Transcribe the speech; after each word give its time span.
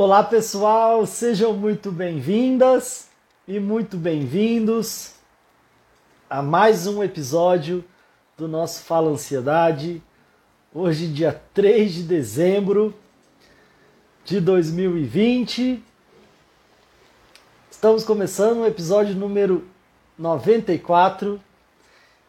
Olá 0.00 0.22
pessoal, 0.22 1.04
sejam 1.06 1.54
muito 1.54 1.90
bem-vindas 1.90 3.08
e 3.48 3.58
muito 3.58 3.96
bem-vindos 3.96 5.14
a 6.30 6.40
mais 6.40 6.86
um 6.86 7.02
episódio 7.02 7.84
do 8.36 8.46
nosso 8.46 8.84
Fala 8.84 9.10
Ansiedade. 9.10 10.00
Hoje, 10.72 11.08
dia 11.08 11.42
3 11.52 11.92
de 11.94 12.02
dezembro 12.04 12.94
de 14.24 14.40
2020. 14.40 15.82
Estamos 17.68 18.04
começando 18.04 18.58
o 18.58 18.66
episódio 18.68 19.16
número 19.16 19.66
94 20.16 21.40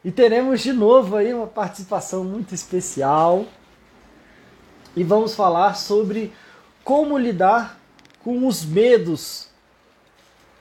e 0.04 0.10
teremos 0.10 0.62
de 0.62 0.74
novo 0.74 1.16
aí 1.16 1.32
uma 1.32 1.46
participação 1.46 2.24
muito 2.24 2.56
especial 2.56 3.46
e 4.96 5.04
vamos 5.04 5.36
falar 5.36 5.76
sobre 5.76 6.34
como 6.90 7.20
lidar 7.20 7.80
com 8.24 8.48
os 8.48 8.66
medos 8.66 9.48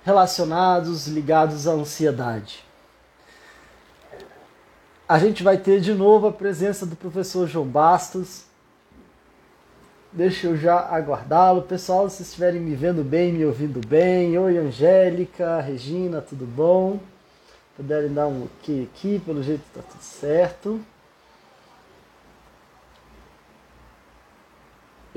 relacionados, 0.05 1.07
ligados 1.07 1.67
à 1.67 1.71
ansiedade. 1.71 2.63
A 5.09 5.19
gente 5.19 5.43
vai 5.43 5.57
ter 5.57 5.81
de 5.81 5.95
novo 5.95 6.27
a 6.27 6.33
presença 6.33 6.85
do 6.85 6.95
professor 6.95 7.49
João 7.49 7.65
Bastos. 7.67 8.45
Deixa 10.13 10.49
eu 10.49 10.57
já 10.59 10.79
aguardá-lo. 10.79 11.63
Pessoal, 11.63 12.11
se 12.11 12.23
estiverem 12.23 12.61
me 12.61 12.77
vendo 12.77 13.03
bem, 13.03 13.33
me 13.33 13.47
ouvindo 13.47 13.81
bem. 13.89 14.39
Oi, 14.39 14.59
Angélica, 14.59 15.63
Regina, 15.63 16.21
tudo 16.21 16.45
bom? 16.45 17.01
Puderem 17.75 18.13
dar 18.13 18.27
um 18.27 18.45
ok 18.45 18.87
aqui, 18.93 19.19
pelo 19.25 19.43
jeito 19.43 19.63
está 19.67 19.81
tudo 19.81 20.03
certo. 20.03 20.79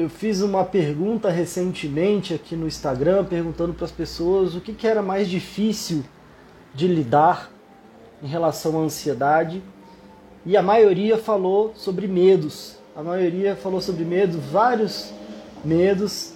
Eu 0.02 0.10
fiz 0.10 0.42
uma 0.42 0.66
pergunta 0.66 1.30
recentemente 1.30 2.34
aqui 2.34 2.56
no 2.56 2.66
Instagram, 2.66 3.24
perguntando 3.24 3.72
para 3.72 3.86
as 3.86 3.92
pessoas 3.92 4.56
o 4.56 4.60
que, 4.60 4.74
que 4.74 4.88
era 4.88 5.00
mais 5.00 5.30
difícil 5.30 6.04
de 6.74 6.88
lidar 6.88 7.52
em 8.20 8.26
relação 8.26 8.80
à 8.80 8.84
ansiedade. 8.84 9.62
E 10.44 10.58
a 10.58 10.64
maioria 10.64 11.20
falou 11.20 11.76
sobre 11.76 12.08
medos. 12.08 12.80
A 12.96 13.04
maioria 13.04 13.56
falou 13.56 13.80
sobre 13.80 14.04
medo, 14.04 14.40
vários 14.40 15.14
medos. 15.64 16.34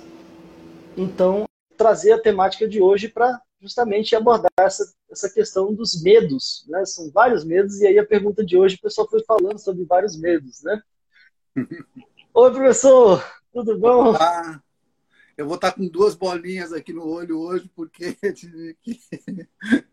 Então, 0.96 1.46
trazer 1.76 2.12
a 2.12 2.22
temática 2.22 2.68
de 2.68 2.80
hoje 2.80 3.08
para 3.08 3.42
justamente 3.60 4.16
abordar 4.16 4.52
essa, 4.60 4.94
essa 5.10 5.28
questão 5.28 5.74
dos 5.74 6.04
medos. 6.04 6.68
Né? 6.70 6.86
São 6.86 7.10
vários 7.10 7.44
medos, 7.44 7.82
e 7.82 7.88
aí 7.88 7.98
a 7.98 8.06
pergunta 8.06 8.46
de 8.46 8.56
hoje 8.56 8.76
o 8.76 8.82
pessoal 8.82 9.10
foi 9.10 9.24
falando 9.24 9.58
sobre 9.58 9.84
vários 9.86 10.16
medos. 10.16 10.62
Né? 10.62 10.80
Oi, 12.32 12.52
professor, 12.52 13.24
tudo 13.56 13.80
bom? 13.80 14.14
Ah, 14.20 14.60
eu 15.38 15.46
vou 15.46 15.56
estar 15.56 15.72
com 15.72 15.88
duas 15.88 16.14
bolinhas 16.14 16.74
aqui 16.74 16.92
no 16.92 17.08
olho 17.08 17.40
hoje, 17.40 17.72
porque 17.74 18.14
tive 18.36 18.76
que 18.82 19.00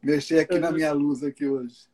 mexer 0.00 0.38
aqui 0.38 0.56
na 0.60 0.70
minha 0.70 0.92
luz 0.92 1.24
aqui 1.24 1.46
hoje. 1.46 1.88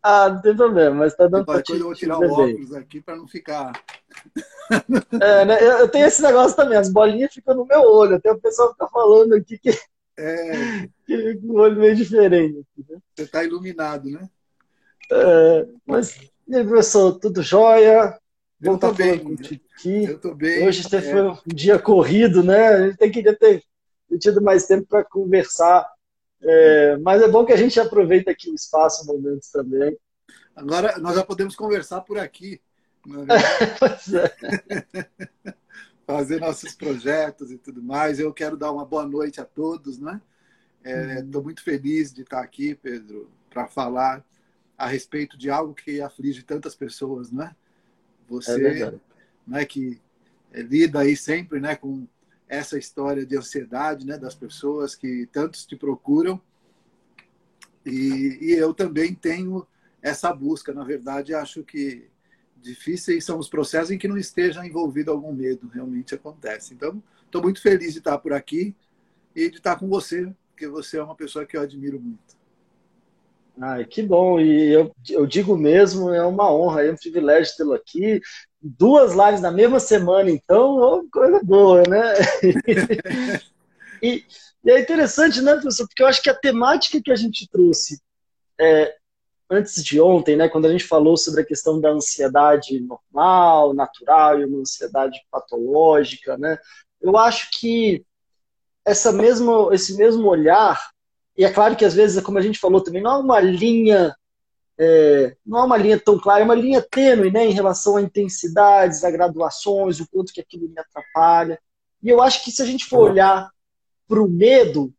Ah, 0.00 0.28
não 0.30 0.40
tem 0.40 0.56
problema, 0.56 0.94
mas 0.94 1.16
tá 1.16 1.26
dando 1.26 1.44
para 1.44 1.62
Eu 1.68 1.80
vou 1.80 1.94
tirar 1.94 2.18
o 2.18 2.30
óculos 2.30 2.72
aqui 2.72 3.02
para 3.02 3.16
não 3.16 3.26
ficar. 3.26 3.72
É, 5.20 5.44
né? 5.44 5.58
eu, 5.60 5.88
tenho 5.88 6.06
esse 6.06 6.22
negócio 6.22 6.56
também, 6.56 6.78
as 6.78 6.92
bolinhas 6.92 7.34
ficam 7.34 7.56
no 7.56 7.66
meu 7.66 7.82
olho. 7.82 8.14
Até 8.14 8.30
o 8.30 8.38
pessoal 8.38 8.70
fica 8.70 8.86
falando 8.86 9.34
aqui 9.34 9.58
que, 9.58 9.70
é... 10.16 10.86
que 11.04 11.16
fica 11.16 11.40
com 11.40 11.54
o 11.54 11.58
olho 11.58 11.80
meio 11.80 11.96
diferente. 11.96 12.64
Né? 12.88 12.98
Você 13.12 13.24
está 13.24 13.42
iluminado, 13.42 14.08
né? 14.08 14.30
É, 15.10 15.66
mas, 15.84 16.20
e 16.46 16.54
aí, 16.54 16.64
professor, 16.64 17.18
tudo 17.18 17.42
jóia? 17.42 18.16
Bom 18.60 18.74
estar 18.74 18.92
bem. 18.92 19.14
aqui. 19.14 20.04
Eu 20.04 20.18
tô 20.18 20.34
bem. 20.34 20.66
Hoje 20.66 20.86
é. 20.94 21.00
foi 21.00 21.22
um 21.22 21.38
dia 21.46 21.78
corrido, 21.78 22.42
né? 22.42 22.68
A 22.68 22.86
gente 22.86 22.98
tem 22.98 23.10
que 23.10 23.32
ter 23.32 23.62
tido 24.18 24.42
mais 24.42 24.66
tempo 24.66 24.86
para 24.86 25.04
conversar 25.04 25.88
é, 26.42 26.96
mas 26.98 27.22
é 27.22 27.28
bom 27.28 27.44
que 27.44 27.52
a 27.52 27.56
gente 27.56 27.78
aproveita 27.78 28.30
aqui 28.30 28.50
o 28.50 28.54
espaço, 28.54 29.06
momentos 29.06 29.50
também. 29.50 29.96
Agora 30.56 30.98
nós 30.98 31.14
já 31.14 31.24
podemos 31.24 31.54
conversar 31.54 32.00
por 32.00 32.18
aqui. 32.18 32.60
É? 33.06 33.06
Fazer 36.06 36.40
nossos 36.40 36.74
projetos 36.74 37.52
e 37.52 37.58
tudo 37.58 37.82
mais. 37.82 38.18
Eu 38.18 38.32
quero 38.32 38.56
dar 38.56 38.72
uma 38.72 38.84
boa 38.84 39.06
noite 39.06 39.40
a 39.40 39.44
todos, 39.44 39.98
né? 39.98 40.20
Estou 40.82 41.42
é, 41.42 41.44
muito 41.44 41.62
feliz 41.62 42.12
de 42.12 42.22
estar 42.22 42.40
aqui, 42.40 42.74
Pedro, 42.74 43.30
para 43.50 43.68
falar 43.68 44.24
a 44.78 44.86
respeito 44.86 45.36
de 45.36 45.50
algo 45.50 45.74
que 45.74 46.00
aflige 46.00 46.42
tantas 46.42 46.74
pessoas, 46.74 47.30
né? 47.30 47.54
Você, 48.30 48.82
é 48.82 48.94
né, 49.46 49.64
que 49.64 50.00
lida 50.54 51.00
aí 51.00 51.16
sempre, 51.16 51.58
né, 51.58 51.74
com 51.74 52.06
essa 52.48 52.78
história 52.78 53.26
de 53.26 53.36
ansiedade 53.36 54.06
né, 54.06 54.16
das 54.16 54.34
pessoas 54.34 54.94
que 54.94 55.28
tantos 55.32 55.66
te 55.66 55.76
procuram. 55.76 56.40
E, 57.84 58.38
e, 58.40 58.52
eu 58.52 58.72
também 58.72 59.14
tenho 59.14 59.66
essa 60.00 60.32
busca. 60.32 60.72
Na 60.72 60.84
verdade, 60.84 61.34
acho 61.34 61.64
que 61.64 62.08
difíceis 62.56 63.24
são 63.24 63.38
os 63.38 63.48
processos 63.48 63.90
em 63.90 63.98
que 63.98 64.08
não 64.08 64.18
esteja 64.18 64.64
envolvido 64.64 65.10
algum 65.10 65.32
medo. 65.32 65.68
Realmente 65.68 66.14
acontece. 66.14 66.74
Então, 66.74 67.02
estou 67.24 67.42
muito 67.42 67.60
feliz 67.60 67.92
de 67.92 67.98
estar 67.98 68.18
por 68.18 68.32
aqui 68.32 68.74
e 69.34 69.50
de 69.50 69.56
estar 69.56 69.76
com 69.76 69.88
você, 69.88 70.32
porque 70.50 70.68
você 70.68 70.98
é 70.98 71.02
uma 71.02 71.16
pessoa 71.16 71.46
que 71.46 71.56
eu 71.56 71.62
admiro 71.62 72.00
muito. 72.00 72.39
Ai, 73.62 73.84
que 73.84 74.02
bom, 74.02 74.40
e 74.40 74.72
eu, 74.72 74.90
eu 75.10 75.26
digo 75.26 75.54
mesmo, 75.54 76.10
é 76.10 76.24
uma 76.24 76.50
honra, 76.50 76.82
é 76.82 76.92
um 76.92 76.96
privilégio 76.96 77.54
tê-lo 77.56 77.74
aqui. 77.74 78.18
Duas 78.60 79.12
lives 79.12 79.42
na 79.42 79.50
mesma 79.50 79.78
semana, 79.78 80.30
então, 80.30 80.76
oh, 80.78 81.06
coisa 81.12 81.40
boa, 81.44 81.82
né? 81.86 82.14
e, 84.02 84.24
e, 84.64 84.70
é 84.70 84.80
interessante, 84.80 85.42
né, 85.42 85.52
professor? 85.52 85.86
Porque 85.86 86.02
eu 86.02 86.06
acho 86.06 86.22
que 86.22 86.30
a 86.30 86.34
temática 86.34 87.02
que 87.02 87.12
a 87.12 87.16
gente 87.16 87.46
trouxe 87.50 88.00
é, 88.58 88.96
antes 89.50 89.84
de 89.84 90.00
ontem, 90.00 90.36
né, 90.36 90.48
quando 90.48 90.66
a 90.66 90.72
gente 90.72 90.84
falou 90.84 91.18
sobre 91.18 91.42
a 91.42 91.46
questão 91.46 91.78
da 91.78 91.90
ansiedade 91.90 92.80
normal, 92.80 93.74
natural 93.74 94.40
e 94.40 94.46
uma 94.46 94.60
ansiedade 94.60 95.20
patológica, 95.30 96.38
né? 96.38 96.58
Eu 96.98 97.14
acho 97.18 97.50
que 97.58 98.06
essa 98.86 99.12
mesmo, 99.12 99.70
esse 99.70 99.96
mesmo 99.98 100.26
olhar 100.28 100.80
e 101.36 101.44
é 101.44 101.50
claro 101.50 101.76
que 101.76 101.84
às 101.84 101.94
vezes, 101.94 102.22
como 102.22 102.38
a 102.38 102.42
gente 102.42 102.58
falou 102.58 102.82
também, 102.82 103.02
não 103.02 103.12
é 103.12 103.18
uma 103.18 103.40
linha, 103.40 104.14
é, 104.78 105.36
não 105.44 105.60
é 105.60 105.62
uma 105.64 105.76
linha 105.76 105.98
tão 105.98 106.18
clara, 106.18 106.42
é 106.42 106.44
uma 106.44 106.54
linha 106.54 106.82
tênue, 106.82 107.30
né, 107.30 107.46
em 107.46 107.52
relação 107.52 107.96
a 107.96 108.02
intensidades, 108.02 109.04
a 109.04 109.10
graduações, 109.10 110.00
o 110.00 110.08
quanto 110.08 110.32
que 110.32 110.40
aquilo 110.40 110.68
me 110.68 110.78
atrapalha. 110.78 111.58
E 112.02 112.08
eu 112.08 112.20
acho 112.22 112.44
que 112.44 112.50
se 112.50 112.62
a 112.62 112.66
gente 112.66 112.86
for 112.86 113.10
olhar 113.10 113.50
para 114.08 114.22
o 114.22 114.28
medo, 114.28 114.92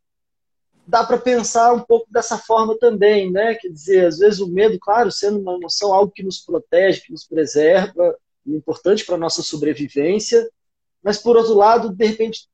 dá 0.86 1.04
para 1.04 1.18
pensar 1.18 1.72
um 1.72 1.80
pouco 1.80 2.06
dessa 2.10 2.38
forma 2.38 2.76
também, 2.78 3.30
né? 3.30 3.54
Quer 3.54 3.68
dizer, 3.68 4.06
às 4.06 4.18
vezes 4.18 4.40
o 4.40 4.48
medo, 4.48 4.78
claro, 4.80 5.10
sendo 5.10 5.38
uma 5.38 5.54
emoção, 5.54 5.92
algo 5.92 6.12
que 6.12 6.22
nos 6.22 6.38
protege, 6.38 7.02
que 7.02 7.12
nos 7.12 7.24
preserva, 7.24 8.16
é 8.46 8.50
importante 8.50 9.04
para 9.04 9.14
a 9.14 9.18
nossa 9.18 9.42
sobrevivência, 9.42 10.48
mas 11.02 11.18
por 11.18 11.36
outro 11.36 11.54
lado, 11.54 11.94
de 11.94 12.06
repente, 12.06 12.48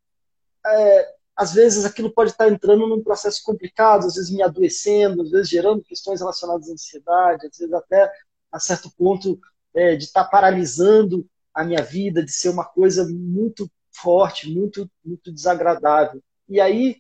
é, 0.67 1.15
às 1.39 1.55
vezes 1.55 1.85
aquilo 1.85 2.11
pode 2.11 2.33
estar 2.33 2.49
entrando 2.49 2.89
num 2.89 3.01
processo 3.01 3.41
complicado, 3.45 4.07
às 4.07 4.17
vezes 4.17 4.29
me 4.29 4.43
adoecendo, 4.43 5.23
às 5.23 5.31
vezes 5.31 5.49
gerando 5.49 5.85
questões 5.85 6.19
relacionadas 6.19 6.69
à 6.69 6.73
ansiedade, 6.73 7.47
às 7.47 7.57
vezes 7.57 7.73
até 7.73 8.13
a 8.51 8.59
certo 8.59 8.91
ponto 8.99 9.39
é, 9.73 9.95
de 9.95 10.03
estar 10.03 10.25
paralisando 10.25 11.25
a 11.55 11.63
minha 11.63 11.81
vida, 11.81 12.25
de 12.25 12.33
ser 12.33 12.49
uma 12.49 12.65
coisa 12.65 13.07
muito 13.09 13.71
forte, 13.93 14.51
muito, 14.51 14.91
muito 15.05 15.33
desagradável. 15.33 16.21
E 16.49 16.61
aí, 16.61 16.97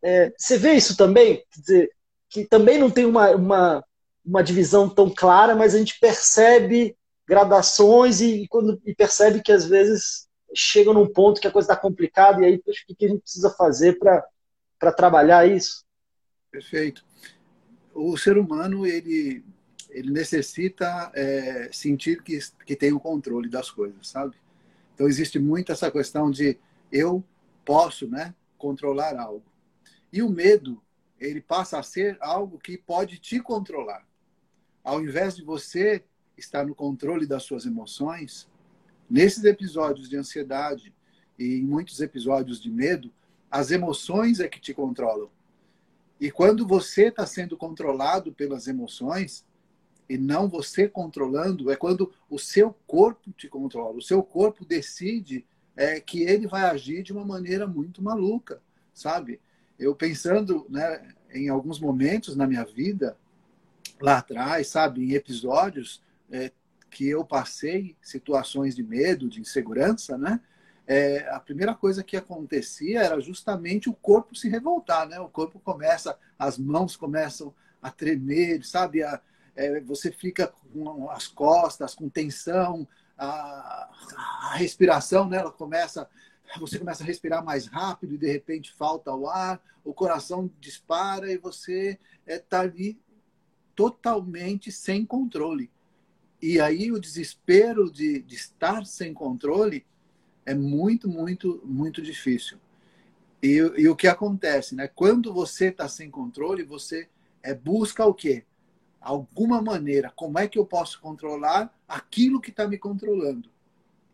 é, 0.00 0.32
você 0.38 0.56
vê 0.56 0.74
isso 0.74 0.96
também? 0.96 1.42
Dizer, 1.58 1.90
que 2.30 2.44
também 2.44 2.78
não 2.78 2.88
tem 2.88 3.04
uma, 3.04 3.30
uma, 3.32 3.84
uma 4.24 4.42
divisão 4.42 4.88
tão 4.88 5.10
clara, 5.10 5.56
mas 5.56 5.74
a 5.74 5.78
gente 5.78 5.98
percebe 5.98 6.96
gradações 7.26 8.20
e, 8.20 8.44
e, 8.44 8.48
quando, 8.48 8.80
e 8.86 8.94
percebe 8.94 9.42
que 9.42 9.50
às 9.50 9.64
vezes 9.64 10.28
chega 10.54 10.92
num 10.92 11.06
ponto 11.06 11.40
que 11.40 11.46
a 11.46 11.50
coisa 11.50 11.72
está 11.72 11.80
complicada 11.80 12.42
e 12.42 12.44
aí 12.44 12.56
o 12.56 12.62
que 12.62 13.04
a 13.04 13.08
gente 13.08 13.20
precisa 13.20 13.50
fazer 13.50 13.98
para 13.98 14.92
trabalhar 14.92 15.46
isso? 15.46 15.84
Perfeito. 16.50 17.04
O 17.92 18.16
ser 18.16 18.38
humano 18.38 18.86
ele 18.86 19.44
ele 19.94 20.10
necessita 20.10 21.12
é, 21.14 21.70
sentir 21.72 22.20
que, 22.20 22.36
que 22.66 22.74
tem 22.74 22.92
o 22.92 22.98
controle 22.98 23.48
das 23.48 23.70
coisas, 23.70 24.08
sabe? 24.08 24.34
Então 24.92 25.06
existe 25.06 25.38
muito 25.38 25.70
essa 25.70 25.88
questão 25.88 26.32
de 26.32 26.58
eu 26.90 27.22
posso, 27.64 28.08
né, 28.08 28.34
controlar 28.58 29.16
algo. 29.16 29.44
E 30.12 30.20
o 30.20 30.28
medo, 30.28 30.82
ele 31.18 31.40
passa 31.40 31.78
a 31.78 31.82
ser 31.82 32.18
algo 32.20 32.58
que 32.58 32.76
pode 32.76 33.18
te 33.18 33.40
controlar. 33.40 34.04
Ao 34.82 35.00
invés 35.00 35.36
de 35.36 35.44
você 35.44 36.04
estar 36.36 36.66
no 36.66 36.74
controle 36.74 37.26
das 37.26 37.44
suas 37.44 37.64
emoções, 37.64 38.48
Nesses 39.14 39.44
episódios 39.44 40.08
de 40.08 40.16
ansiedade 40.16 40.92
e 41.38 41.60
em 41.60 41.62
muitos 41.62 42.00
episódios 42.00 42.60
de 42.60 42.68
medo, 42.68 43.12
as 43.48 43.70
emoções 43.70 44.40
é 44.40 44.48
que 44.48 44.60
te 44.60 44.74
controlam. 44.74 45.30
E 46.20 46.32
quando 46.32 46.66
você 46.66 47.10
está 47.10 47.24
sendo 47.24 47.56
controlado 47.56 48.32
pelas 48.32 48.66
emoções, 48.66 49.46
e 50.08 50.18
não 50.18 50.48
você 50.48 50.88
controlando, 50.88 51.70
é 51.70 51.76
quando 51.76 52.12
o 52.28 52.40
seu 52.40 52.74
corpo 52.88 53.30
te 53.30 53.46
controla. 53.46 53.98
O 53.98 54.02
seu 54.02 54.20
corpo 54.20 54.64
decide 54.64 55.46
é 55.76 56.00
que 56.00 56.24
ele 56.24 56.48
vai 56.48 56.62
agir 56.62 57.04
de 57.04 57.12
uma 57.12 57.24
maneira 57.24 57.68
muito 57.68 58.02
maluca, 58.02 58.60
sabe? 58.92 59.40
Eu 59.78 59.94
pensando 59.94 60.66
né, 60.68 61.14
em 61.32 61.48
alguns 61.48 61.78
momentos 61.78 62.34
na 62.34 62.48
minha 62.48 62.64
vida, 62.64 63.16
lá 64.00 64.18
atrás, 64.18 64.66
sabe, 64.66 65.04
em 65.04 65.12
episódios 65.12 66.02
é, 66.32 66.50
que 66.94 67.08
eu 67.08 67.24
passei, 67.24 67.96
situações 68.00 68.76
de 68.76 68.82
medo, 68.84 69.28
de 69.28 69.40
insegurança, 69.40 70.16
né? 70.16 70.40
É, 70.86 71.28
a 71.30 71.40
primeira 71.40 71.74
coisa 71.74 72.04
que 72.04 72.16
acontecia 72.16 73.02
era 73.02 73.18
justamente 73.20 73.90
o 73.90 73.94
corpo 73.94 74.36
se 74.36 74.48
revoltar, 74.48 75.08
né? 75.08 75.18
O 75.18 75.28
corpo 75.28 75.58
começa, 75.58 76.16
as 76.38 76.56
mãos 76.56 76.94
começam 76.96 77.52
a 77.82 77.90
tremer, 77.90 78.64
sabe? 78.64 79.02
A, 79.02 79.20
é, 79.56 79.80
você 79.80 80.12
fica 80.12 80.46
com 80.46 81.10
as 81.10 81.26
costas, 81.26 81.96
com 81.96 82.08
tensão, 82.08 82.86
a, 83.18 83.90
a 84.42 84.54
respiração, 84.54 85.28
né? 85.28 85.38
Ela 85.38 85.50
começa, 85.50 86.08
você 86.60 86.78
começa 86.78 87.02
a 87.02 87.06
respirar 87.06 87.44
mais 87.44 87.66
rápido 87.66 88.14
e 88.14 88.18
de 88.18 88.30
repente 88.30 88.72
falta 88.72 89.12
o 89.12 89.28
ar, 89.28 89.60
o 89.82 89.92
coração 89.92 90.48
dispara 90.60 91.32
e 91.32 91.38
você 91.38 91.98
está 92.24 92.58
é, 92.58 92.60
ali 92.60 93.00
totalmente 93.74 94.70
sem 94.70 95.04
controle. 95.04 95.72
E 96.46 96.60
aí 96.60 96.92
o 96.92 97.00
desespero 97.00 97.90
de, 97.90 98.20
de 98.20 98.34
estar 98.34 98.84
sem 98.84 99.14
controle 99.14 99.86
é 100.44 100.54
muito, 100.54 101.08
muito, 101.08 101.62
muito 101.64 102.02
difícil. 102.02 102.58
E, 103.42 103.56
e 103.78 103.88
o 103.88 103.96
que 103.96 104.06
acontece, 104.06 104.74
né? 104.74 104.86
Quando 104.86 105.32
você 105.32 105.68
está 105.68 105.88
sem 105.88 106.10
controle, 106.10 106.62
você 106.62 107.08
é, 107.42 107.54
busca 107.54 108.04
o 108.04 108.12
quê? 108.12 108.44
Alguma 109.00 109.62
maneira, 109.62 110.12
como 110.14 110.38
é 110.38 110.46
que 110.46 110.58
eu 110.58 110.66
posso 110.66 111.00
controlar 111.00 111.74
aquilo 111.88 112.42
que 112.42 112.50
está 112.50 112.68
me 112.68 112.76
controlando? 112.76 113.48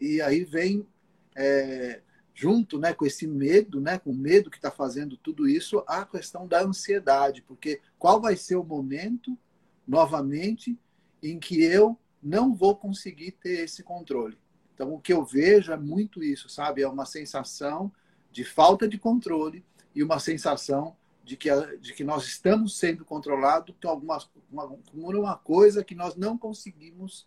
E 0.01 0.23
aí 0.23 0.45
vem 0.45 0.87
é, 1.35 2.01
junto, 2.33 2.79
né, 2.79 2.95
com 2.95 3.05
esse 3.05 3.27
medo, 3.27 3.81
né, 3.81 3.99
com 3.99 4.11
o 4.11 4.17
medo 4.17 4.53
que 4.53 4.57
está 4.57 4.71
fazendo 4.71 5.17
tudo 5.17 5.49
isso, 5.49 5.83
a 5.85 6.05
questão 6.05 6.47
da 6.47 6.63
ansiedade, 6.63 7.43
porque 7.43 7.81
qual 7.99 8.21
vai 8.21 8.37
ser 8.37 8.55
o 8.55 8.63
momento, 8.63 9.37
novamente, 9.85 10.79
em 11.21 11.37
que 11.37 11.61
eu 11.61 11.99
não 12.23 12.55
vou 12.55 12.77
conseguir 12.77 13.33
ter 13.33 13.61
esse 13.61 13.83
controle? 13.83 14.39
Então, 14.75 14.95
o 14.95 15.01
que 15.01 15.13
eu 15.13 15.25
vejo 15.25 15.73
é 15.73 15.77
muito 15.77 16.23
isso, 16.23 16.49
sabe? 16.49 16.83
É 16.83 16.89
uma 16.89 17.05
sensação 17.05 17.93
de 18.33 18.45
falta 18.45 18.89
de 18.89 18.99
controle 18.99 19.65
e 19.95 20.03
uma 20.03 20.19
sensação 20.19 20.97
de 21.23 21.37
que, 21.37 21.49
de 21.79 21.93
que 21.93 22.03
nós 22.03 22.25
estamos 22.25 22.79
sendo 22.79 23.05
controlados 23.05 23.75
por 23.79 23.89
alguma 23.89 24.19
uma, 24.51 24.79
uma 24.93 25.37
coisa 25.37 25.85
que 25.85 25.95
nós 25.95 26.17
não 26.17 26.37
conseguimos, 26.37 27.27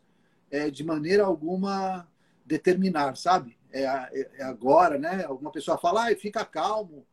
é, 0.52 0.70
de 0.70 0.84
maneira 0.84 1.24
alguma, 1.24 2.08
determinar, 2.46 3.16
sabe? 3.16 3.58
É, 3.72 3.84
é, 3.84 4.32
é 4.40 4.44
agora, 4.44 4.98
né? 4.98 5.24
Alguma 5.24 5.52
pessoa 5.52 5.78
fala, 5.78 6.10
ah, 6.10 6.16
fica 6.16 6.44
calmo. 6.44 7.06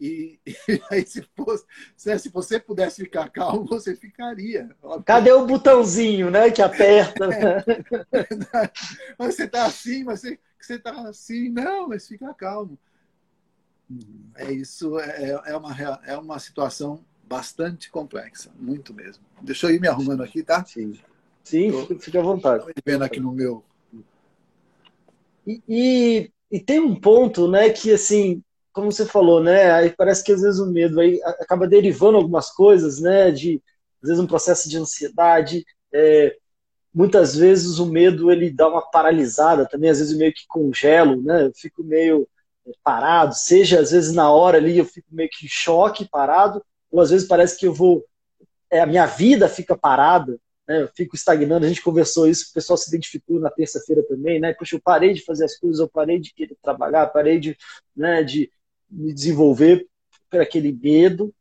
E, 0.00 0.38
e, 0.46 0.54
aí, 0.90 1.06
se, 1.06 1.22
fosse, 1.36 1.64
se 1.96 2.28
você 2.28 2.58
pudesse 2.58 3.02
ficar 3.02 3.28
calmo, 3.30 3.64
você 3.64 3.94
ficaria. 3.94 4.74
Cadê 5.04 5.32
o 5.32 5.46
botãozinho, 5.46 6.30
né? 6.30 6.50
Que 6.50 6.62
aperta. 6.62 7.26
É, 7.32 7.64
você 9.18 9.44
está 9.44 9.66
assim, 9.66 10.04
mas 10.04 10.20
você 10.20 10.38
está 10.74 11.08
assim. 11.08 11.48
Não, 11.48 11.88
mas 11.88 12.06
fica 12.06 12.32
calmo. 12.34 12.78
É 14.36 14.50
isso, 14.50 14.98
é, 14.98 15.42
é, 15.46 15.56
uma, 15.56 15.76
é 16.04 16.16
uma 16.16 16.38
situação 16.38 17.04
bastante 17.22 17.90
complexa, 17.90 18.50
muito 18.58 18.92
mesmo. 18.94 19.22
Deixa 19.42 19.66
eu 19.66 19.74
ir 19.74 19.80
me 19.80 19.88
arrumando 19.88 20.22
aqui, 20.22 20.42
tá? 20.42 20.64
Sim, 20.64 20.98
Sim 21.42 21.70
Tô, 21.70 21.98
fica 21.98 22.18
à 22.18 22.22
vontade. 22.22 22.64
vendo 22.84 23.02
aqui 23.04 23.20
no 23.20 23.32
meu. 23.32 23.62
E, 25.46 25.62
e, 25.68 26.32
e 26.50 26.60
tem 26.60 26.80
um 26.80 26.98
ponto, 26.98 27.46
né, 27.48 27.68
que 27.70 27.92
assim, 27.92 28.42
como 28.74 28.90
você 28.92 29.06
falou, 29.06 29.42
né? 29.42 29.70
Aí 29.70 29.90
parece 29.90 30.22
que 30.22 30.32
às 30.32 30.42
vezes 30.42 30.60
o 30.60 30.70
medo 30.70 31.00
aí 31.00 31.20
acaba 31.40 31.66
derivando 31.66 32.18
algumas 32.18 32.50
coisas, 32.50 33.00
né? 33.00 33.30
De 33.30 33.62
às 34.02 34.08
vezes 34.08 34.22
um 34.22 34.26
processo 34.26 34.68
de 34.68 34.76
ansiedade. 34.76 35.64
É, 35.92 36.36
muitas 36.92 37.36
vezes 37.36 37.78
o 37.78 37.86
medo 37.86 38.30
ele 38.30 38.50
dá 38.50 38.68
uma 38.68 38.82
paralisada 38.90 39.66
também, 39.66 39.90
às 39.90 40.00
vezes 40.00 40.16
meio 40.16 40.32
que 40.34 40.44
congelo, 40.48 41.22
né? 41.22 41.46
Eu 41.46 41.52
fico 41.54 41.84
meio 41.84 42.28
é, 42.66 42.72
parado, 42.82 43.34
seja 43.34 43.80
às 43.80 43.92
vezes 43.92 44.12
na 44.12 44.30
hora 44.30 44.58
ali 44.58 44.76
eu 44.76 44.84
fico 44.84 45.08
meio 45.10 45.30
que 45.30 45.46
em 45.46 45.48
choque, 45.48 46.08
parado, 46.08 46.62
ou 46.90 47.00
às 47.00 47.10
vezes 47.10 47.28
parece 47.28 47.56
que 47.56 47.66
eu 47.66 47.72
vou, 47.72 48.04
é, 48.70 48.80
a 48.80 48.86
minha 48.86 49.06
vida 49.06 49.48
fica 49.48 49.76
parada, 49.78 50.36
né? 50.66 50.82
Eu 50.82 50.88
fico 50.96 51.14
estagnando. 51.14 51.64
A 51.64 51.68
gente 51.68 51.82
conversou 51.82 52.26
isso, 52.26 52.48
o 52.50 52.54
pessoal 52.54 52.76
se 52.76 52.88
identificou 52.88 53.38
na 53.38 53.50
terça-feira 53.50 54.02
também, 54.02 54.40
né? 54.40 54.52
Poxa, 54.52 54.74
eu 54.74 54.80
parei 54.82 55.12
de 55.12 55.24
fazer 55.24 55.44
as 55.44 55.56
coisas, 55.56 55.78
eu 55.78 55.88
parei 55.88 56.18
de 56.18 56.32
trabalhar, 56.60 57.06
parei 57.06 57.38
de, 57.38 57.56
né, 57.96 58.24
de 58.24 58.50
me 58.94 59.12
desenvolver 59.12 59.86
por 60.30 60.40
aquele 60.40 60.72
medo. 60.72 61.34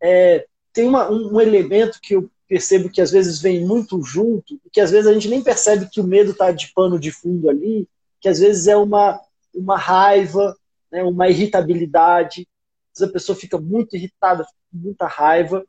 É, 0.00 0.46
tem 0.72 0.86
uma, 0.86 1.10
um, 1.10 1.34
um, 1.34 1.40
elemento 1.40 2.00
que 2.00 2.14
eu 2.14 2.30
percebo 2.48 2.90
que 2.90 3.00
às 3.00 3.10
vezes 3.10 3.40
vem 3.40 3.64
muito 3.64 4.02
junto, 4.02 4.60
que 4.72 4.80
às 4.80 4.90
vezes 4.90 5.06
a 5.06 5.12
gente 5.12 5.28
nem 5.28 5.42
percebe 5.42 5.88
que 5.90 6.00
o 6.00 6.04
medo 6.04 6.30
está 6.30 6.52
de 6.52 6.72
pano 6.72 6.98
de 6.98 7.10
fundo 7.10 7.48
ali, 7.50 7.88
que 8.20 8.28
às 8.28 8.38
vezes 8.38 8.66
é 8.66 8.76
uma, 8.76 9.20
uma 9.54 9.76
raiva, 9.76 10.56
né, 10.90 11.02
uma 11.02 11.28
irritabilidade. 11.28 12.46
Às 12.92 13.00
vezes 13.00 13.10
a 13.10 13.12
pessoa 13.12 13.36
fica 13.36 13.58
muito 13.58 13.96
irritada, 13.96 14.44
com 14.44 14.78
muita 14.78 15.06
raiva. 15.06 15.64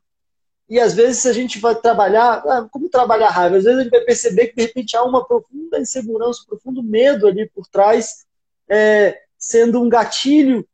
E 0.68 0.78
às 0.78 0.92
vezes 0.92 1.24
a 1.24 1.32
gente 1.32 1.58
vai 1.58 1.74
trabalhar, 1.74 2.42
ah, 2.46 2.68
como 2.70 2.90
trabalhar 2.90 3.28
a 3.28 3.32
raiva? 3.32 3.56
Às 3.56 3.64
vezes 3.64 3.78
a 3.78 3.82
gente 3.82 3.90
vai 3.90 4.02
perceber 4.02 4.48
que 4.48 4.56
de 4.56 4.62
repente 4.62 4.96
há 4.96 5.02
uma 5.02 5.24
profunda 5.26 5.80
insegurança, 5.80 6.42
um 6.42 6.46
profundo 6.46 6.82
medo 6.82 7.26
ali 7.26 7.48
por 7.48 7.66
trás, 7.66 8.26
é, 8.68 9.18
sendo 9.38 9.80
um 9.80 9.88
gatilho 9.88 10.68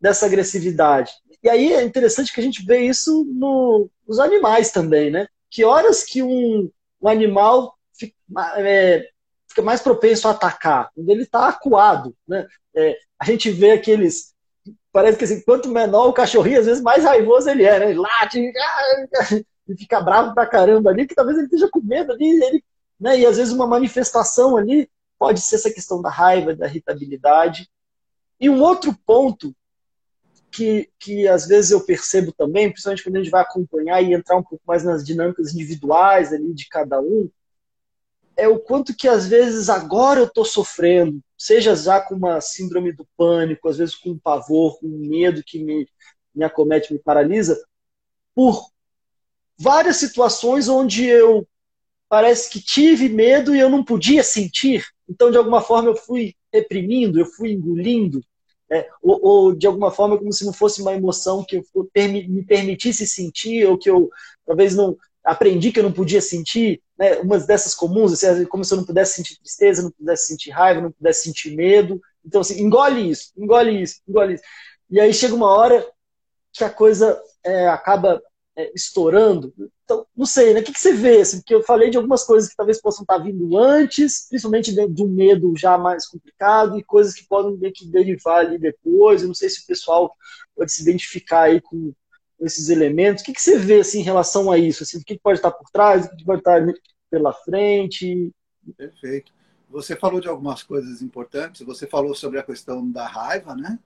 dessa 0.00 0.26
agressividade. 0.26 1.12
E 1.42 1.48
aí 1.48 1.72
é 1.72 1.82
interessante 1.82 2.32
que 2.32 2.40
a 2.40 2.42
gente 2.42 2.64
vê 2.64 2.80
isso 2.80 3.24
no, 3.24 3.88
nos 4.06 4.18
animais 4.18 4.70
também, 4.70 5.10
né? 5.10 5.28
Que 5.50 5.64
horas 5.64 6.04
que 6.04 6.22
um, 6.22 6.70
um 7.00 7.08
animal 7.08 7.74
fica, 7.96 8.14
é, 8.56 9.08
fica, 9.48 9.62
mais 9.62 9.80
propenso 9.80 10.26
a 10.26 10.32
atacar? 10.32 10.90
Quando 10.94 11.08
ele 11.10 11.22
está 11.22 11.48
acuado, 11.48 12.14
né? 12.26 12.46
É, 12.74 12.96
a 13.18 13.24
gente 13.24 13.50
vê 13.50 13.72
aqueles... 13.72 14.34
Parece 14.92 15.18
que 15.18 15.24
assim, 15.24 15.42
quanto 15.42 15.68
menor 15.68 16.08
o 16.08 16.12
cachorrinho, 16.12 16.60
às 16.60 16.66
vezes 16.66 16.82
mais 16.82 17.04
raivoso 17.04 17.48
ele 17.48 17.64
é, 17.64 17.78
né? 17.78 17.90
Ele 17.90 18.00
late, 18.00 18.52
e 19.68 19.76
fica 19.76 20.00
bravo 20.00 20.34
pra 20.34 20.46
caramba 20.46 20.90
ali, 20.90 21.06
que 21.06 21.14
talvez 21.14 21.36
ele 21.36 21.46
esteja 21.46 21.68
com 21.70 21.80
medo 21.80 22.12
ali, 22.12 22.26
ele, 22.42 22.64
né? 22.98 23.18
E 23.18 23.26
às 23.26 23.36
vezes 23.36 23.52
uma 23.52 23.66
manifestação 23.66 24.56
ali 24.56 24.90
pode 25.18 25.40
ser 25.40 25.56
essa 25.56 25.70
questão 25.70 26.00
da 26.00 26.10
raiva, 26.10 26.54
da 26.54 26.66
irritabilidade. 26.66 27.68
E 28.40 28.48
um 28.48 28.60
outro 28.62 28.96
ponto 29.04 29.54
que, 30.50 30.90
que 30.98 31.28
às 31.28 31.46
vezes 31.46 31.70
eu 31.70 31.84
percebo 31.84 32.32
também, 32.32 32.70
principalmente 32.70 33.02
quando 33.02 33.16
a 33.16 33.18
gente 33.18 33.30
vai 33.30 33.42
acompanhar 33.42 34.02
e 34.02 34.12
entrar 34.12 34.36
um 34.36 34.42
pouco 34.42 34.62
mais 34.66 34.84
nas 34.84 35.04
dinâmicas 35.04 35.54
individuais 35.54 36.32
ali 36.32 36.52
de 36.54 36.68
cada 36.68 37.00
um, 37.00 37.30
é 38.36 38.46
o 38.46 38.58
quanto 38.58 38.94
que 38.94 39.08
às 39.08 39.26
vezes 39.26 39.68
agora 39.68 40.20
eu 40.20 40.26
estou 40.26 40.44
sofrendo, 40.44 41.20
seja 41.36 41.74
já 41.74 42.00
com 42.00 42.14
uma 42.14 42.40
síndrome 42.40 42.92
do 42.92 43.06
pânico, 43.16 43.68
às 43.68 43.78
vezes 43.78 43.94
com 43.96 44.10
um 44.10 44.18
pavor, 44.18 44.78
com 44.78 44.86
um 44.86 45.08
medo 45.08 45.42
que 45.44 45.62
me, 45.62 45.88
me 46.34 46.44
acomete, 46.44 46.92
me 46.92 47.00
paralisa, 47.00 47.60
por 48.34 48.70
várias 49.58 49.96
situações 49.96 50.68
onde 50.68 51.04
eu 51.04 51.46
parece 52.08 52.48
que 52.48 52.60
tive 52.60 53.08
medo 53.08 53.54
e 53.54 53.58
eu 53.58 53.68
não 53.68 53.84
podia 53.84 54.22
sentir. 54.22 54.86
Então, 55.08 55.30
de 55.30 55.36
alguma 55.36 55.60
forma, 55.60 55.88
eu 55.88 55.96
fui 55.96 56.34
reprimindo, 56.52 57.18
eu 57.18 57.26
fui 57.26 57.52
engolindo, 57.52 58.22
é, 58.70 58.88
ou, 59.02 59.18
ou, 59.22 59.54
de 59.54 59.66
alguma 59.66 59.90
forma 59.90 60.18
como 60.18 60.32
se 60.32 60.44
não 60.44 60.52
fosse 60.52 60.82
uma 60.82 60.94
emoção 60.94 61.44
que 61.44 61.56
eu 61.56 61.64
me 61.94 62.44
permitisse 62.44 63.06
sentir, 63.06 63.66
ou 63.66 63.78
que 63.78 63.88
eu 63.88 64.10
talvez 64.46 64.74
não 64.74 64.96
aprendi 65.24 65.72
que 65.72 65.78
eu 65.78 65.84
não 65.84 65.92
podia 65.92 66.20
sentir, 66.20 66.82
né? 66.98 67.16
umas 67.18 67.46
dessas 67.46 67.74
comuns, 67.74 68.12
assim, 68.12 68.44
como 68.46 68.64
se 68.64 68.72
eu 68.72 68.78
não 68.78 68.84
pudesse 68.84 69.14
sentir 69.14 69.38
tristeza, 69.38 69.82
não 69.82 69.90
pudesse 69.90 70.26
sentir 70.26 70.50
raiva, 70.50 70.80
não 70.80 70.92
pudesse 70.92 71.24
sentir 71.24 71.54
medo. 71.54 72.00
Então, 72.24 72.40
assim, 72.40 72.60
engole 72.60 73.10
isso, 73.10 73.32
engole 73.36 73.82
isso, 73.82 74.00
engole 74.08 74.34
isso. 74.34 74.42
E 74.90 75.00
aí 75.00 75.12
chega 75.12 75.34
uma 75.34 75.50
hora 75.50 75.86
que 76.52 76.64
a 76.64 76.70
coisa 76.70 77.20
é, 77.44 77.68
acaba 77.68 78.22
é, 78.56 78.72
estourando. 78.74 79.52
Então, 79.88 80.06
não 80.14 80.26
sei, 80.26 80.52
né? 80.52 80.60
O 80.60 80.62
que, 80.62 80.70
que 80.70 80.78
você 80.78 80.92
vê? 80.92 81.22
Assim, 81.22 81.38
porque 81.38 81.54
eu 81.54 81.62
falei 81.62 81.88
de 81.88 81.96
algumas 81.96 82.22
coisas 82.22 82.50
que 82.50 82.54
talvez 82.54 82.78
possam 82.78 83.04
estar 83.04 83.16
vindo 83.16 83.56
antes, 83.56 84.26
principalmente 84.28 84.70
de 84.70 85.02
um 85.02 85.08
medo 85.08 85.54
já 85.56 85.78
mais 85.78 86.06
complicado, 86.06 86.78
e 86.78 86.84
coisas 86.84 87.14
que 87.14 87.26
podem 87.26 87.56
meio 87.56 87.72
que 87.72 87.86
derivar 87.86 88.40
ali 88.40 88.58
depois. 88.58 89.22
Eu 89.22 89.28
não 89.28 89.34
sei 89.34 89.48
se 89.48 89.62
o 89.62 89.66
pessoal 89.66 90.14
pode 90.54 90.72
se 90.72 90.82
identificar 90.82 91.44
aí 91.44 91.58
com 91.62 91.94
esses 92.38 92.68
elementos. 92.68 93.22
O 93.22 93.24
que, 93.24 93.32
que 93.32 93.40
você 93.40 93.58
vê 93.58 93.80
assim, 93.80 94.00
em 94.00 94.04
relação 94.04 94.52
a 94.52 94.58
isso? 94.58 94.82
Assim, 94.82 94.98
o 94.98 95.02
que 95.02 95.18
pode 95.18 95.38
estar 95.38 95.52
por 95.52 95.70
trás, 95.70 96.04
o 96.04 96.14
que 96.14 96.22
pode 96.22 96.40
estar 96.40 96.62
pela 97.10 97.32
frente? 97.32 98.30
Perfeito. 98.76 99.32
Você 99.70 99.96
falou 99.96 100.20
de 100.20 100.28
algumas 100.28 100.62
coisas 100.62 101.00
importantes. 101.00 101.62
Você 101.62 101.86
falou 101.86 102.14
sobre 102.14 102.38
a 102.38 102.42
questão 102.42 102.86
da 102.90 103.06
raiva, 103.06 103.56
né? 103.56 103.78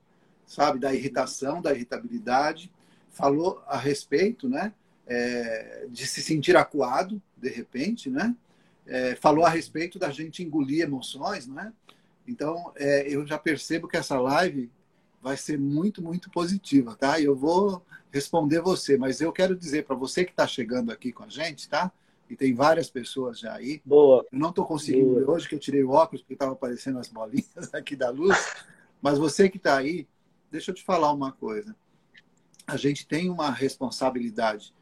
Sabe, 0.48 0.80
da 0.80 0.92
irritação, 0.92 1.62
da 1.62 1.72
irritabilidade 1.72 2.72
falou 3.12 3.62
a 3.66 3.76
respeito, 3.76 4.48
né, 4.48 4.72
é, 5.12 5.86
de 5.90 6.06
se 6.06 6.22
sentir 6.22 6.56
acuado 6.56 7.20
de 7.36 7.50
repente, 7.50 8.08
né, 8.08 8.34
é, 8.86 9.14
falou 9.16 9.44
a 9.44 9.50
respeito 9.50 9.98
da 9.98 10.10
gente 10.10 10.42
engolir 10.42 10.82
emoções, 10.82 11.46
né, 11.46 11.72
Então, 12.26 12.72
é, 12.76 13.06
eu 13.08 13.26
já 13.26 13.36
percebo 13.38 13.88
que 13.88 13.96
essa 13.96 14.18
live 14.18 14.70
vai 15.20 15.36
ser 15.36 15.58
muito, 15.58 16.02
muito 16.02 16.30
positiva, 16.30 16.96
tá? 16.96 17.20
Eu 17.20 17.36
vou 17.36 17.84
responder 18.10 18.60
você, 18.60 18.96
mas 18.96 19.20
eu 19.20 19.32
quero 19.32 19.56
dizer 19.56 19.84
para 19.84 19.94
você 19.94 20.24
que 20.24 20.32
está 20.32 20.46
chegando 20.46 20.90
aqui 20.90 21.12
com 21.12 21.24
a 21.24 21.28
gente, 21.28 21.68
tá? 21.68 21.92
E 22.28 22.36
tem 22.36 22.54
várias 22.54 22.90
pessoas 22.90 23.38
já 23.38 23.54
aí. 23.54 23.80
Boa. 23.84 24.26
Eu 24.32 24.38
não 24.38 24.50
estou 24.50 24.64
conseguindo 24.64 25.14
ver 25.14 25.28
hoje 25.28 25.48
que 25.48 25.54
eu 25.54 25.58
tirei 25.58 25.84
o 25.84 25.90
óculos 25.90 26.22
porque 26.22 26.34
estava 26.34 26.52
aparecendo 26.52 26.98
as 26.98 27.08
bolinhas 27.08 27.70
aqui 27.74 27.94
da 27.94 28.10
luz. 28.10 28.36
Mas 29.00 29.18
você 29.18 29.48
que 29.48 29.58
está 29.58 29.76
aí, 29.76 30.08
deixa 30.50 30.70
eu 30.70 30.74
te 30.74 30.82
falar 30.82 31.12
uma 31.12 31.32
coisa. 31.32 31.74
A 32.66 32.76
gente 32.76 33.06
tem 33.06 33.30
uma 33.30 33.50
responsabilidade. 33.50 34.72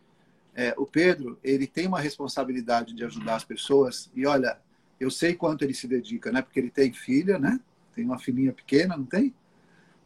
É, 0.55 0.75
o 0.77 0.85
Pedro, 0.85 1.39
ele 1.43 1.67
tem 1.67 1.87
uma 1.87 2.01
responsabilidade 2.01 2.95
de 2.95 3.05
ajudar 3.05 3.37
as 3.37 3.45
pessoas. 3.45 4.11
E 4.15 4.27
olha, 4.27 4.59
eu 4.99 5.11
sei 5.11 5.35
quanto 5.35 5.63
ele 5.63 5.75
se 5.75 5.87
dedica, 5.87 6.31
né? 6.31 6.43
Porque 6.43 6.59
ele 6.59 6.71
tem 6.71 6.93
filha, 6.93 7.39
né? 7.39 7.61
Tem 7.95 8.05
uma 8.05 8.19
filhinha 8.19 8.53
pequena, 8.53 8.97
não 8.97 9.07
tem? 9.07 9.35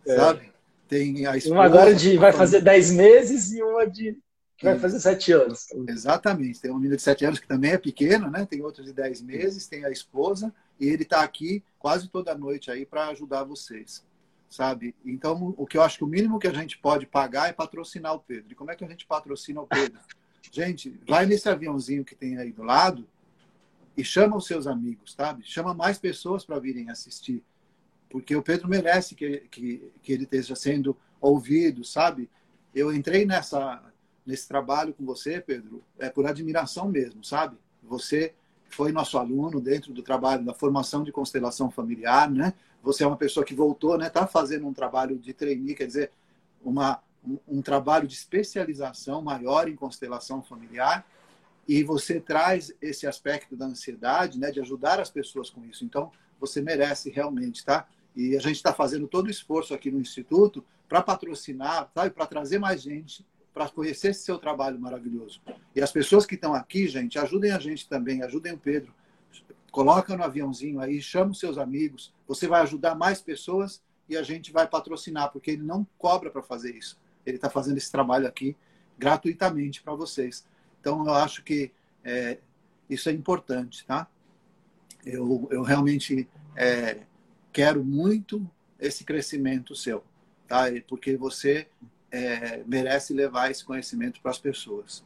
É. 0.07 0.17
Sabe? 0.17 0.53
Tem 0.89 1.27
a 1.27 1.37
esposa, 1.37 1.55
Uma 1.55 1.65
agora 1.65 1.95
de 1.95 2.17
vai 2.19 2.33
fazer 2.33 2.61
10 2.61 2.93
meses 2.93 3.53
e 3.53 3.63
uma 3.63 3.87
de 3.87 4.17
que 4.57 4.65
vai 4.65 4.79
fazer 4.79 5.01
7 5.01 5.33
anos. 5.33 5.67
Exatamente. 5.89 6.61
Tem 6.61 6.71
uma 6.71 6.79
menina 6.79 6.97
de 6.97 7.03
7 7.03 7.25
anos 7.25 7.41
que 7.41 7.49
também 7.49 7.73
é 7.73 7.79
pequena, 7.79 8.31
né? 8.31 8.47
Tem 8.47 8.63
outra 8.63 8.85
de 8.85 8.93
10 8.93 9.23
meses, 9.23 9.67
tem 9.67 9.85
a 9.85 9.91
esposa, 9.91 10.55
e 10.79 10.87
ele 10.87 11.03
está 11.03 11.23
aqui 11.23 11.63
quase 11.79 12.09
toda 12.09 12.35
noite 12.35 12.71
aí 12.71 12.87
para 12.87 13.09
ajudar 13.09 13.45
vocês. 13.45 14.05
Sabe? 14.49 14.95
Então, 15.05 15.53
o 15.57 15.67
que 15.67 15.77
eu 15.77 15.83
acho 15.83 15.99
que 15.99 16.05
o 16.05 16.07
mínimo 16.07 16.39
que 16.39 16.47
a 16.47 16.53
gente 16.53 16.79
pode 16.79 17.07
pagar 17.07 17.49
é 17.49 17.53
patrocinar 17.53 18.15
o 18.15 18.21
Pedro. 18.21 18.53
E 18.53 18.55
como 18.55 18.71
é 18.71 18.77
que 18.77 18.85
a 18.85 18.89
gente 18.89 19.05
patrocina 19.05 19.61
o 19.61 19.67
Pedro? 19.67 19.99
Gente, 20.51 20.99
vai 21.07 21.27
nesse 21.27 21.49
aviãozinho 21.49 22.05
que 22.05 22.15
tem 22.15 22.39
aí 22.39 22.53
do 22.53 22.63
lado 22.63 23.07
e 23.97 24.05
chama 24.05 24.37
os 24.37 24.47
seus 24.47 24.67
amigos, 24.67 25.15
sabe? 25.15 25.43
Chama 25.45 25.75
mais 25.75 25.99
pessoas 25.99 26.45
para 26.45 26.59
virem 26.59 26.91
assistir 26.91 27.43
porque 28.15 28.37
o 28.37 28.43
Pedro 28.45 28.69
merece 28.69 29.17
que, 29.17 29.39
que, 29.51 29.91
que 30.01 30.13
ele 30.13 30.23
esteja 30.23 30.55
sendo 30.55 30.97
ouvido, 31.21 31.83
sabe? 31.85 32.31
Eu 32.73 32.95
entrei 32.95 33.27
nessa 33.27 33.83
nesse 34.25 34.47
trabalho 34.47 34.95
com 34.95 35.05
você, 35.05 35.41
Pedro, 35.41 35.83
é 35.99 36.09
por 36.09 36.25
admiração 36.25 36.89
mesmo, 36.89 37.25
sabe? 37.25 37.57
Você 37.83 38.33
foi 38.71 38.93
nosso 38.93 39.19
aluno 39.19 39.61
dentro 39.61 39.93
do 39.93 40.01
trabalho 40.01 40.45
da 40.45 40.55
formação 40.55 41.03
de 41.03 41.11
constelação 41.11 41.73
familiar, 41.73 42.31
né? 42.31 42.55
Você 42.85 43.03
é 43.03 43.07
uma 43.07 43.17
pessoa 43.17 43.45
que 43.45 43.53
voltou, 43.53 43.99
né? 43.99 44.09
Tá 44.09 44.29
fazendo 44.29 44.65
um 44.65 44.73
trabalho 44.73 45.19
de 45.19 45.35
trainee, 45.35 45.75
quer 45.75 45.89
dizer, 45.89 46.13
uma 46.63 47.03
um, 47.47 47.63
trabalho 47.63 48.07
de 48.07 48.15
especialização 48.15 49.23
maior 49.23 49.69
em 49.69 49.77
constelação 49.77 50.43
familiar 50.43 51.07
e 51.67 51.83
você 51.83 52.21
traz 52.21 52.73
esse 52.81 53.07
aspecto 53.07 53.57
da 53.57 53.67
ansiedade, 53.67 54.39
né? 54.39 54.51
De 54.51 54.61
ajudar 54.61 55.01
as 55.01 55.11
pessoas 55.11 55.49
com 55.49 55.65
isso. 55.65 55.85
Então, 55.85 56.11
você 56.39 56.61
merece 56.61 57.11
realmente, 57.11 57.65
tá? 57.65 57.87
E 58.15 58.37
a 58.37 58.41
gente 58.41 58.57
está 58.57 58.73
fazendo 58.73 59.09
todo 59.09 59.27
o 59.27 59.31
esforço 59.31 59.73
aqui 59.73 59.91
no 59.91 60.01
Instituto 60.01 60.65
para 60.89 61.03
patrocinar, 61.03 61.91
sabe? 61.95 62.11
para 62.11 62.27
trazer 62.27 62.59
mais 62.59 62.83
gente 62.83 63.25
para 63.55 63.69
conhecer 63.69 64.09
esse 64.09 64.25
seu 64.25 64.37
trabalho 64.37 64.81
maravilhoso. 64.81 65.41
E 65.77 65.81
as 65.81 65.93
pessoas 65.93 66.27
que 66.27 66.35
estão 66.35 66.53
aqui, 66.53 66.89
gente, 66.89 67.21
ajudem 67.21 67.53
a 67.53 67.59
gente 67.61 67.89
também, 67.89 68.21
ajudem 68.25 68.53
o 68.53 68.59
Pedro. 68.59 68.93
Coloca 69.71 70.17
no 70.17 70.25
aviãozinho 70.25 70.81
aí, 70.81 71.01
chama 71.01 71.31
os 71.31 71.39
seus 71.39 71.57
amigos. 71.57 72.13
Você 72.27 72.49
vai 72.49 72.63
ajudar 72.63 72.97
mais 72.97 73.23
pessoas 73.23 73.81
e 74.09 74.17
a 74.17 74.23
gente 74.25 74.53
vai 74.53 74.67
patrocinar, 74.67 75.31
porque 75.31 75.53
ele 75.53 75.63
não 75.63 75.87
cobra 75.97 76.31
para 76.31 76.43
fazer 76.43 76.75
isso. 76.75 76.99
Ele 77.27 77.37
está 77.37 77.49
fazendo 77.51 77.77
esse 77.77 77.91
trabalho 77.91 78.27
aqui 78.27 78.57
gratuitamente 78.99 79.83
para 79.83 79.95
vocês. 79.95 80.47
Então, 80.81 81.07
eu 81.07 81.15
acho 81.15 81.43
que 81.43 81.73
é, 82.05 82.39
isso 82.89 83.09
é 83.09 83.13
importante, 83.13 83.85
tá? 83.87 84.07
Eu, 85.05 85.49
eu 85.51 85.63
realmente 85.63 86.29
é, 86.57 86.99
quero 87.53 87.85
muito 87.85 88.49
esse 88.79 89.05
crescimento 89.05 89.75
seu, 89.75 90.05
tá? 90.47 90.65
Porque 90.87 91.17
você 91.17 91.67
é, 92.11 92.63
merece 92.67 93.13
levar 93.13 93.51
esse 93.51 93.65
conhecimento 93.65 94.21
para 94.21 94.31
as 94.31 94.39
pessoas. 94.39 95.05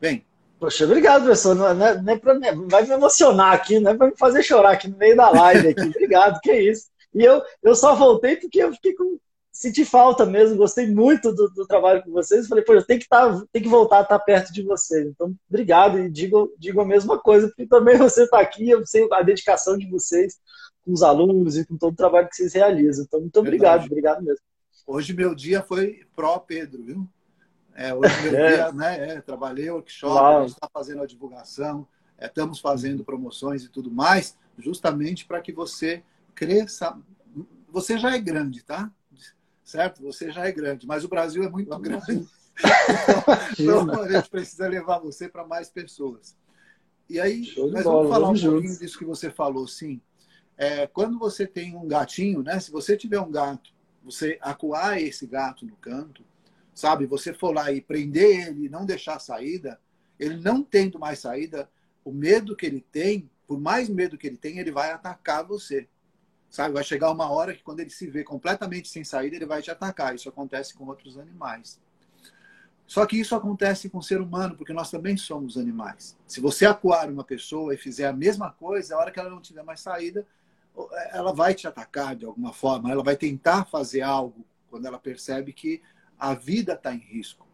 Bem. 0.00 0.24
Poxa, 0.58 0.84
obrigado, 0.84 1.22
professor. 1.22 1.54
Não, 1.54 1.86
é, 1.86 2.02
não 2.02 2.12
é 2.12 2.18
pra, 2.18 2.34
vai 2.66 2.84
me 2.84 2.90
emocionar 2.90 3.54
aqui, 3.54 3.78
não 3.78 3.92
é 3.92 3.96
para 3.96 4.08
me 4.08 4.16
fazer 4.16 4.42
chorar 4.42 4.72
aqui 4.72 4.88
no 4.88 4.96
meio 4.96 5.16
da 5.16 5.30
live 5.30 5.68
aqui. 5.68 5.82
Obrigado, 5.88 6.40
que 6.40 6.50
é 6.50 6.62
isso. 6.62 6.90
E 7.14 7.24
eu, 7.24 7.42
eu 7.62 7.74
só 7.74 7.94
voltei 7.94 8.36
porque 8.36 8.62
eu 8.62 8.72
fiquei 8.72 8.94
com. 8.94 9.18
Senti 9.60 9.84
falta 9.84 10.24
mesmo, 10.24 10.56
gostei 10.56 10.86
muito 10.86 11.34
do, 11.34 11.50
do 11.50 11.66
trabalho 11.66 12.02
com 12.02 12.12
vocês. 12.12 12.48
Falei, 12.48 12.64
pô, 12.64 12.72
eu 12.72 12.82
tenho 12.82 12.98
que, 12.98 13.06
tá, 13.06 13.30
tenho 13.52 13.62
que 13.62 13.68
voltar 13.68 13.98
a 13.98 14.00
estar 14.00 14.18
perto 14.18 14.54
de 14.54 14.62
vocês. 14.62 15.06
Então, 15.08 15.36
obrigado 15.50 15.98
e 15.98 16.08
digo, 16.08 16.50
digo 16.58 16.80
a 16.80 16.86
mesma 16.86 17.18
coisa, 17.18 17.46
porque 17.48 17.66
também 17.66 17.94
você 18.00 18.22
está 18.22 18.40
aqui, 18.40 18.70
eu 18.70 18.86
sei 18.86 19.06
a 19.12 19.20
dedicação 19.20 19.76
de 19.76 19.86
vocês 19.90 20.40
com 20.82 20.94
os 20.94 21.02
alunos 21.02 21.58
e 21.58 21.66
com 21.66 21.76
todo 21.76 21.92
o 21.92 21.96
trabalho 21.96 22.26
que 22.26 22.36
vocês 22.36 22.54
realizam. 22.54 23.04
Então, 23.04 23.20
muito 23.20 23.38
obrigado, 23.38 23.80
Verdade. 23.80 23.92
obrigado 23.92 24.24
mesmo. 24.24 24.40
Hoje 24.86 25.12
meu 25.12 25.34
dia 25.34 25.60
foi 25.60 26.06
pró 26.16 26.38
Pedro, 26.38 26.82
viu? 26.82 27.06
É, 27.74 27.92
hoje 27.92 28.14
meu 28.22 28.32
é. 28.40 28.54
dia, 28.54 28.72
né? 28.72 29.10
É, 29.10 29.20
trabalhei 29.20 29.68
workshop, 29.68 30.14
Uau. 30.14 30.38
a 30.38 30.40
gente 30.40 30.54
está 30.54 30.70
fazendo 30.72 31.02
a 31.02 31.06
divulgação, 31.06 31.86
é, 32.16 32.28
estamos 32.28 32.60
fazendo 32.60 33.04
promoções 33.04 33.62
e 33.62 33.68
tudo 33.68 33.90
mais, 33.90 34.38
justamente 34.56 35.26
para 35.26 35.42
que 35.42 35.52
você 35.52 36.02
cresça. 36.34 36.96
Você 37.68 37.98
já 37.98 38.16
é 38.16 38.18
grande, 38.18 38.64
tá? 38.64 38.90
Certo? 39.70 40.02
Você 40.02 40.30
já 40.30 40.46
é 40.46 40.52
grande, 40.52 40.86
mas 40.86 41.04
o 41.04 41.08
Brasil 41.08 41.42
é 41.44 41.48
muito 41.48 41.76
grande. 41.78 42.28
então, 43.58 43.82
então, 43.82 44.02
a 44.02 44.12
gente 44.12 44.28
precisa 44.28 44.66
levar 44.68 44.98
você 44.98 45.28
para 45.28 45.46
mais 45.46 45.70
pessoas. 45.70 46.36
E 47.08 47.20
aí, 47.20 47.52
nós 47.56 47.84
bola, 47.84 47.96
vamos 47.98 48.08
falar 48.08 48.26
vamos 48.26 48.40
um 48.40 48.42
juntos. 48.42 48.60
pouquinho 48.60 48.78
disso 48.78 48.98
que 48.98 49.04
você 49.04 49.30
falou, 49.30 49.66
sim 49.66 50.00
é, 50.60 50.86
quando 50.86 51.18
você 51.18 51.46
tem 51.46 51.74
um 51.74 51.88
gatinho, 51.88 52.42
né? 52.42 52.60
Se 52.60 52.70
você 52.70 52.94
tiver 52.94 53.18
um 53.18 53.30
gato, 53.30 53.72
você 54.04 54.38
acuar 54.42 55.00
esse 55.00 55.26
gato 55.26 55.64
no 55.64 55.74
canto, 55.74 56.22
sabe? 56.74 57.06
Você 57.06 57.32
for 57.32 57.54
lá 57.54 57.72
e 57.72 57.80
prender 57.80 58.48
ele, 58.48 58.68
não 58.68 58.84
deixar 58.84 59.18
saída, 59.18 59.80
ele 60.18 60.36
não 60.36 60.62
tendo 60.62 60.98
mais 60.98 61.20
saída, 61.20 61.66
o 62.04 62.12
medo 62.12 62.54
que 62.54 62.66
ele 62.66 62.84
tem, 62.92 63.30
por 63.46 63.58
mais 63.58 63.88
medo 63.88 64.18
que 64.18 64.26
ele 64.26 64.36
tem, 64.36 64.58
ele 64.58 64.70
vai 64.70 64.90
atacar 64.90 65.46
você. 65.46 65.88
Sabe? 66.50 66.74
Vai 66.74 66.82
chegar 66.82 67.10
uma 67.10 67.30
hora 67.30 67.54
que 67.54 67.62
quando 67.62 67.80
ele 67.80 67.90
se 67.90 68.08
vê 68.08 68.24
completamente 68.24 68.88
sem 68.88 69.04
saída, 69.04 69.36
ele 69.36 69.46
vai 69.46 69.62
te 69.62 69.70
atacar. 69.70 70.14
Isso 70.14 70.28
acontece 70.28 70.74
com 70.74 70.86
outros 70.86 71.16
animais. 71.16 71.80
Só 72.86 73.06
que 73.06 73.20
isso 73.20 73.36
acontece 73.36 73.88
com 73.88 73.98
o 73.98 74.02
ser 74.02 74.20
humano, 74.20 74.56
porque 74.56 74.72
nós 74.72 74.90
também 74.90 75.16
somos 75.16 75.56
animais. 75.56 76.18
Se 76.26 76.40
você 76.40 76.66
acuar 76.66 77.08
uma 77.08 77.22
pessoa 77.22 77.72
e 77.72 77.76
fizer 77.76 78.08
a 78.08 78.12
mesma 78.12 78.50
coisa, 78.50 78.96
a 78.96 78.98
hora 78.98 79.12
que 79.12 79.20
ela 79.20 79.30
não 79.30 79.40
tiver 79.40 79.62
mais 79.62 79.78
saída, 79.78 80.26
ela 81.12 81.32
vai 81.32 81.54
te 81.54 81.68
atacar 81.68 82.16
de 82.16 82.24
alguma 82.24 82.52
forma, 82.52 82.90
ela 82.90 83.02
vai 83.02 83.16
tentar 83.16 83.64
fazer 83.66 84.02
algo 84.02 84.44
quando 84.68 84.86
ela 84.86 84.98
percebe 84.98 85.52
que 85.52 85.80
a 86.18 86.34
vida 86.34 86.72
está 86.72 86.92
em 86.92 86.98
risco. 86.98 87.46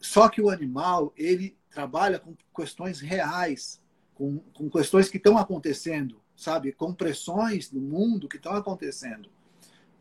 Só 0.00 0.28
que 0.28 0.42
o 0.42 0.50
animal, 0.50 1.12
ele 1.16 1.56
trabalha 1.70 2.18
com 2.18 2.36
questões 2.54 3.00
reais, 3.00 3.80
com, 4.14 4.38
com 4.52 4.68
questões 4.68 5.08
que 5.08 5.16
estão 5.16 5.38
acontecendo, 5.38 6.20
sabe? 6.36 6.72
Com 6.72 6.92
pressões 6.92 7.70
no 7.70 7.80
mundo 7.80 8.28
que 8.28 8.36
estão 8.36 8.52
acontecendo. 8.52 9.28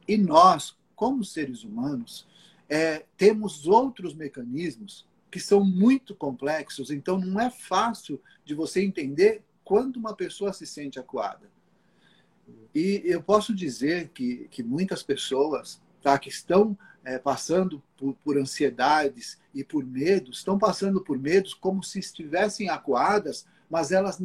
E 0.07 0.17
nós, 0.17 0.75
como 0.95 1.23
seres 1.23 1.63
humanos, 1.63 2.27
é, 2.69 3.05
temos 3.17 3.67
outros 3.67 4.13
mecanismos 4.13 5.05
que 5.29 5.39
são 5.39 5.63
muito 5.63 6.13
complexos, 6.13 6.91
então 6.91 7.17
não 7.17 7.39
é 7.39 7.49
fácil 7.49 8.21
de 8.45 8.53
você 8.53 8.83
entender 8.83 9.43
quando 9.63 9.97
uma 9.97 10.15
pessoa 10.15 10.53
se 10.53 10.65
sente 10.65 10.99
acuada. 10.99 11.51
E 12.75 13.01
eu 13.05 13.21
posso 13.21 13.55
dizer 13.55 14.09
que, 14.09 14.47
que 14.51 14.61
muitas 14.61 15.01
pessoas 15.01 15.81
tá, 16.01 16.19
que 16.19 16.29
estão 16.29 16.77
é, 17.03 17.17
passando 17.17 17.81
por, 17.97 18.13
por, 18.23 18.37
ansiedades 18.37 19.39
e 19.53 19.63
por 19.63 19.85
medos, 19.85 20.39
estão 20.39 20.57
passando 20.57 21.01
por 21.01 21.17
medos 21.17 21.53
como 21.53 21.83
se 21.83 21.99
estivessem 21.99 22.69
acuadas, 22.69 23.45
mas 23.69 23.91
elas, 23.91 24.21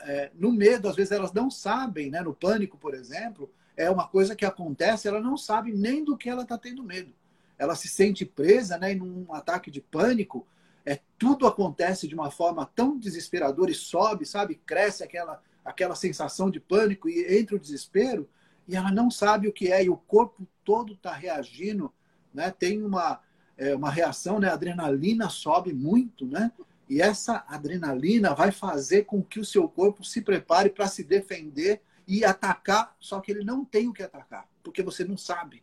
é, 0.00 0.30
no 0.34 0.52
medo, 0.52 0.88
às 0.88 0.96
vezes 0.96 1.12
elas 1.12 1.32
não 1.32 1.50
sabem, 1.50 2.10
né? 2.10 2.20
no 2.20 2.34
pânico, 2.34 2.76
por 2.76 2.94
exemplo, 2.94 3.50
é 3.76 3.88
uma 3.90 4.08
coisa 4.08 4.34
que 4.34 4.44
acontece, 4.44 5.06
ela 5.06 5.20
não 5.20 5.36
sabe 5.36 5.72
nem 5.72 6.04
do 6.04 6.16
que 6.16 6.28
ela 6.28 6.42
está 6.42 6.58
tendo 6.58 6.82
medo. 6.82 7.12
Ela 7.56 7.74
se 7.74 7.88
sente 7.88 8.24
presa 8.24 8.78
né, 8.78 8.92
em 8.92 9.00
um 9.00 9.32
ataque 9.32 9.70
de 9.70 9.80
pânico, 9.80 10.46
é 10.84 11.00
tudo 11.18 11.46
acontece 11.46 12.08
de 12.08 12.14
uma 12.14 12.30
forma 12.30 12.64
tão 12.74 12.98
desesperadora 12.98 13.70
e 13.70 13.74
sobe, 13.74 14.24
sabe? 14.24 14.54
Cresce 14.54 15.04
aquela 15.04 15.42
aquela 15.64 15.94
sensação 15.94 16.50
de 16.50 16.58
pânico 16.58 17.10
e 17.10 17.38
entra 17.38 17.54
o 17.54 17.58
desespero 17.58 18.26
e 18.66 18.74
ela 18.74 18.90
não 18.90 19.10
sabe 19.10 19.46
o 19.46 19.52
que 19.52 19.70
é 19.70 19.84
e 19.84 19.90
o 19.90 19.98
corpo 19.98 20.48
todo 20.64 20.94
está 20.94 21.12
reagindo, 21.12 21.92
né? 22.32 22.50
Tem 22.50 22.82
uma 22.82 23.20
é, 23.56 23.74
uma 23.74 23.90
reação, 23.90 24.38
né? 24.40 24.48
A 24.48 24.54
adrenalina 24.54 25.28
sobe 25.28 25.74
muito, 25.74 26.26
né? 26.26 26.50
E 26.88 27.02
essa 27.02 27.44
adrenalina 27.48 28.34
vai 28.34 28.50
fazer 28.50 29.04
com 29.04 29.22
que 29.22 29.38
o 29.38 29.44
seu 29.44 29.68
corpo 29.68 30.02
se 30.04 30.22
prepare 30.22 30.70
para 30.70 30.88
se 30.88 31.04
defender 31.04 31.82
e 32.06 32.24
atacar, 32.24 32.96
só 32.98 33.20
que 33.20 33.30
ele 33.30 33.44
não 33.44 33.64
tem 33.64 33.88
o 33.88 33.92
que 33.92 34.02
atacar, 34.02 34.48
porque 34.62 34.82
você 34.82 35.04
não 35.04 35.16
sabe. 35.16 35.62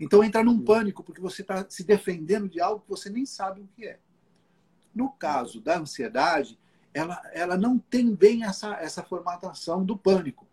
Então 0.00 0.22
entra 0.24 0.42
num 0.42 0.60
pânico, 0.60 1.04
porque 1.04 1.20
você 1.20 1.42
está 1.42 1.64
se 1.68 1.84
defendendo 1.84 2.48
de 2.48 2.60
algo 2.60 2.80
que 2.80 2.90
você 2.90 3.08
nem 3.08 3.24
sabe 3.24 3.60
o 3.60 3.68
que 3.76 3.86
é. 3.86 3.98
No 4.94 5.10
caso 5.10 5.60
da 5.60 5.78
ansiedade, 5.78 6.58
ela, 6.92 7.22
ela 7.32 7.56
não 7.56 7.78
tem 7.78 8.12
bem 8.14 8.44
essa, 8.44 8.74
essa 8.74 9.02
formatação 9.02 9.84
do 9.84 9.96
pânico. 9.96 10.46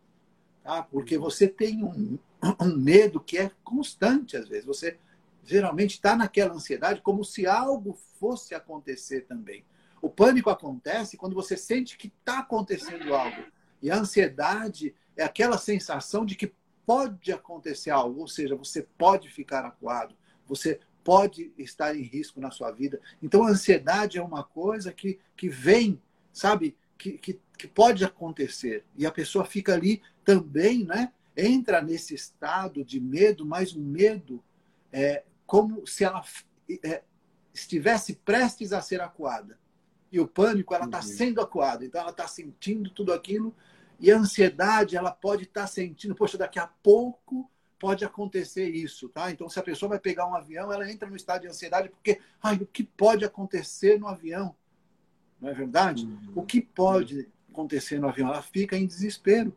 Tá? 0.63 0.83
Porque 0.83 1.17
você 1.17 1.47
tem 1.47 1.83
um, 1.83 2.19
um 2.61 2.75
medo 2.77 3.19
que 3.19 3.37
é 3.37 3.51
constante, 3.63 4.37
às 4.37 4.47
vezes. 4.47 4.65
Você 4.65 4.97
geralmente 5.43 5.91
está 5.91 6.15
naquela 6.15 6.53
ansiedade 6.53 7.01
como 7.01 7.23
se 7.23 7.47
algo 7.47 7.97
fosse 8.19 8.53
acontecer 8.53 9.21
também. 9.21 9.63
O 10.05 10.09
pânico 10.11 10.51
acontece 10.51 11.17
quando 11.17 11.33
você 11.33 11.57
sente 11.57 11.97
que 11.97 12.13
está 12.19 12.37
acontecendo 12.37 13.15
algo. 13.15 13.43
E 13.81 13.89
a 13.89 13.97
ansiedade 13.97 14.93
é 15.17 15.23
aquela 15.23 15.57
sensação 15.57 16.23
de 16.23 16.35
que 16.35 16.53
pode 16.85 17.33
acontecer 17.33 17.89
algo, 17.89 18.21
ou 18.21 18.27
seja, 18.27 18.55
você 18.55 18.83
pode 18.99 19.31
ficar 19.31 19.65
acuado, 19.65 20.15
você 20.45 20.79
pode 21.03 21.51
estar 21.57 21.95
em 21.95 22.03
risco 22.03 22.39
na 22.39 22.51
sua 22.51 22.69
vida. 22.71 23.01
Então, 23.19 23.47
a 23.47 23.49
ansiedade 23.49 24.19
é 24.19 24.21
uma 24.21 24.43
coisa 24.43 24.93
que, 24.93 25.19
que 25.35 25.49
vem, 25.49 25.99
sabe, 26.31 26.77
que, 26.99 27.13
que, 27.13 27.39
que 27.57 27.67
pode 27.67 28.05
acontecer. 28.05 28.85
E 28.95 29.07
a 29.07 29.11
pessoa 29.11 29.43
fica 29.43 29.73
ali 29.73 30.03
também, 30.23 30.83
né? 30.85 31.11
Entra 31.35 31.81
nesse 31.81 32.13
estado 32.13 32.85
de 32.85 32.99
medo, 32.99 33.43
mas 33.43 33.75
um 33.75 33.83
medo 33.83 34.39
é, 34.93 35.23
como 35.47 35.87
se 35.87 36.03
ela 36.03 36.23
é, 36.83 37.01
estivesse 37.51 38.17
prestes 38.17 38.71
a 38.71 38.83
ser 38.83 39.01
acuada. 39.01 39.57
E 40.15 40.19
o 40.19 40.25
pânico, 40.25 40.73
ela 40.73 40.85
está 40.85 40.99
uhum. 40.99 41.03
sendo 41.03 41.41
acuada. 41.41 41.83
Então, 41.83 41.99
ela 41.99 42.11
está 42.11 42.25
sentindo 42.25 42.89
tudo 42.89 43.11
aquilo. 43.11 43.53
E 43.99 44.09
a 44.09 44.17
ansiedade, 44.17 44.95
ela 44.95 45.11
pode 45.11 45.43
estar 45.43 45.61
tá 45.61 45.67
sentindo, 45.67 46.15
poxa, 46.15 46.37
daqui 46.37 46.57
a 46.57 46.67
pouco 46.67 47.51
pode 47.77 48.05
acontecer 48.05 48.69
isso, 48.69 49.09
tá? 49.09 49.29
Então, 49.29 49.49
se 49.49 49.59
a 49.59 49.63
pessoa 49.63 49.89
vai 49.89 49.99
pegar 49.99 50.25
um 50.25 50.33
avião, 50.33 50.71
ela 50.71 50.89
entra 50.89 51.09
no 51.09 51.17
estado 51.17 51.41
de 51.41 51.49
ansiedade 51.49 51.89
porque, 51.89 52.21
ai, 52.41 52.55
o 52.55 52.65
que 52.65 52.81
pode 52.81 53.25
acontecer 53.25 53.99
no 53.99 54.07
avião? 54.07 54.55
Não 55.41 55.49
é 55.49 55.53
verdade? 55.53 56.05
Uhum. 56.05 56.31
O 56.35 56.43
que 56.43 56.61
pode 56.61 57.29
acontecer 57.51 57.99
no 57.99 58.07
avião? 58.07 58.29
Ela 58.29 58.41
fica 58.41 58.77
em 58.77 58.87
desespero. 58.87 59.53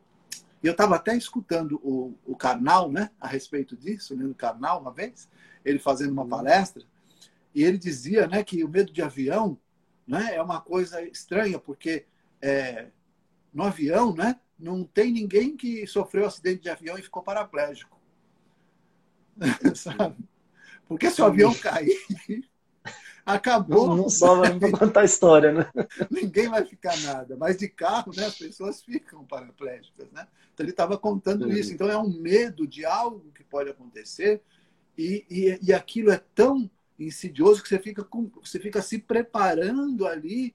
E 0.60 0.66
eu 0.66 0.72
estava 0.72 0.96
até 0.96 1.16
escutando 1.16 1.80
o, 1.84 2.18
o 2.26 2.34
Karnal, 2.34 2.90
né, 2.90 3.12
a 3.20 3.28
respeito 3.28 3.76
disso, 3.76 4.12
lendo 4.16 4.34
Karnal 4.34 4.80
uma 4.80 4.92
vez, 4.92 5.28
ele 5.64 5.78
fazendo 5.78 6.10
uma 6.10 6.22
uhum. 6.22 6.28
palestra, 6.28 6.82
e 7.54 7.62
ele 7.62 7.78
dizia, 7.78 8.26
né, 8.26 8.42
que 8.42 8.64
o 8.64 8.68
medo 8.68 8.92
de 8.92 9.02
avião, 9.02 9.56
né, 10.08 10.34
é 10.34 10.42
uma 10.42 10.60
coisa 10.60 11.02
estranha, 11.02 11.58
porque 11.58 12.06
é, 12.40 12.86
no 13.52 13.62
avião, 13.62 14.14
né, 14.14 14.40
não 14.58 14.82
tem 14.82 15.12
ninguém 15.12 15.54
que 15.54 15.86
sofreu 15.86 16.26
acidente 16.26 16.62
de 16.62 16.70
avião 16.70 16.98
e 16.98 17.02
ficou 17.02 17.22
paraplégico. 17.22 18.00
Sabe? 19.76 20.16
Porque 20.88 21.10
se 21.10 21.20
o 21.20 21.26
avião 21.26 21.54
cair, 21.54 21.94
acabou. 23.24 23.88
Não, 23.88 23.96
não 23.96 24.08
só 24.08 24.36
vai 24.36 24.58
contar 24.70 25.02
a 25.02 25.04
história, 25.04 25.52
né? 25.52 25.70
Ninguém 26.10 26.48
vai 26.48 26.64
ficar 26.64 26.96
nada. 27.00 27.36
Mas 27.36 27.58
de 27.58 27.68
carro, 27.68 28.10
né, 28.16 28.24
as 28.24 28.38
pessoas 28.38 28.82
ficam 28.82 29.22
paraplégicas, 29.24 30.10
né? 30.10 30.26
Então 30.54 30.64
ele 30.64 30.70
estava 30.70 30.96
contando 30.96 31.52
isso. 31.52 31.72
Então 31.72 31.88
é 31.90 31.98
um 31.98 32.08
medo 32.08 32.66
de 32.66 32.86
algo 32.86 33.30
que 33.32 33.44
pode 33.44 33.68
acontecer 33.68 34.40
e, 34.96 35.24
e, 35.30 35.58
e 35.62 35.74
aquilo 35.74 36.10
é 36.10 36.20
tão 36.34 36.68
insidioso 36.98 37.62
que 37.62 37.68
você 37.68 37.78
fica, 37.78 38.02
com, 38.02 38.30
você 38.42 38.58
fica 38.58 38.82
se 38.82 38.98
preparando 38.98 40.06
ali 40.06 40.54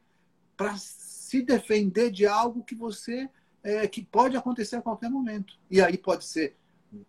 para 0.57 0.75
se 0.77 1.41
defender 1.41 2.11
de 2.11 2.25
algo 2.25 2.63
que 2.63 2.75
você 2.75 3.29
é, 3.63 3.87
que 3.87 4.03
pode 4.03 4.35
acontecer 4.35 4.75
a 4.75 4.81
qualquer 4.81 5.09
momento. 5.09 5.57
E 5.71 5.81
aí 5.81 5.97
pode 5.97 6.25
ser 6.25 6.55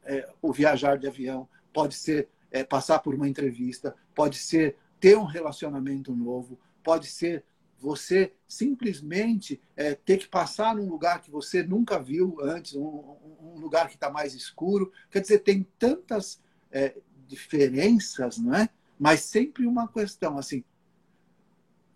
é, 0.04 0.28
o 0.40 0.52
viajar 0.52 0.96
de 0.96 1.06
avião, 1.06 1.48
pode 1.72 1.94
ser 1.94 2.28
é, 2.50 2.62
passar 2.62 3.00
por 3.00 3.14
uma 3.14 3.28
entrevista, 3.28 3.94
pode 4.14 4.36
ser 4.38 4.76
ter 5.00 5.18
um 5.18 5.24
relacionamento 5.24 6.14
novo, 6.14 6.58
pode 6.82 7.06
ser 7.06 7.44
você 7.78 8.32
simplesmente 8.48 9.60
é, 9.76 9.94
ter 9.94 10.16
que 10.16 10.28
passar 10.28 10.74
num 10.74 10.88
lugar 10.88 11.20
que 11.20 11.30
você 11.30 11.62
nunca 11.62 11.98
viu 11.98 12.38
antes, 12.40 12.74
um, 12.74 13.16
um 13.42 13.58
lugar 13.58 13.88
que 13.88 13.96
está 13.96 14.08
mais 14.08 14.32
escuro. 14.34 14.90
Quer 15.10 15.20
dizer, 15.20 15.40
tem 15.40 15.66
tantas 15.78 16.40
é, 16.72 16.96
diferenças, 17.26 18.38
não 18.38 18.54
é? 18.54 18.70
Mas 18.98 19.20
sempre 19.20 19.66
uma 19.66 19.88
questão 19.88 20.38
assim, 20.38 20.64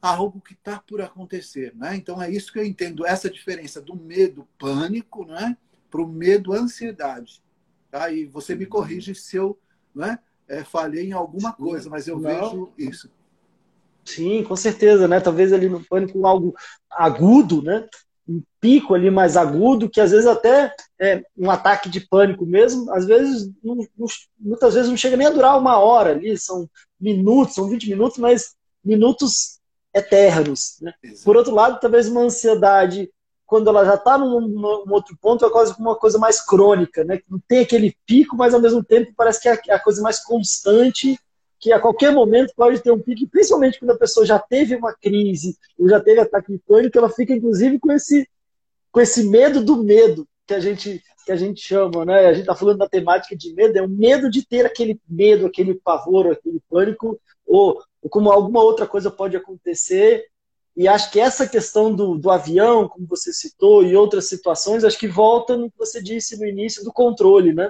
algo 0.01 0.41
que 0.41 0.55
está 0.55 0.79
por 0.79 1.01
acontecer, 1.01 1.75
né? 1.77 1.97
Então 1.97 2.21
é 2.23 2.31
isso 2.31 2.53
que 2.53 2.59
eu 2.59 2.65
entendo 2.65 3.07
essa 3.07 3.31
diferença 3.31 3.81
do 3.81 3.97
medo 3.97 4.47
pânico, 4.59 5.25
né, 5.25 5.57
para 5.91 6.03
o 6.03 6.07
medo 6.07 6.53
ansiedade. 6.53 7.43
Tá? 7.91 8.11
E 8.11 8.27
você 8.27 8.55
me 8.55 8.67
corrige 8.67 9.15
se 9.15 9.37
eu 9.37 9.59
né, 9.95 10.19
é, 10.47 10.63
falhei 10.63 11.09
em 11.09 11.13
alguma 11.13 11.53
coisa, 11.53 11.89
mas 11.89 12.07
eu 12.07 12.19
Não. 12.19 12.29
vejo 12.29 12.73
isso. 12.77 13.11
Sim, 14.05 14.43
com 14.43 14.57
certeza, 14.57 15.07
né? 15.07 15.21
Talvez 15.21 15.53
ali 15.53 15.69
no 15.69 15.85
pânico 15.85 16.27
algo 16.27 16.55
agudo, 16.91 17.63
né? 17.63 17.87
Um 18.27 18.43
pico 18.59 18.95
ali 18.95 19.11
mais 19.11 19.37
agudo, 19.37 19.89
que 19.89 20.01
às 20.01 20.13
vezes 20.13 20.27
até 20.27 20.75
é 20.99 21.23
um 21.37 21.51
ataque 21.51 21.91
de 21.91 22.01
pânico 22.01 22.47
mesmo, 22.47 22.91
às 22.93 23.07
vezes, 23.07 23.51
não, 23.63 23.77
não, 23.97 24.07
muitas 24.39 24.75
vezes 24.75 24.89
não 24.89 24.97
chega 24.97 25.17
nem 25.17 25.27
a 25.27 25.31
durar 25.31 25.59
uma 25.59 25.79
hora 25.79 26.13
ali, 26.13 26.39
são 26.39 26.69
minutos, 27.01 27.55
são 27.55 27.69
20 27.69 27.89
minutos, 27.89 28.19
mas 28.19 28.55
minutos 28.85 29.59
eternos. 29.95 30.79
Né? 30.81 30.93
Por 31.25 31.37
outro 31.37 31.55
lado, 31.55 31.81
talvez 31.81 32.09
uma 32.09 32.23
ansiedade 32.23 33.11
quando 33.49 33.71
ela 33.71 33.83
já 33.83 33.95
está 33.95 34.19
num, 34.19 34.43
num, 34.43 34.93
outro 34.93 35.17
ponto, 35.19 35.43
é 35.43 35.49
quase 35.49 35.75
uma 35.79 35.97
coisa 35.97 36.19
mais 36.19 36.39
crônica, 36.39 37.03
né? 37.03 37.19
Não 37.27 37.41
tem 37.49 37.61
aquele 37.61 37.97
pico, 38.05 38.37
mas 38.37 38.53
ao 38.53 38.61
mesmo 38.61 38.85
tempo 38.85 39.15
parece 39.17 39.41
que 39.41 39.49
é 39.49 39.75
a 39.75 39.81
coisa 39.81 40.03
mais 40.03 40.23
constante, 40.23 41.19
que 41.59 41.73
a 41.73 41.81
qualquer 41.81 42.13
momento 42.13 42.53
pode 42.55 42.79
ter 42.81 42.91
um 42.93 43.01
pico, 43.01 43.27
principalmente 43.31 43.79
quando 43.79 43.93
a 43.93 43.99
pessoa 43.99 44.27
já 44.27 44.39
teve 44.39 44.77
uma 44.77 44.93
crise, 44.93 45.57
ou 45.79 45.89
já 45.89 45.99
teve 45.99 46.21
ataque 46.21 46.53
de 46.53 46.59
pânico, 46.59 46.99
ela 46.99 47.09
fica 47.09 47.33
inclusive 47.33 47.79
com 47.79 47.91
esse, 47.91 48.29
com 48.93 49.01
esse 49.01 49.25
medo 49.25 49.65
do 49.65 49.83
medo, 49.83 50.29
que 50.49 50.55
a 50.55 50.61
gente 50.61 51.03
que 51.25 51.33
a 51.33 51.37
gente 51.37 51.61
chama, 51.61 52.07
né? 52.07 52.27
A 52.27 52.33
gente 52.33 52.45
está 52.45 52.55
falando 52.55 52.79
da 52.79 52.89
temática 52.89 53.37
de 53.37 53.53
medo, 53.53 53.77
é 53.77 53.83
o 53.83 53.89
medo 53.89 54.31
de 54.31 54.47
ter 54.47 54.65
aquele 54.65 54.99
medo, 55.07 55.45
aquele 55.45 55.75
pavor, 55.75 56.27
aquele 56.27 56.59
pânico, 56.71 57.21
ou, 57.47 57.83
ou 58.03 58.11
como 58.11 58.33
alguma 58.33 58.63
outra 58.63 58.87
coisa 58.87 59.11
pode 59.11 59.37
acontecer 59.37 60.25
e 60.79 60.87
acho 60.87 61.11
que 61.11 61.19
essa 61.19 61.45
questão 61.45 61.93
do, 61.93 62.17
do 62.17 62.31
avião, 62.31 62.89
como 62.89 63.05
você 63.05 63.33
citou, 63.33 63.83
e 63.83 63.97
outras 63.97 64.29
situações, 64.29 64.85
acho 64.85 64.97
que 64.97 65.09
volta 65.09 65.57
no 65.57 65.69
que 65.69 65.77
você 65.77 66.01
disse 66.01 66.39
no 66.39 66.47
início 66.47 66.85
do 66.85 66.93
controle, 66.93 67.53
né? 67.53 67.69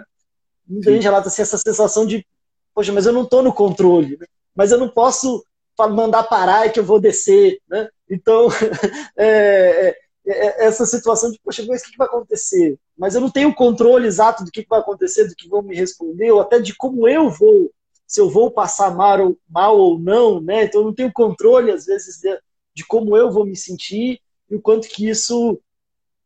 Muita 0.66 0.92
gente 0.92 1.04
relata 1.04 1.28
assim, 1.28 1.40
essa 1.40 1.56
sensação 1.56 2.04
de, 2.04 2.26
poxa, 2.74 2.92
mas 2.92 3.06
eu 3.06 3.12
não 3.14 3.22
estou 3.22 3.42
no 3.42 3.50
controle, 3.50 4.18
né? 4.18 4.26
mas 4.54 4.72
eu 4.72 4.78
não 4.78 4.90
posso 4.90 5.42
mandar 5.78 6.24
parar 6.24 6.66
e 6.66 6.70
que 6.70 6.80
eu 6.80 6.84
vou 6.84 7.00
descer, 7.00 7.58
né? 7.66 7.88
Então, 8.10 8.48
é, 9.16 9.88
é, 9.88 9.96
essa 10.28 10.84
situação 10.84 11.30
de, 11.30 11.40
poxa, 11.42 11.64
mas 11.66 11.82
o 11.82 11.90
que 11.90 11.96
vai 11.96 12.06
acontecer? 12.06 12.78
Mas 12.96 13.14
eu 13.14 13.20
não 13.20 13.30
tenho 13.30 13.54
controle 13.54 14.06
exato 14.06 14.44
do 14.44 14.50
que 14.50 14.66
vai 14.68 14.80
acontecer, 14.80 15.26
do 15.26 15.34
que 15.34 15.48
vão 15.48 15.62
me 15.62 15.74
responder, 15.74 16.30
ou 16.30 16.40
até 16.40 16.58
de 16.58 16.74
como 16.74 17.08
eu 17.08 17.30
vou, 17.30 17.70
se 18.06 18.20
eu 18.20 18.28
vou 18.28 18.50
passar 18.50 18.94
mal 18.94 19.20
ou, 19.20 19.38
mal 19.48 19.78
ou 19.78 19.98
não, 19.98 20.40
né? 20.40 20.64
Então 20.64 20.82
eu 20.82 20.86
não 20.86 20.94
tenho 20.94 21.12
controle, 21.12 21.70
às 21.70 21.86
vezes, 21.86 22.20
de, 22.20 22.38
de 22.74 22.84
como 22.86 23.16
eu 23.16 23.30
vou 23.30 23.46
me 23.46 23.56
sentir 23.56 24.20
e 24.50 24.56
o 24.56 24.60
quanto 24.60 24.88
que 24.88 25.08
isso 25.08 25.60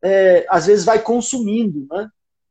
é, 0.03 0.45
às 0.49 0.67
vezes 0.67 0.85
vai 0.85 1.01
consumindo. 1.01 1.87
Né? 1.91 2.09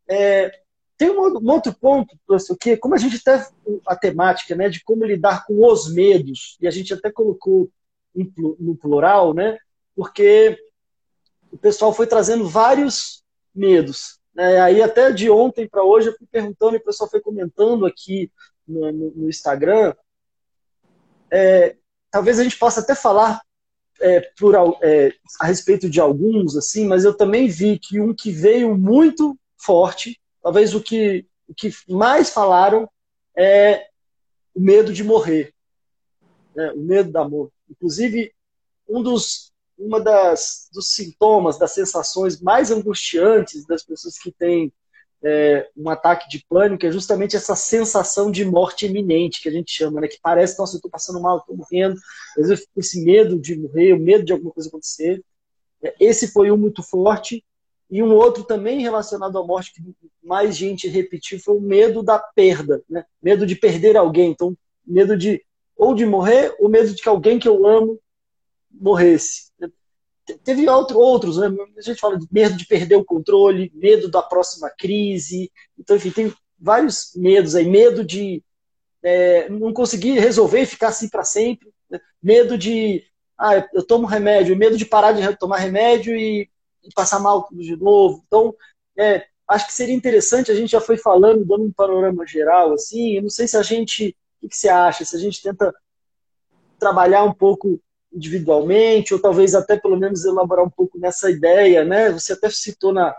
É, 0.07 0.51
tem 0.97 1.09
um, 1.09 1.21
um, 1.21 1.51
outro 1.51 1.73
ponto, 1.73 2.17
professor, 2.25 2.57
que 2.57 2.77
como 2.77 2.95
a 2.95 2.97
gente 2.97 3.17
até 3.17 3.45
a 3.87 3.95
temática 3.95 4.55
né, 4.55 4.69
de 4.69 4.83
como 4.83 5.05
lidar 5.05 5.45
com 5.45 5.65
os 5.65 5.91
medos, 5.93 6.57
e 6.61 6.67
a 6.67 6.71
gente 6.71 6.93
até 6.93 7.11
colocou 7.11 7.69
no 8.59 8.75
plural, 8.75 9.33
né, 9.33 9.57
porque 9.95 10.57
o 11.51 11.57
pessoal 11.57 11.93
foi 11.93 12.07
trazendo 12.07 12.47
vários 12.47 13.23
medos. 13.53 14.19
Né? 14.33 14.59
Aí 14.61 14.81
até 14.81 15.11
de 15.11 15.29
ontem 15.29 15.67
para 15.67 15.83
hoje 15.83 16.09
eu 16.09 16.17
fui 16.17 16.27
perguntando 16.31 16.75
e 16.75 16.77
o 16.77 16.83
pessoal 16.83 17.09
foi 17.09 17.19
comentando 17.19 17.85
aqui 17.85 18.31
no, 18.67 18.91
no, 18.91 19.11
no 19.11 19.29
Instagram. 19.29 19.93
É, 21.29 21.75
talvez 22.09 22.39
a 22.39 22.43
gente 22.43 22.57
possa 22.57 22.79
até 22.81 22.95
falar 22.95 23.41
é, 24.01 24.31
é, 24.81 25.13
a 25.39 25.45
respeito 25.45 25.89
de 25.89 25.99
alguns, 25.99 26.57
assim, 26.57 26.85
mas 26.85 27.03
eu 27.03 27.15
também 27.15 27.47
vi 27.47 27.77
que 27.77 27.99
um 27.99 28.13
que 28.13 28.31
veio 28.31 28.75
muito 28.75 29.37
forte, 29.57 30.19
talvez 30.41 30.73
o 30.73 30.81
que, 30.81 31.25
o 31.47 31.53
que 31.53 31.71
mais 31.87 32.29
falaram 32.29 32.89
é 33.37 33.87
o 34.55 34.59
medo 34.59 34.91
de 34.91 35.03
morrer, 35.03 35.53
né? 36.55 36.71
o 36.71 36.79
medo 36.79 37.11
da 37.11 37.27
morte. 37.27 37.53
Inclusive, 37.69 38.33
um 38.89 39.01
dos, 39.01 39.50
uma 39.81 39.99
das 39.99 40.69
dos 40.71 40.93
sintomas, 40.93 41.57
das 41.57 41.73
sensações 41.73 42.39
mais 42.39 42.71
angustiantes 42.71 43.65
das 43.65 43.83
pessoas 43.83 44.17
que 44.17 44.31
têm 44.31 44.71
é, 45.23 45.69
um 45.77 45.89
ataque 45.89 46.29
de 46.29 46.43
pânico 46.47 46.85
é 46.85 46.91
justamente 46.91 47.35
essa 47.35 47.55
sensação 47.55 48.31
de 48.31 48.43
morte 48.43 48.85
iminente 48.85 49.41
que 49.41 49.49
a 49.49 49.51
gente 49.51 49.71
chama, 49.71 50.01
né? 50.01 50.07
Que 50.07 50.19
parece, 50.21 50.57
nossa, 50.57 50.75
eu 50.75 50.77
estou 50.77 50.89
passando 50.89 51.21
mal, 51.21 51.37
estou 51.37 51.55
morrendo. 51.55 51.95
Às 52.31 52.35
vezes 52.37 52.51
eu 52.51 52.57
fico 52.57 52.71
com 52.73 52.79
esse 52.79 53.03
medo 53.03 53.39
de 53.39 53.57
morrer, 53.57 53.93
o 53.93 53.99
medo 53.99 54.23
de 54.23 54.33
alguma 54.33 54.51
coisa 54.51 54.69
acontecer. 54.69 55.23
É, 55.83 55.93
esse 55.99 56.27
foi 56.27 56.51
um 56.51 56.57
muito 56.57 56.81
forte. 56.81 57.43
E 57.89 58.01
um 58.01 58.15
outro 58.15 58.45
também 58.45 58.79
relacionado 58.79 59.37
à 59.37 59.45
morte, 59.45 59.73
que 59.73 59.83
mais 60.23 60.55
gente 60.55 60.87
repetiu, 60.87 61.39
foi 61.39 61.57
o 61.57 61.61
medo 61.61 62.01
da 62.01 62.17
perda, 62.17 62.81
né? 62.89 63.05
Medo 63.21 63.45
de 63.45 63.55
perder 63.55 63.97
alguém. 63.97 64.31
Então, 64.31 64.55
medo 64.85 65.17
de 65.17 65.43
ou 65.75 65.93
de 65.95 66.05
morrer, 66.05 66.55
ou 66.59 66.69
medo 66.69 66.93
de 66.93 67.01
que 67.01 67.09
alguém 67.09 67.39
que 67.39 67.47
eu 67.47 67.65
amo 67.65 67.99
morresse. 68.71 69.50
Teve 70.43 70.67
outro, 70.69 70.99
outros, 70.99 71.37
né? 71.37 71.47
a 71.77 71.81
gente 71.81 71.99
fala 71.99 72.17
de 72.17 72.27
medo 72.31 72.55
de 72.55 72.65
perder 72.65 72.95
o 72.95 73.05
controle, 73.05 73.71
medo 73.73 74.09
da 74.09 74.21
próxima 74.21 74.69
crise, 74.69 75.51
então, 75.77 75.95
enfim, 75.95 76.11
tem 76.11 76.33
vários 76.59 77.11
medos 77.15 77.55
aí, 77.55 77.67
medo 77.67 78.03
de 78.03 78.43
é, 79.03 79.49
não 79.49 79.73
conseguir 79.73 80.19
resolver 80.19 80.61
e 80.61 80.65
ficar 80.65 80.89
assim 80.89 81.09
para 81.09 81.23
sempre, 81.23 81.71
né? 81.89 81.99
medo 82.21 82.57
de, 82.57 83.03
ah, 83.37 83.67
eu 83.73 83.85
tomo 83.85 84.05
remédio, 84.05 84.55
medo 84.55 84.77
de 84.77 84.85
parar 84.85 85.11
de 85.11 85.37
tomar 85.37 85.57
remédio 85.57 86.15
e, 86.15 86.49
e 86.83 86.93
passar 86.93 87.19
mal 87.19 87.47
de 87.51 87.75
novo, 87.75 88.23
então, 88.27 88.53
é, 88.97 89.25
acho 89.47 89.67
que 89.67 89.73
seria 89.73 89.95
interessante, 89.95 90.51
a 90.51 90.55
gente 90.55 90.71
já 90.71 90.81
foi 90.81 90.97
falando, 90.97 91.45
dando 91.45 91.63
um 91.65 91.71
panorama 91.71 92.25
geral, 92.25 92.73
assim, 92.73 93.13
eu 93.13 93.23
não 93.23 93.29
sei 93.29 93.47
se 93.47 93.57
a 93.57 93.63
gente, 93.63 94.15
o 94.41 94.47
que 94.47 94.55
você 94.55 94.69
acha, 94.69 95.03
se 95.03 95.15
a 95.15 95.19
gente 95.19 95.41
tenta 95.41 95.73
trabalhar 96.79 97.23
um 97.23 97.33
pouco 97.33 97.79
individualmente, 98.13 99.13
ou 99.13 99.21
talvez 99.21 99.55
até 99.55 99.77
pelo 99.77 99.97
menos 99.97 100.25
elaborar 100.25 100.65
um 100.65 100.69
pouco 100.69 100.99
nessa 100.99 101.29
ideia, 101.29 101.83
né? 101.85 102.11
Você 102.11 102.33
até 102.33 102.49
citou 102.49 102.93
na, 102.93 103.15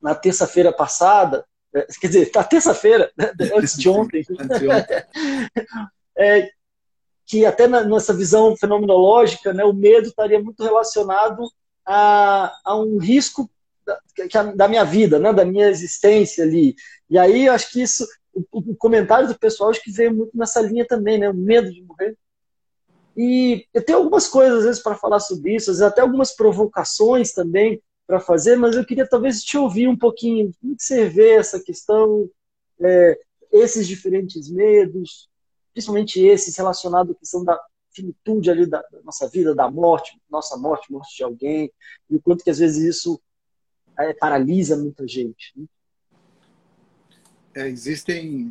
na 0.00 0.14
terça-feira 0.14 0.72
passada, 0.72 1.44
é, 1.74 1.86
quer 2.00 2.08
dizer, 2.08 2.30
na 2.34 2.44
terça-feira, 2.44 3.10
né? 3.16 3.32
antes 3.54 3.76
de 3.76 3.88
ontem, 3.88 4.24
é, 6.16 6.50
que 7.24 7.46
até 7.46 7.66
na 7.66 7.82
nossa 7.82 8.12
visão 8.12 8.54
fenomenológica, 8.56 9.54
né, 9.54 9.64
o 9.64 9.72
medo 9.72 10.08
estaria 10.08 10.42
muito 10.42 10.62
relacionado 10.62 11.48
a, 11.86 12.52
a 12.64 12.76
um 12.76 12.98
risco 12.98 13.50
da, 13.86 13.98
da, 14.54 14.68
minha 14.68 14.84
vida, 14.84 15.18
né, 15.18 15.32
da 15.32 15.44
minha 15.44 15.68
existência 15.68 16.44
ali. 16.44 16.74
E 17.08 17.18
aí, 17.18 17.48
acho 17.48 17.72
que 17.72 17.80
isso, 17.80 18.06
o, 18.34 18.44
o 18.72 18.76
comentário 18.76 19.28
do 19.28 19.38
pessoal, 19.38 19.70
acho 19.70 19.82
que 19.82 19.90
veio 19.90 20.14
muito 20.14 20.36
nessa 20.36 20.60
linha 20.60 20.86
também, 20.86 21.18
né, 21.18 21.30
o 21.30 21.34
medo 21.34 21.72
de 21.72 21.82
morrer 21.82 22.16
e 23.16 23.66
eu 23.72 23.84
tenho 23.84 23.98
algumas 23.98 24.26
coisas, 24.26 24.60
às 24.60 24.64
vezes, 24.64 24.82
para 24.82 24.96
falar 24.96 25.20
sobre 25.20 25.54
isso, 25.54 25.70
às 25.70 25.78
vezes 25.78 25.92
até 25.92 26.00
algumas 26.00 26.32
provocações 26.32 27.32
também 27.32 27.82
para 28.06 28.20
fazer, 28.20 28.56
mas 28.56 28.74
eu 28.74 28.84
queria 28.84 29.08
talvez 29.08 29.42
te 29.42 29.56
ouvir 29.56 29.88
um 29.88 29.96
pouquinho. 29.96 30.52
Como 30.60 30.76
que 30.76 30.82
você 30.82 31.08
vê 31.08 31.32
essa 31.32 31.60
questão, 31.60 32.28
é, 32.80 33.18
esses 33.50 33.86
diferentes 33.86 34.50
medos, 34.50 35.28
principalmente 35.72 36.20
esses 36.20 36.56
relacionados 36.56 37.14
à 37.14 37.18
questão 37.18 37.44
da 37.44 37.60
finitude 37.94 38.50
ali 38.50 38.66
da, 38.66 38.80
da, 38.90 39.02
nossa 39.02 39.28
vida, 39.28 39.54
da 39.54 39.70
morte, 39.70 40.18
nossa 40.30 40.56
morte, 40.56 40.90
morte 40.90 41.16
de 41.16 41.22
alguém, 41.22 41.70
e 42.08 42.16
o 42.16 42.22
quanto 42.22 42.42
que 42.42 42.50
às 42.50 42.58
vezes 42.58 42.96
isso 42.96 43.20
é, 43.98 44.14
paralisa 44.14 44.76
muita 44.76 45.06
gente. 45.06 45.52
Né? 45.54 45.66
É, 47.54 47.68
existem, 47.68 48.50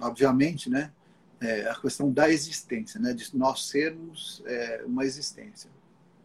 obviamente, 0.00 0.70
né, 0.70 0.90
é, 1.40 1.68
a 1.68 1.74
questão 1.74 2.12
da 2.12 2.30
existência, 2.30 3.00
né? 3.00 3.12
de 3.12 3.36
nós 3.36 3.66
sermos 3.66 4.42
é, 4.46 4.84
uma 4.86 5.04
existência. 5.04 5.70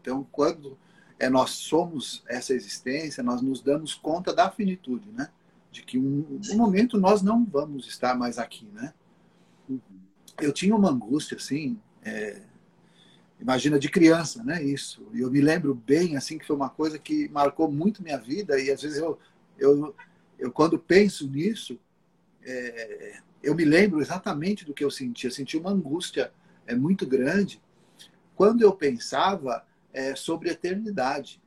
Então, 0.01 0.27
quando 0.31 0.77
é, 1.17 1.29
nós 1.29 1.51
somos 1.51 2.23
essa 2.27 2.53
existência, 2.53 3.23
nós 3.23 3.41
nos 3.41 3.61
damos 3.61 3.93
conta 3.93 4.33
da 4.33 4.51
finitude, 4.51 5.09
né? 5.11 5.29
de 5.71 5.83
que 5.83 5.97
um, 5.97 6.39
um 6.51 6.55
momento 6.55 6.97
nós 6.97 7.21
não 7.21 7.45
vamos 7.45 7.87
estar 7.87 8.15
mais 8.15 8.37
aqui. 8.37 8.67
Né? 8.73 8.93
Eu 10.41 10.51
tinha 10.51 10.75
uma 10.75 10.89
angústia 10.89 11.37
assim, 11.37 11.79
é, 12.03 12.41
imagina 13.39 13.79
de 13.79 13.89
criança, 13.89 14.43
né? 14.43 14.63
Isso. 14.63 15.05
E 15.13 15.21
eu 15.21 15.29
me 15.29 15.41
lembro 15.41 15.73
bem 15.75 16.15
assim 16.15 16.37
que 16.37 16.45
foi 16.45 16.55
uma 16.55 16.69
coisa 16.69 16.97
que 16.97 17.27
marcou 17.29 17.69
muito 17.69 18.03
minha 18.03 18.17
vida 18.17 18.59
e 18.59 18.71
às 18.71 18.81
vezes 18.81 18.97
eu, 18.97 19.19
eu, 19.57 19.95
eu 20.39 20.51
quando 20.51 20.79
penso 20.79 21.27
nisso, 21.27 21.79
é, 22.43 23.19
eu 23.45 23.53
me 23.53 23.63
lembro 23.63 24.01
exatamente 24.01 24.65
do 24.65 24.73
que 24.73 24.83
eu 24.83 24.89
sentia. 24.89 25.27
Eu 25.27 25.33
senti 25.33 25.55
uma 25.55 25.69
angústia 25.69 26.31
é, 26.65 26.75
muito 26.75 27.05
grande 27.05 27.61
quando 28.35 28.61
eu 28.61 28.73
pensava 28.73 29.63
é, 29.93 30.15
sobre 30.15 30.49
eternidade. 30.49 31.41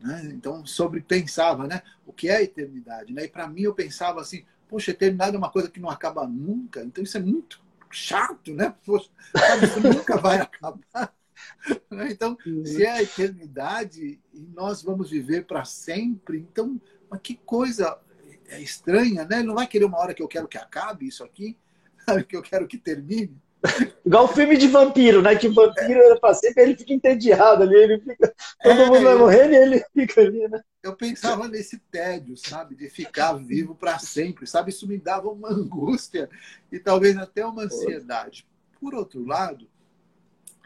Né? 0.00 0.30
Então, 0.32 0.64
sobre 0.64 1.00
pensava, 1.00 1.66
né? 1.66 1.82
O 2.06 2.12
que 2.12 2.28
é 2.28 2.42
eternidade? 2.42 3.12
Né? 3.12 3.24
E 3.24 3.28
para 3.28 3.46
mim 3.46 3.62
eu 3.62 3.74
pensava 3.74 4.20
assim, 4.20 4.44
poxa, 4.66 4.90
eternidade 4.90 5.36
é 5.36 5.38
uma 5.38 5.50
coisa 5.50 5.70
que 5.70 5.80
não 5.80 5.90
acaba 5.90 6.26
nunca. 6.26 6.82
Então 6.82 7.04
isso 7.04 7.16
é 7.16 7.20
muito 7.20 7.60
chato, 7.90 8.54
né? 8.54 8.74
Poxa, 8.84 9.10
sabe, 9.36 9.66
isso 9.66 9.80
nunca 9.80 10.16
vai 10.16 10.40
acabar. 10.40 10.80
Né? 11.90 12.10
Então, 12.10 12.36
se 12.64 12.82
é 12.82 12.90
a 12.90 13.02
eternidade 13.02 14.18
e 14.32 14.40
nós 14.54 14.82
vamos 14.82 15.10
viver 15.10 15.44
para 15.44 15.66
sempre, 15.66 16.38
então, 16.38 16.80
mas 17.10 17.20
que 17.20 17.34
coisa 17.34 17.98
é 18.48 18.60
estranha, 18.60 19.24
né? 19.24 19.38
Ele 19.38 19.48
não 19.48 19.54
vai 19.54 19.66
querer 19.66 19.84
uma 19.84 19.98
hora 19.98 20.14
que 20.14 20.22
eu 20.22 20.28
quero 20.28 20.48
que 20.48 20.58
acabe 20.58 21.06
isso 21.06 21.24
aqui, 21.24 21.56
que 22.28 22.36
eu 22.36 22.42
quero 22.42 22.66
que 22.66 22.78
termine. 22.78 23.36
Igual 24.04 24.24
o 24.24 24.28
filme 24.28 24.56
de 24.56 24.68
vampiro, 24.68 25.22
né? 25.22 25.34
Que 25.34 25.48
o 25.48 25.54
vampiro 25.54 26.00
é. 26.00 26.18
para 26.18 26.34
sempre, 26.34 26.62
ele 26.62 26.76
fica 26.76 26.92
entediado 26.92 27.62
ali, 27.62 27.74
ele 27.74 28.00
fica. 28.00 28.32
Todo 28.62 28.80
é, 28.80 28.86
mundo 28.86 29.02
vai 29.02 29.14
morrendo 29.16 29.52
e 29.52 29.56
ele 29.56 29.84
fica 29.92 30.20
ali, 30.20 30.48
né? 30.48 30.62
Eu 30.82 30.94
pensava 30.94 31.48
nesse 31.48 31.78
tédio, 31.90 32.36
sabe? 32.36 32.76
De 32.76 32.88
ficar 32.88 33.32
vivo 33.32 33.74
para 33.74 33.98
sempre, 33.98 34.46
sabe? 34.46 34.70
Isso 34.70 34.86
me 34.86 34.98
dava 34.98 35.28
uma 35.28 35.50
angústia 35.52 36.28
e 36.70 36.78
talvez 36.78 37.16
até 37.16 37.44
uma 37.44 37.64
ansiedade. 37.64 38.46
Por 38.80 38.94
outro 38.94 39.24
lado, 39.24 39.68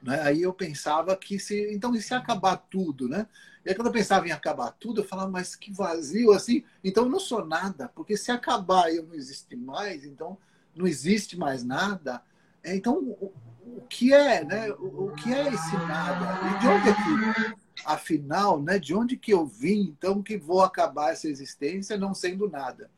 né, 0.03 0.21
aí 0.23 0.43
eu 0.43 0.53
pensava 0.53 1.17
que 1.17 1.39
se. 1.39 1.73
Então, 1.73 1.95
e 1.95 2.03
se 2.03 2.13
acabar 2.13 2.57
tudo, 2.57 3.09
né? 3.09 3.27
E 3.65 3.69
aí, 3.69 3.75
quando 3.75 3.89
eu 3.89 3.93
pensava 3.93 4.27
em 4.27 4.33
acabar 4.33 4.73
tudo, 4.73 5.01
eu 5.01 5.05
falava, 5.05 5.31
mas 5.31 5.55
que 5.55 5.73
vazio 5.73 6.33
assim. 6.33 6.65
Então, 6.83 7.05
eu 7.05 7.11
não 7.11 7.21
sou 7.21 7.45
nada, 7.45 7.89
porque 7.95 8.17
se 8.17 8.31
acabar 8.31 8.93
eu 8.93 9.05
não 9.05 9.15
existir 9.15 9.57
mais, 9.57 10.05
então 10.05 10.39
não 10.75 10.87
existe 10.87 11.37
mais 11.37 11.63
nada. 11.63 12.23
É, 12.63 12.75
então, 12.75 12.99
o, 12.99 13.33
o 13.67 13.81
que 13.89 14.13
é, 14.13 14.45
né? 14.45 14.71
O, 14.73 15.07
o, 15.07 15.13
que 15.15 15.33
é 15.33 15.49
esse 15.53 15.77
nada? 15.77 16.41
E 16.49 16.59
de 16.61 16.69
onde 16.69 16.89
é 16.89 16.95
que, 16.95 17.85
afinal, 17.85 18.63
né? 18.63 18.79
De 18.79 18.95
onde 18.95 19.17
que 19.17 19.33
eu 19.33 19.47
vim, 19.47 19.81
então, 19.81 20.23
que 20.23 20.39
vou 20.39 20.63
acabar 20.63 21.13
essa 21.13 21.29
existência 21.29 21.99
não 21.99 22.15
sendo 22.15 22.49
nada? 22.49 22.91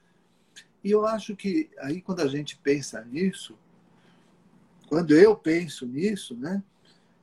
E 0.84 0.90
eu 0.90 1.06
acho 1.06 1.36
que 1.36 1.70
aí, 1.78 2.00
quando 2.00 2.20
a 2.20 2.28
gente 2.28 2.56
pensa 2.56 3.04
nisso, 3.04 3.56
quando 4.88 5.14
eu 5.14 5.34
penso 5.36 5.86
nisso, 5.86 6.36
né? 6.36 6.62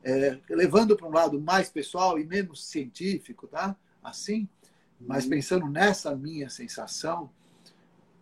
É, 0.03 0.39
levando 0.49 0.95
para 0.95 1.07
um 1.07 1.11
lado 1.11 1.39
mais 1.39 1.69
pessoal 1.69 2.17
e 2.19 2.25
menos 2.25 2.65
científico, 2.65 3.47
tá? 3.47 3.75
Assim, 4.01 4.47
mas 4.99 5.23
uhum. 5.23 5.29
pensando 5.31 5.67
nessa 5.67 6.15
minha 6.15 6.49
sensação, 6.49 7.29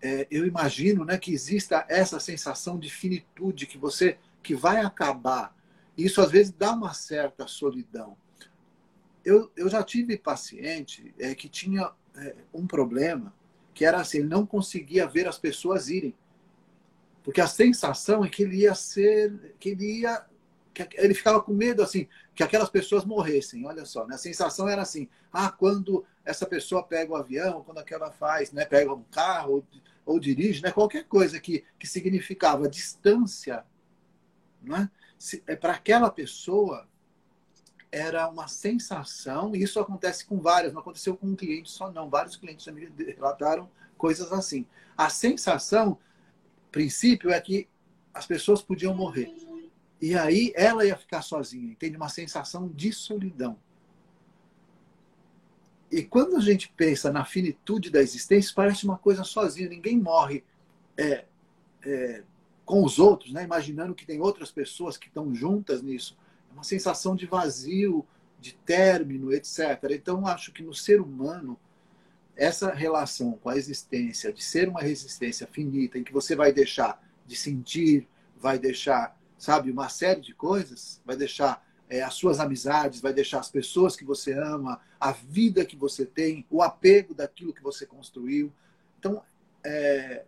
é, 0.01 0.27
eu 0.29 0.45
imagino, 0.45 1.03
né, 1.03 1.17
que 1.17 1.33
exista 1.33 1.85
essa 1.89 2.19
sensação 2.19 2.79
de 2.79 2.89
finitude 2.89 3.65
que 3.65 3.77
você 3.77 4.17
que 4.43 4.55
vai 4.55 4.79
acabar. 4.79 5.55
Isso 5.97 6.21
às 6.21 6.31
vezes 6.31 6.53
dá 6.53 6.71
uma 6.71 6.93
certa 6.93 7.47
solidão. 7.47 8.15
Eu, 9.25 9.51
eu 9.55 9.67
já 9.67 9.83
tive 9.83 10.17
paciente 10.17 11.13
é, 11.19 11.35
que 11.35 11.49
tinha 11.49 11.91
é, 12.15 12.35
um 12.53 12.65
problema 12.65 13.33
que 13.73 13.85
era 13.85 13.99
assim, 13.99 14.19
ele 14.19 14.27
não 14.27 14.45
conseguia 14.45 15.05
ver 15.05 15.27
as 15.27 15.37
pessoas 15.37 15.89
irem. 15.89 16.15
Porque 17.23 17.41
a 17.41 17.47
sensação 17.47 18.23
é 18.23 18.29
que 18.29 18.43
ele 18.43 18.57
ia 18.61 18.73
ser, 18.73 19.55
que 19.59 19.69
ele 19.69 19.99
ia 19.99 20.25
que 20.85 20.99
ele 20.99 21.13
ficava 21.13 21.41
com 21.41 21.53
medo 21.53 21.81
assim 21.81 22.07
que 22.35 22.43
aquelas 22.43 22.69
pessoas 22.69 23.03
morressem. 23.05 23.65
Olha 23.65 23.85
só, 23.85 24.05
né? 24.05 24.15
a 24.15 24.17
sensação 24.17 24.67
era 24.67 24.81
assim: 24.81 25.09
ah, 25.31 25.49
quando 25.49 26.05
essa 26.23 26.45
pessoa 26.45 26.83
pega 26.83 27.11
o 27.11 27.15
avião, 27.15 27.63
quando 27.63 27.79
aquela 27.79 28.11
faz, 28.11 28.51
né, 28.51 28.65
pega 28.65 28.93
um 28.93 29.03
carro 29.03 29.53
ou, 29.53 29.67
ou 30.05 30.19
dirige, 30.19 30.61
né, 30.61 30.71
qualquer 30.71 31.05
coisa 31.05 31.39
que, 31.39 31.63
que 31.79 31.87
significava 31.87 32.69
distância, 32.69 33.65
né, 34.61 34.89
é 35.47 35.55
para 35.55 35.73
aquela 35.73 36.09
pessoa 36.09 36.87
era 37.91 38.27
uma 38.27 38.47
sensação. 38.47 39.55
E 39.55 39.63
isso 39.63 39.79
acontece 39.79 40.25
com 40.25 40.39
várias, 40.39 40.73
não 40.73 40.81
aconteceu 40.81 41.15
com 41.15 41.27
um 41.27 41.35
cliente 41.35 41.71
só 41.71 41.91
não. 41.91 42.09
Vários 42.09 42.35
clientes 42.35 42.67
me 42.67 42.89
relataram 43.15 43.69
coisas 43.97 44.31
assim. 44.31 44.65
A 44.95 45.09
sensação, 45.09 45.97
princípio, 46.71 47.31
é 47.31 47.39
que 47.39 47.67
as 48.13 48.25
pessoas 48.25 48.61
podiam 48.61 48.93
morrer 48.93 49.46
e 50.01 50.15
aí 50.15 50.53
ela 50.55 50.85
ia 50.85 50.95
ficar 50.95 51.21
sozinha, 51.21 51.71
entende? 51.71 51.97
Uma 51.97 52.09
sensação 52.09 52.67
de 52.67 52.91
solidão. 52.93 53.57
E 55.91 56.03
quando 56.03 56.35
a 56.35 56.41
gente 56.41 56.71
pensa 56.75 57.11
na 57.11 57.23
finitude 57.23 57.89
da 57.89 58.01
existência, 58.01 58.53
parece 58.55 58.85
uma 58.85 58.97
coisa 58.97 59.23
sozinha. 59.23 59.69
Ninguém 59.69 59.97
morre 59.97 60.43
é, 60.97 61.25
é, 61.83 62.23
com 62.65 62.83
os 62.83 62.99
outros, 62.99 63.31
né? 63.31 63.43
imaginando 63.43 63.95
que 63.95 64.05
tem 64.05 64.19
outras 64.19 64.51
pessoas 64.51 64.97
que 64.97 65.07
estão 65.07 65.33
juntas 65.33 65.81
nisso. 65.81 66.17
É 66.49 66.53
uma 66.53 66.63
sensação 66.63 67.15
de 67.15 67.25
vazio, 67.25 68.05
de 68.39 68.53
término, 68.53 69.33
etc. 69.33 69.59
Então, 69.91 70.27
acho 70.27 70.51
que 70.51 70.61
no 70.61 70.73
ser 70.73 71.01
humano, 71.01 71.57
essa 72.35 72.73
relação 72.73 73.31
com 73.31 73.49
a 73.49 73.57
existência, 73.57 74.31
de 74.31 74.43
ser 74.43 74.67
uma 74.67 74.81
resistência 74.81 75.47
finita, 75.47 75.97
em 75.97 76.03
que 76.03 76.13
você 76.13 76.35
vai 76.35 76.51
deixar 76.51 77.01
de 77.25 77.35
sentir, 77.35 78.07
vai 78.35 78.59
deixar 78.59 79.16
sabe, 79.37 79.71
uma 79.71 79.89
série 79.89 80.21
de 80.21 80.33
coisas, 80.33 81.01
vai 81.05 81.15
deixar 81.15 81.65
é, 81.89 82.01
as 82.01 82.13
suas 82.13 82.39
amizades, 82.39 82.99
vai 82.99 83.13
deixar 83.13 83.39
as 83.39 83.49
pessoas 83.49 83.95
que 83.95 84.03
você 84.03 84.33
ama, 84.33 84.81
a 84.99 85.11
vida 85.11 85.65
que 85.65 85.75
você 85.75 86.05
tem, 86.05 86.45
o 86.49 86.61
apego 86.61 87.13
daquilo 87.13 87.53
que 87.53 87.63
você 87.63 87.85
construiu. 87.85 88.51
Então, 88.99 89.21
é, 89.63 90.25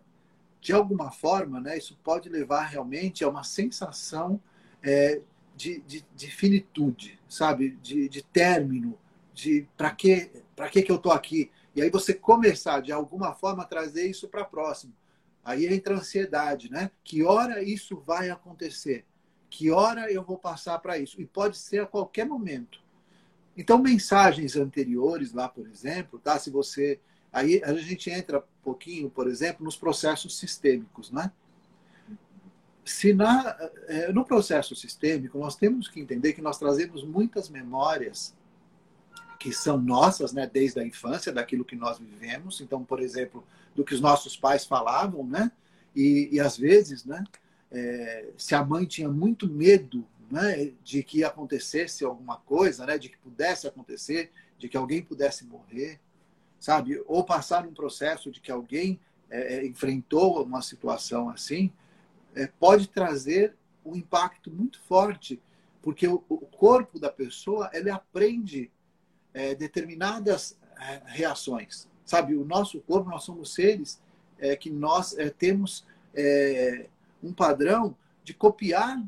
de 0.60 0.72
alguma 0.72 1.10
forma, 1.10 1.60
né, 1.60 1.76
isso 1.76 1.98
pode 2.02 2.28
levar 2.28 2.64
realmente 2.64 3.24
a 3.24 3.28
uma 3.28 3.44
sensação 3.44 4.40
é, 4.82 5.20
de, 5.56 5.80
de, 5.80 6.04
de 6.14 6.30
finitude, 6.30 7.18
sabe? 7.28 7.72
De, 7.82 8.08
de 8.08 8.22
término, 8.22 8.98
de 9.34 9.68
para 9.76 9.90
que, 9.90 10.30
que, 10.70 10.82
que 10.82 10.92
eu 10.92 10.96
estou 10.96 11.12
aqui? 11.12 11.50
E 11.74 11.82
aí 11.82 11.90
você 11.90 12.14
começar, 12.14 12.80
de 12.80 12.92
alguma 12.92 13.34
forma, 13.34 13.62
a 13.62 13.66
trazer 13.66 14.08
isso 14.08 14.28
para 14.28 14.44
próximo. 14.44 14.92
Aí 15.44 15.66
entra 15.66 15.94
a 15.94 15.98
ansiedade, 15.98 16.70
né? 16.70 16.90
Que 17.02 17.22
hora 17.22 17.62
isso 17.62 17.96
vai 17.96 18.30
acontecer? 18.30 19.04
Que 19.48 19.70
hora 19.70 20.10
eu 20.12 20.22
vou 20.22 20.38
passar 20.38 20.78
para 20.78 20.98
isso? 20.98 21.20
E 21.20 21.26
pode 21.26 21.56
ser 21.56 21.82
a 21.82 21.86
qualquer 21.86 22.26
momento. 22.26 22.80
Então, 23.56 23.78
mensagens 23.78 24.56
anteriores 24.56 25.32
lá, 25.32 25.48
por 25.48 25.66
exemplo, 25.66 26.18
tá? 26.18 26.38
Se 26.38 26.50
você. 26.50 27.00
Aí 27.32 27.62
a 27.64 27.72
gente 27.74 28.10
entra 28.10 28.38
um 28.38 28.62
pouquinho, 28.62 29.10
por 29.10 29.28
exemplo, 29.28 29.64
nos 29.64 29.76
processos 29.76 30.38
sistêmicos, 30.38 31.10
né? 31.10 31.32
Se 32.84 33.12
na, 33.12 33.56
é, 33.86 34.12
no 34.12 34.24
processo 34.24 34.74
sistêmico, 34.74 35.38
nós 35.38 35.56
temos 35.56 35.88
que 35.88 36.00
entender 36.00 36.32
que 36.32 36.42
nós 36.42 36.58
trazemos 36.58 37.04
muitas 37.04 37.48
memórias 37.48 38.34
que 39.38 39.52
são 39.52 39.80
nossas, 39.80 40.32
né, 40.32 40.46
desde 40.46 40.80
a 40.80 40.84
infância, 40.84 41.32
daquilo 41.32 41.64
que 41.64 41.74
nós 41.74 41.98
vivemos. 41.98 42.60
Então, 42.60 42.84
por 42.84 43.00
exemplo, 43.00 43.42
do 43.74 43.84
que 43.84 43.94
os 43.94 44.00
nossos 44.00 44.36
pais 44.36 44.64
falavam, 44.64 45.24
né? 45.24 45.50
E, 45.94 46.28
e 46.32 46.40
às 46.40 46.56
vezes, 46.56 47.04
né, 47.04 47.24
é, 47.70 48.28
se 48.36 48.54
a 48.54 48.64
mãe 48.64 48.84
tinha 48.84 49.08
muito 49.08 49.48
medo 49.48 50.06
né, 50.30 50.72
de 50.84 51.02
que 51.02 51.24
acontecesse 51.24 52.04
alguma 52.04 52.36
coisa, 52.36 52.86
né, 52.86 52.96
de 52.96 53.08
que 53.08 53.18
pudesse 53.18 53.66
acontecer, 53.66 54.30
de 54.56 54.68
que 54.68 54.76
alguém 54.76 55.02
pudesse 55.02 55.44
morrer, 55.44 55.98
sabe? 56.58 57.02
Ou 57.06 57.24
passar 57.24 57.66
um 57.66 57.72
processo 57.72 58.30
de 58.30 58.40
que 58.40 58.52
alguém 58.52 59.00
é, 59.30 59.56
é, 59.56 59.66
enfrentou 59.66 60.42
uma 60.44 60.62
situação 60.62 61.28
assim, 61.30 61.72
é, 62.34 62.46
pode 62.46 62.88
trazer 62.88 63.56
um 63.84 63.96
impacto 63.96 64.50
muito 64.50 64.80
forte, 64.82 65.40
porque 65.82 66.06
o, 66.06 66.22
o 66.28 66.38
corpo 66.38 67.00
da 67.00 67.10
pessoa 67.10 67.70
ele 67.72 67.90
aprende 67.90 68.70
é, 69.32 69.54
determinadas 69.54 70.56
é, 70.78 71.02
reações, 71.06 71.88
sabe? 72.10 72.34
O 72.34 72.44
nosso 72.44 72.80
corpo, 72.80 73.08
nós 73.08 73.22
somos 73.22 73.54
seres 73.54 74.00
é, 74.36 74.56
que 74.56 74.68
nós 74.68 75.14
temos 75.38 75.86
um 77.22 77.32
padrão 77.32 77.96
de 78.24 78.34
copiar 78.34 79.00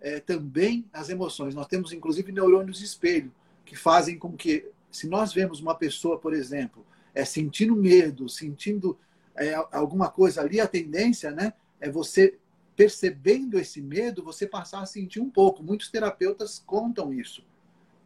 é, 0.00 0.18
também 0.20 0.86
as 0.92 1.10
emoções. 1.10 1.54
Nós 1.54 1.66
temos, 1.66 1.92
inclusive, 1.92 2.32
neurônios 2.32 2.80
espelho, 2.80 3.30
que 3.66 3.76
fazem 3.76 4.18
com 4.18 4.32
que, 4.32 4.66
se 4.90 5.06
nós 5.06 5.32
vemos 5.32 5.60
uma 5.60 5.74
pessoa, 5.74 6.18
por 6.18 6.32
exemplo, 6.32 6.86
é, 7.14 7.22
sentindo 7.24 7.76
medo, 7.76 8.28
sentindo 8.28 8.98
é, 9.36 9.54
alguma 9.72 10.10
coisa 10.10 10.40
ali, 10.40 10.58
a 10.58 10.66
tendência 10.66 11.30
né, 11.30 11.52
é 11.80 11.90
você, 11.90 12.38
percebendo 12.74 13.58
esse 13.58 13.82
medo, 13.82 14.22
você 14.22 14.46
passar 14.46 14.80
a 14.80 14.86
sentir 14.86 15.20
um 15.20 15.28
pouco. 15.28 15.62
Muitos 15.62 15.90
terapeutas 15.90 16.62
contam 16.64 17.12
isso, 17.12 17.44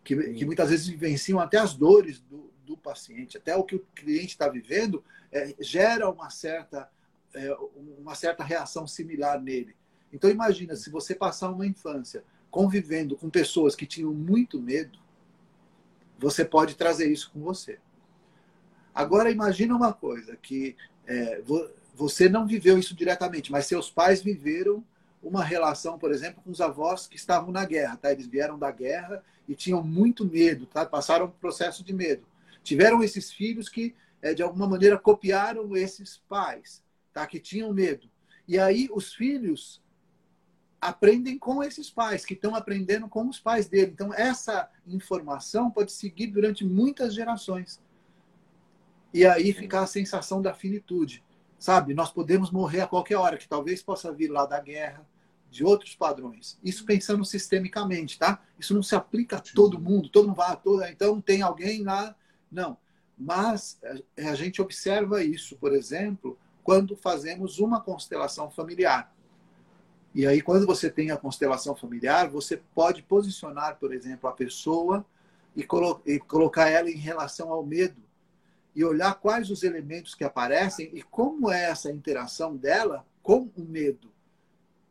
que, 0.03 0.17
que 0.33 0.45
muitas 0.45 0.71
vezes 0.71 0.89
vivenciam 0.89 1.39
até 1.39 1.59
as 1.59 1.75
dores 1.75 2.21
do, 2.21 2.51
do 2.73 2.77
paciente, 2.77 3.37
até 3.37 3.55
o 3.55 3.65
que 3.65 3.77
o 3.77 3.87
cliente 3.95 4.29
está 4.29 4.49
vivendo, 4.49 5.05
é, 5.31 5.55
gera 5.61 6.11
uma 6.11 6.31
certa, 6.31 6.89
é, 7.35 7.55
uma 7.99 8.15
certa 8.15 8.43
reação 8.43 8.87
similar 8.87 9.41
nele. 9.41 9.77
Então 10.13 10.31
imagina, 10.31 10.75
se 10.75 10.91
você 10.91 11.15
passar 11.15 11.51
uma 11.51 11.67
infância 11.67 12.25
convivendo 12.51 13.17
com 13.17 13.31
pessoas 13.31 13.75
que 13.75 13.87
tinham 13.87 14.13
muito 14.13 14.61
medo, 14.61 14.99
você 16.19 16.45
pode 16.45 16.75
trazer 16.75 17.11
isso 17.11 17.31
com 17.33 17.41
você. 17.41 17.79
Agora 18.95 19.31
imagina 19.31 19.75
uma 19.75 19.93
coisa, 19.93 20.37
que 20.37 20.77
é, 21.07 21.43
você 21.95 22.29
não 22.29 22.47
viveu 22.47 22.79
isso 22.79 22.95
diretamente, 22.95 23.51
mas 23.51 23.67
seus 23.67 23.91
pais 23.91 24.23
viveram 24.23 24.85
uma 25.23 25.43
relação, 25.43 25.99
por 25.99 26.11
exemplo, 26.11 26.43
com 26.43 26.51
os 26.51 26.61
avós 26.61 27.07
que 27.07 27.17
estavam 27.17 27.53
na 27.53 27.65
guerra, 27.65 27.97
tá? 27.97 28.13
Eles 28.13 28.27
vieram 28.27 28.59
da 28.59 28.71
guerra 28.71 29.25
e 29.49 29.55
tinham 29.55 29.83
muito 29.83 30.25
medo, 30.25 30.67
tá? 30.67 30.85
Passaram 30.85 31.27
um 31.27 31.31
processo 31.31 31.83
de 31.85 31.93
medo. 31.93 32.27
Tiveram 32.63 33.03
esses 33.03 33.33
filhos 33.33 33.69
que, 33.69 33.95
é, 34.21 34.35
de 34.35 34.43
alguma 34.43 34.69
maneira, 34.69 34.99
copiaram 34.99 35.77
esses 35.77 36.19
pais, 36.29 36.83
tá? 37.13 37.27
Que 37.27 37.41
tinham 37.41 37.73
medo. 37.73 38.09
E 38.47 38.59
aí 38.59 38.89
os 38.93 39.15
filhos 39.15 39.83
aprendem 40.81 41.39
com 41.39 41.63
esses 41.63 41.89
pais, 41.89 42.25
que 42.25 42.35
estão 42.35 42.57
aprendendo 42.57 43.09
com 43.09 43.29
os 43.29 43.39
pais 43.39 43.69
dele. 43.69 43.93
Então, 43.93 44.13
essa 44.13 44.69
informação 44.87 45.71
pode 45.71 45.93
seguir 45.93 46.27
durante 46.27 46.65
muitas 46.65 47.15
gerações. 47.15 47.81
E 49.15 49.25
aí 49.25 49.53
fica 49.53 49.81
a 49.81 49.87
sensação 49.87 50.43
da 50.43 50.53
finitude. 50.53 51.23
Sabe? 51.57 51.95
Nós 51.95 52.11
podemos 52.11 52.51
morrer 52.51 52.81
a 52.81 52.89
qualquer 52.89 53.17
hora, 53.17 53.39
que 53.39 53.49
talvez 53.49 53.81
possa 53.81 54.13
vir 54.13 54.29
lá 54.29 54.45
da 54.45 54.59
guerra, 54.59 55.07
de 55.49 55.63
outros 55.63 55.95
padrões. 55.95 56.59
Isso 56.65 56.85
pensando 56.85 57.25
sistemicamente, 57.25 58.19
tá? 58.19 58.43
Isso 58.59 58.75
não 58.75 58.83
se 58.83 58.97
aplica 58.97 59.37
a 59.37 59.41
todo 59.41 59.79
mundo, 59.79 60.09
todo 60.09 60.27
mundo 60.27 60.37
vai, 60.37 60.57
todo, 60.57 60.83
então 60.85 61.21
tem 61.21 61.43
alguém 61.43 61.85
lá. 61.85 62.17
Não. 62.53 62.77
Mas 63.19 63.79
é, 64.17 64.29
a 64.29 64.35
gente 64.35 64.61
observa 64.61 65.25
isso, 65.25 65.57
por 65.57 65.73
exemplo, 65.73 66.39
quando 66.63 66.97
fazemos 66.97 67.59
uma 67.59 67.81
constelação 67.81 68.51
familiar. 68.51 69.13
E 70.15 70.27
aí, 70.27 70.43
quando 70.43 70.67
você 70.67 70.91
tem 70.91 71.11
a 71.11 71.17
constelação 71.17 71.75
familiar, 71.75 72.29
você 72.29 72.59
pode 72.75 73.03
posicionar, 73.03 73.79
por 73.79 73.95
exemplo, 73.95 74.29
a 74.29 74.33
pessoa 74.33 75.05
e, 75.57 75.65
colo 75.65 76.03
e 76.05 76.19
colocar 76.19 76.69
ela 76.69 76.91
em 76.91 76.97
relação 76.97 77.51
ao 77.51 77.65
medo 77.65 78.01
e 78.75 78.85
olhar 78.85 79.15
quais 79.15 79.51
os 79.51 79.63
elementos 79.63 80.15
que 80.15 80.25
aparecem 80.25 80.91
e 80.93 81.03
como 81.03 81.51
é 81.51 81.65
essa 81.65 81.91
interação 81.91 82.57
dela 82.57 83.07
com 83.23 83.51
o 83.57 83.63
medo. 83.63 84.11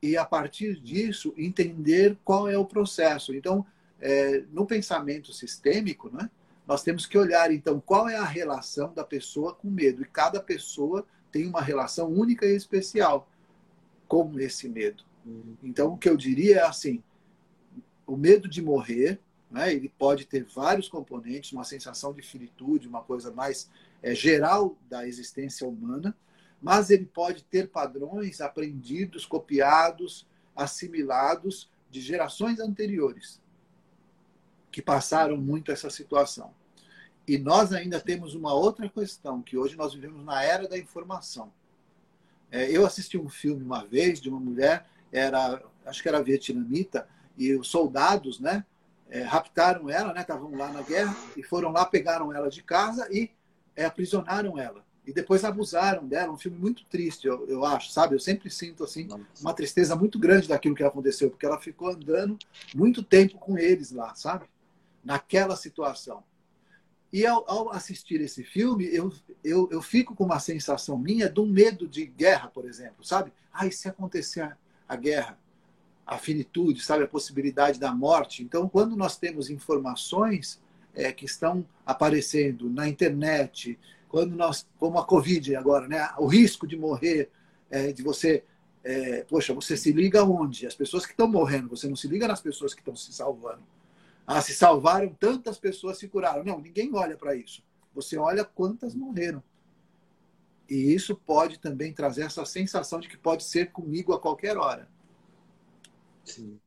E 0.01 0.17
a 0.17 0.25
partir 0.25 0.79
disso, 0.79 1.33
entender 1.37 2.17
qual 2.23 2.49
é 2.49 2.57
o 2.57 2.65
processo. 2.65 3.33
Então, 3.33 3.65
é, 3.99 4.43
no 4.51 4.65
pensamento 4.65 5.31
sistêmico, 5.31 6.09
né, 6.11 6.29
nós 6.71 6.83
temos 6.83 7.05
que 7.05 7.17
olhar, 7.17 7.51
então, 7.51 7.81
qual 7.81 8.07
é 8.07 8.15
a 8.15 8.23
relação 8.23 8.93
da 8.93 9.03
pessoa 9.03 9.53
com 9.53 9.69
medo. 9.69 10.01
E 10.01 10.05
cada 10.05 10.39
pessoa 10.39 11.05
tem 11.29 11.45
uma 11.45 11.61
relação 11.61 12.09
única 12.09 12.45
e 12.45 12.55
especial 12.55 13.29
com 14.07 14.39
esse 14.39 14.69
medo. 14.69 15.03
Então, 15.61 15.91
o 15.91 15.97
que 15.97 16.07
eu 16.07 16.15
diria 16.15 16.59
é 16.59 16.63
assim: 16.63 17.03
o 18.07 18.15
medo 18.15 18.47
de 18.47 18.61
morrer, 18.61 19.19
né, 19.49 19.73
ele 19.73 19.89
pode 19.89 20.23
ter 20.23 20.45
vários 20.45 20.87
componentes, 20.87 21.51
uma 21.51 21.65
sensação 21.65 22.13
de 22.13 22.21
finitude, 22.21 22.87
uma 22.87 23.03
coisa 23.03 23.33
mais 23.33 23.69
é, 24.01 24.15
geral 24.15 24.77
da 24.89 25.05
existência 25.05 25.67
humana, 25.67 26.15
mas 26.61 26.89
ele 26.89 27.05
pode 27.05 27.43
ter 27.43 27.67
padrões 27.67 28.39
aprendidos, 28.39 29.25
copiados, 29.25 30.25
assimilados 30.55 31.69
de 31.89 31.99
gerações 31.99 32.61
anteriores 32.61 33.41
que 34.71 34.81
passaram 34.81 35.35
muito 35.35 35.69
essa 35.69 35.89
situação. 35.89 36.60
E 37.27 37.37
nós 37.37 37.71
ainda 37.71 37.99
temos 37.99 38.35
uma 38.35 38.53
outra 38.53 38.89
questão, 38.89 39.41
que 39.41 39.57
hoje 39.57 39.75
nós 39.75 39.93
vivemos 39.93 40.23
na 40.25 40.43
era 40.43 40.67
da 40.67 40.77
informação. 40.77 41.51
É, 42.51 42.69
eu 42.69 42.85
assisti 42.85 43.17
um 43.17 43.29
filme 43.29 43.63
uma 43.63 43.85
vez 43.85 44.19
de 44.19 44.29
uma 44.29 44.39
mulher 44.39 44.85
era, 45.11 45.61
acho 45.85 46.01
que 46.01 46.09
era 46.09 46.21
vietnamita, 46.21 47.07
e 47.37 47.55
os 47.55 47.69
soldados, 47.69 48.39
né, 48.39 48.65
é, 49.09 49.21
raptaram 49.21 49.89
ela, 49.89 50.13
né, 50.13 50.21
estavam 50.21 50.55
lá 50.55 50.71
na 50.71 50.81
guerra, 50.81 51.15
e 51.35 51.43
foram 51.43 51.71
lá, 51.71 51.85
pegaram 51.85 52.33
ela 52.33 52.49
de 52.49 52.63
casa 52.63 53.07
e 53.11 53.29
é, 53.75 53.85
aprisionaram 53.85 54.57
ela. 54.57 54.83
E 55.05 55.11
depois 55.11 55.43
abusaram 55.43 56.07
dela, 56.07 56.31
um 56.31 56.37
filme 56.37 56.57
muito 56.57 56.85
triste, 56.85 57.25
eu, 57.25 57.47
eu 57.47 57.65
acho, 57.65 57.91
sabe? 57.91 58.15
Eu 58.15 58.19
sempre 58.19 58.49
sinto, 58.51 58.83
assim, 58.83 59.07
uma 59.41 59.53
tristeza 59.53 59.95
muito 59.95 60.19
grande 60.19 60.47
daquilo 60.47 60.75
que 60.75 60.83
aconteceu, 60.83 61.29
porque 61.29 61.45
ela 61.45 61.59
ficou 61.59 61.89
andando 61.89 62.37
muito 62.75 63.01
tempo 63.01 63.37
com 63.39 63.57
eles 63.57 63.91
lá, 63.91 64.13
sabe? 64.13 64.45
Naquela 65.03 65.55
situação. 65.55 66.23
E 67.11 67.25
ao, 67.25 67.43
ao, 67.49 67.71
assistir 67.73 68.21
esse 68.21 68.43
filme, 68.43 68.85
eu, 68.85 69.11
eu, 69.43 69.67
eu 69.69 69.81
fico 69.81 70.15
com 70.15 70.23
uma 70.23 70.39
sensação 70.39 70.97
minha 70.97 71.29
de 71.29 71.39
um 71.41 71.45
medo 71.45 71.87
de 71.87 72.05
guerra, 72.05 72.47
por 72.47 72.65
exemplo, 72.65 73.03
sabe? 73.03 73.33
Ai, 73.51 73.69
se 73.69 73.89
acontecer 73.89 74.55
a 74.87 74.95
guerra, 74.95 75.37
a 76.05 76.17
finitude, 76.17 76.81
sabe, 76.83 77.03
a 77.03 77.07
possibilidade 77.07 77.79
da 77.79 77.93
morte. 77.93 78.43
Então, 78.43 78.67
quando 78.69 78.95
nós 78.95 79.17
temos 79.17 79.49
informações 79.49 80.59
é, 80.93 81.11
que 81.11 81.25
estão 81.25 81.65
aparecendo 81.85 82.69
na 82.69 82.87
internet, 82.87 83.77
quando 84.07 84.35
nós, 84.35 84.65
como 84.79 84.97
a 84.97 85.05
Covid 85.05 85.55
agora, 85.55 85.87
né, 85.87 86.09
o 86.17 86.27
risco 86.27 86.65
de 86.65 86.77
morrer, 86.77 87.29
é, 87.69 87.91
de 87.91 88.03
você, 88.03 88.43
é, 88.83 89.23
poxa, 89.23 89.53
você 89.53 89.75
se 89.75 89.91
liga 89.91 90.23
onde? 90.23 90.65
As 90.65 90.75
pessoas 90.75 91.05
que 91.05 91.11
estão 91.11 91.27
morrendo, 91.27 91.69
você 91.69 91.87
não 91.87 91.95
se 91.95 92.07
liga 92.07 92.27
nas 92.27 92.41
pessoas 92.41 92.73
que 92.73 92.81
estão 92.81 92.95
se 92.95 93.11
salvando. 93.13 93.63
Ah, 94.25 94.41
se 94.41 94.53
salvaram, 94.53 95.13
tantas 95.13 95.57
pessoas 95.57 95.97
se 95.97 96.07
curaram. 96.07 96.43
Não, 96.43 96.59
ninguém 96.59 96.93
olha 96.93 97.17
para 97.17 97.35
isso. 97.35 97.63
Você 97.93 98.17
olha 98.17 98.45
quantas 98.45 98.95
morreram. 98.95 99.43
E 100.69 100.93
isso 100.93 101.15
pode 101.15 101.59
também 101.59 101.93
trazer 101.93 102.23
essa 102.23 102.45
sensação 102.45 102.99
de 102.99 103.09
que 103.09 103.17
pode 103.17 103.43
ser 103.43 103.71
comigo 103.71 104.13
a 104.13 104.19
qualquer 104.19 104.57
hora. 104.57 104.87
Sim. 106.23 106.59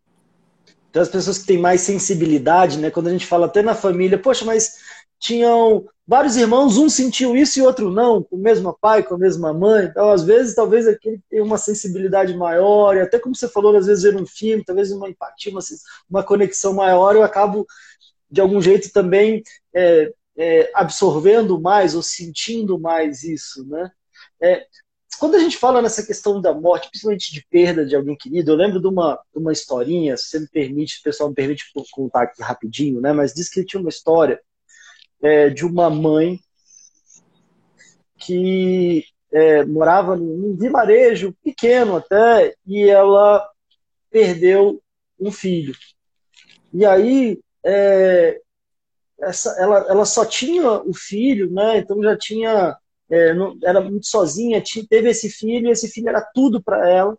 Então, 0.90 1.02
as 1.02 1.08
pessoas 1.08 1.38
que 1.38 1.46
têm 1.46 1.58
mais 1.58 1.80
sensibilidade, 1.80 2.78
né? 2.78 2.90
Quando 2.90 3.08
a 3.08 3.10
gente 3.10 3.26
fala 3.26 3.46
até 3.46 3.62
na 3.62 3.74
família, 3.74 4.20
poxa, 4.20 4.44
mas 4.44 4.78
tinham 5.18 5.88
vários 6.06 6.36
irmãos, 6.36 6.76
um 6.76 6.88
sentiu 6.88 7.36
isso 7.36 7.58
e 7.58 7.62
outro 7.62 7.90
não, 7.90 8.22
com 8.22 8.36
o 8.36 8.38
mesmo 8.38 8.76
pai, 8.80 9.02
com 9.02 9.14
a 9.14 9.18
mesma 9.18 9.52
mãe. 9.52 9.86
Então, 9.86 10.10
às 10.10 10.22
vezes, 10.22 10.54
talvez 10.54 10.86
aquele 10.86 11.20
tem 11.30 11.40
uma 11.40 11.58
sensibilidade 11.58 12.36
maior, 12.36 12.96
e 12.96 13.00
até 13.00 13.18
como 13.18 13.34
você 13.34 13.48
falou, 13.48 13.76
às 13.76 13.86
vezes 13.86 14.04
ver 14.04 14.16
um 14.16 14.26
filme, 14.26 14.64
talvez 14.64 14.92
uma 14.92 15.08
empatia, 15.08 15.50
uma, 15.50 15.60
uma 16.08 16.22
conexão 16.22 16.74
maior, 16.74 17.14
eu 17.16 17.22
acabo, 17.22 17.66
de 18.30 18.40
algum 18.40 18.60
jeito, 18.60 18.92
também 18.92 19.42
é, 19.74 20.12
é, 20.36 20.70
absorvendo 20.74 21.60
mais 21.60 21.94
ou 21.94 22.02
sentindo 22.02 22.78
mais 22.78 23.22
isso, 23.24 23.66
né? 23.66 23.90
É, 24.42 24.66
quando 25.18 25.36
a 25.36 25.38
gente 25.38 25.56
fala 25.56 25.80
nessa 25.80 26.04
questão 26.04 26.40
da 26.40 26.52
morte, 26.52 26.88
principalmente 26.90 27.32
de 27.32 27.46
perda 27.48 27.86
de 27.86 27.94
alguém 27.94 28.16
querido, 28.16 28.50
eu 28.50 28.56
lembro 28.56 28.80
de 28.80 28.86
uma, 28.88 29.14
de 29.32 29.38
uma 29.38 29.52
historinha, 29.52 30.16
se 30.16 30.24
você 30.26 30.40
me 30.40 30.48
permite, 30.48 30.98
o 30.98 31.02
pessoal 31.02 31.28
me 31.28 31.34
permite 31.34 31.64
contar 31.92 32.22
aqui 32.22 32.42
rapidinho, 32.42 33.00
né? 33.00 33.12
Mas 33.12 33.32
diz 33.32 33.48
que 33.48 33.64
tinha 33.64 33.80
uma 33.80 33.88
história 33.88 34.40
é, 35.24 35.48
de 35.48 35.64
uma 35.64 35.88
mãe 35.88 36.38
que 38.18 39.04
é, 39.32 39.64
morava 39.64 40.14
num 40.14 40.54
vilarejo 40.54 41.34
pequeno 41.42 41.96
até, 41.96 42.54
e 42.66 42.82
ela 42.88 43.44
perdeu 44.10 44.82
um 45.18 45.32
filho. 45.32 45.74
E 46.72 46.84
aí, 46.84 47.40
é, 47.64 48.40
essa, 49.18 49.50
ela, 49.58 49.78
ela 49.88 50.04
só 50.04 50.26
tinha 50.26 50.70
o 50.82 50.92
filho, 50.92 51.50
né? 51.50 51.78
Então 51.78 52.02
já 52.02 52.16
tinha, 52.16 52.76
é, 53.08 53.32
não, 53.32 53.56
era 53.64 53.80
muito 53.80 54.06
sozinha, 54.06 54.60
tinha, 54.60 54.86
teve 54.86 55.08
esse 55.08 55.30
filho, 55.30 55.68
e 55.68 55.70
esse 55.70 55.88
filho 55.88 56.10
era 56.10 56.20
tudo 56.34 56.62
para 56.62 56.88
ela. 56.88 57.16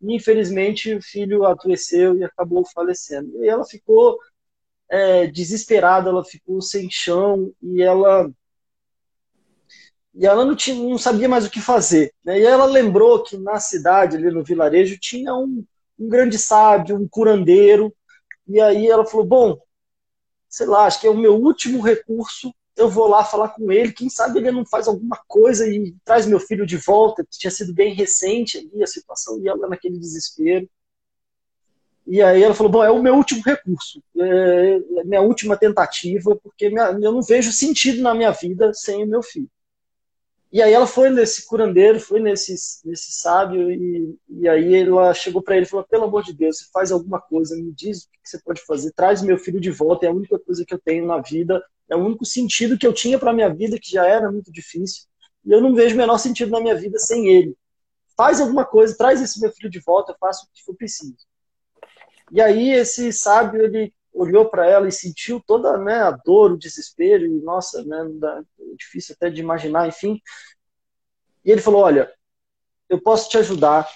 E 0.00 0.16
infelizmente 0.16 0.94
o 0.94 1.02
filho 1.02 1.44
adoeceu 1.44 2.16
e 2.16 2.24
acabou 2.24 2.64
falecendo. 2.64 3.44
E 3.44 3.48
ela 3.48 3.64
ficou 3.64 4.18
é, 4.92 5.26
desesperada, 5.26 6.10
ela 6.10 6.22
ficou 6.22 6.60
sem 6.60 6.90
chão 6.90 7.50
e 7.62 7.82
ela 7.82 8.30
e 10.14 10.26
ela 10.26 10.44
não, 10.44 10.54
tinha, 10.54 10.76
não 10.76 10.98
sabia 10.98 11.26
mais 11.26 11.46
o 11.46 11.50
que 11.50 11.58
fazer. 11.58 12.12
Né? 12.22 12.40
E 12.40 12.44
ela 12.44 12.66
lembrou 12.66 13.22
que 13.22 13.38
na 13.38 13.58
cidade, 13.58 14.18
ali 14.18 14.30
no 14.30 14.44
vilarejo, 14.44 14.98
tinha 14.98 15.34
um, 15.34 15.64
um 15.98 16.06
grande 16.06 16.36
sábio, 16.38 16.96
um 16.96 17.08
curandeiro. 17.08 17.94
E 18.46 18.60
aí 18.60 18.86
ela 18.86 19.06
falou: 19.06 19.24
Bom, 19.24 19.58
sei 20.50 20.66
lá, 20.66 20.84
acho 20.84 21.00
que 21.00 21.06
é 21.06 21.10
o 21.10 21.16
meu 21.16 21.36
último 21.36 21.80
recurso. 21.80 22.54
Eu 22.76 22.90
vou 22.90 23.08
lá 23.08 23.24
falar 23.24 23.48
com 23.48 23.72
ele. 23.72 23.92
Quem 23.92 24.10
sabe 24.10 24.38
ele 24.38 24.50
não 24.50 24.66
faz 24.66 24.86
alguma 24.86 25.18
coisa 25.26 25.66
e 25.66 25.94
traz 26.04 26.26
meu 26.26 26.38
filho 26.38 26.66
de 26.66 26.76
volta. 26.76 27.26
Tinha 27.30 27.50
sido 27.50 27.72
bem 27.72 27.94
recente 27.94 28.58
ali 28.58 28.82
a 28.82 28.86
situação, 28.86 29.40
e 29.40 29.48
ela 29.48 29.66
naquele 29.66 29.98
desespero. 29.98 30.68
E 32.06 32.20
aí 32.20 32.42
ela 32.42 32.54
falou: 32.54 32.72
Bom, 32.72 32.84
é 32.84 32.90
o 32.90 33.02
meu 33.02 33.14
último 33.14 33.42
recurso, 33.44 34.02
é, 34.16 34.80
é 34.98 35.04
minha 35.04 35.20
última 35.20 35.56
tentativa, 35.56 36.36
porque 36.36 36.68
minha, 36.68 36.90
eu 37.00 37.12
não 37.12 37.22
vejo 37.22 37.52
sentido 37.52 38.02
na 38.02 38.14
minha 38.14 38.30
vida 38.32 38.72
sem 38.74 39.04
o 39.04 39.06
meu 39.06 39.22
filho. 39.22 39.48
E 40.52 40.60
aí 40.60 40.70
ela 40.70 40.86
foi 40.86 41.08
nesse 41.08 41.46
curandeiro, 41.46 41.98
foi 41.98 42.20
nesse, 42.20 42.54
nesse 42.84 43.10
sábio, 43.10 43.70
e, 43.70 44.18
e 44.28 44.46
aí 44.46 44.74
ela 44.74 45.14
chegou 45.14 45.40
para 45.40 45.56
ele 45.56 45.64
e 45.64 45.68
falou: 45.68 45.86
Pelo 45.88 46.04
amor 46.04 46.22
de 46.22 46.34
Deus, 46.34 46.58
você 46.58 46.64
faz 46.70 46.92
alguma 46.92 47.20
coisa, 47.20 47.56
me 47.56 47.72
diz 47.72 48.02
o 48.02 48.10
que 48.10 48.18
você 48.22 48.38
pode 48.42 48.60
fazer, 48.66 48.92
traz 48.92 49.22
meu 49.22 49.38
filho 49.38 49.58
de 49.58 49.70
volta, 49.70 50.04
é 50.04 50.10
a 50.10 50.12
única 50.12 50.38
coisa 50.38 50.64
que 50.66 50.74
eu 50.74 50.78
tenho 50.78 51.06
na 51.06 51.18
vida, 51.22 51.64
é 51.88 51.96
o 51.96 52.04
único 52.04 52.26
sentido 52.26 52.76
que 52.76 52.86
eu 52.86 52.92
tinha 52.92 53.18
para 53.18 53.32
minha 53.32 53.48
vida, 53.48 53.78
que 53.80 53.90
já 53.90 54.06
era 54.06 54.30
muito 54.30 54.52
difícil, 54.52 55.04
e 55.44 55.52
eu 55.52 55.60
não 55.60 55.74
vejo 55.74 55.94
o 55.94 55.98
menor 55.98 56.18
sentido 56.18 56.50
na 56.50 56.60
minha 56.60 56.74
vida 56.74 56.98
sem 56.98 57.28
ele. 57.28 57.56
Faz 58.14 58.38
alguma 58.38 58.66
coisa, 58.66 58.94
traz 58.94 59.22
esse 59.22 59.40
meu 59.40 59.50
filho 59.50 59.70
de 59.70 59.80
volta, 59.80 60.12
eu 60.12 60.16
faço 60.20 60.44
o 60.44 60.48
que 60.52 60.62
for 60.62 60.74
preciso. 60.76 61.16
E 62.32 62.40
aí 62.40 62.72
esse 62.72 63.12
sábio, 63.12 63.62
ele 63.62 63.92
olhou 64.12 64.48
para 64.48 64.66
ela 64.66 64.88
e 64.88 64.92
sentiu 64.92 65.38
toda 65.46 65.76
né, 65.76 66.02
a 66.02 66.10
dor, 66.10 66.52
o 66.52 66.58
desespero, 66.58 67.26
e 67.26 67.40
nossa, 67.42 67.84
né, 67.84 67.98
é 68.58 68.74
difícil 68.74 69.14
até 69.14 69.28
de 69.28 69.40
imaginar, 69.40 69.86
enfim. 69.86 70.18
E 71.44 71.50
ele 71.50 71.60
falou, 71.60 71.82
olha, 71.82 72.10
eu 72.88 73.00
posso 73.00 73.28
te 73.28 73.36
ajudar, 73.36 73.86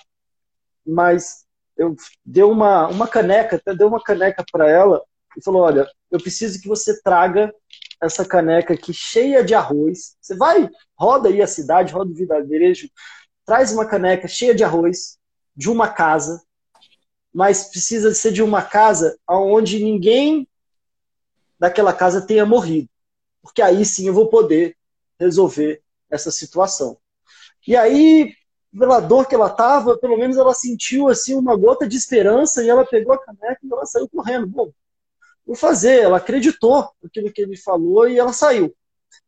mas 0.87 1.47
eu 1.79 1.97
deu 2.25 2.51
uma, 2.51 2.89
uma 2.89 3.09
caneca, 3.09 3.57
até 3.57 3.75
deu 3.75 3.89
uma 3.89 4.03
caneca 4.03 4.45
para 4.53 4.71
ela 4.71 5.03
e 5.35 5.43
falou, 5.43 5.63
olha, 5.63 5.89
eu 6.11 6.21
preciso 6.21 6.61
que 6.61 6.69
você 6.69 7.01
traga 7.03 7.55
essa 8.03 8.25
caneca 8.25 8.75
aqui 8.75 8.93
cheia 8.93 9.43
de 9.43 9.55
arroz. 9.55 10.17
Você 10.21 10.37
vai, 10.37 10.69
roda 10.95 11.31
aí 11.31 11.41
a 11.41 11.47
cidade, 11.47 11.93
roda 11.93 12.11
o 12.11 12.15
vidarejo, 12.15 12.89
traz 13.47 13.73
uma 13.73 13.87
caneca 13.87 14.29
cheia 14.29 14.55
de 14.55 14.63
arroz 14.63 15.19
de 15.55 15.71
uma 15.71 15.89
casa 15.89 16.46
mas 17.37 17.65
precisa 17.65 18.15
ser 18.15 18.33
de 18.33 18.43
uma 18.43 18.63
casa 18.63 19.19
onde 19.29 19.85
ninguém 19.85 20.49
daquela 21.59 21.93
casa 21.93 22.27
tenha 22.27 22.47
morrido. 22.47 22.89
Porque 23.43 23.61
aí 23.61 23.85
sim 23.85 24.07
eu 24.09 24.15
vou 24.15 24.31
poder 24.31 24.75
resolver 25.21 25.83
essa 26.09 26.31
situação. 26.31 26.97
E 27.69 27.77
aí, 27.77 28.33
pela 28.73 29.01
dor 29.01 29.29
que 29.29 29.35
ela 29.35 29.49
estava, 29.49 29.99
pelo 29.99 30.17
menos 30.17 30.39
ela 30.39 30.55
sentiu 30.55 31.09
assim 31.09 31.35
uma 31.35 31.55
gota 31.55 31.87
de 31.87 31.95
esperança 31.95 32.65
e 32.65 32.71
ela 32.71 32.87
pegou 32.87 33.13
a 33.13 33.23
caneca 33.23 33.61
e 33.63 33.71
ela 33.71 33.85
saiu 33.85 34.09
correndo. 34.09 34.47
Bom, 34.47 34.73
vou 35.45 35.55
fazer. 35.55 36.05
Ela 36.05 36.17
acreditou 36.17 36.89
naquilo 37.03 37.31
que 37.31 37.43
ele 37.43 37.59
falou 37.59 38.09
e 38.09 38.19
ela 38.19 38.33
saiu. 38.33 38.75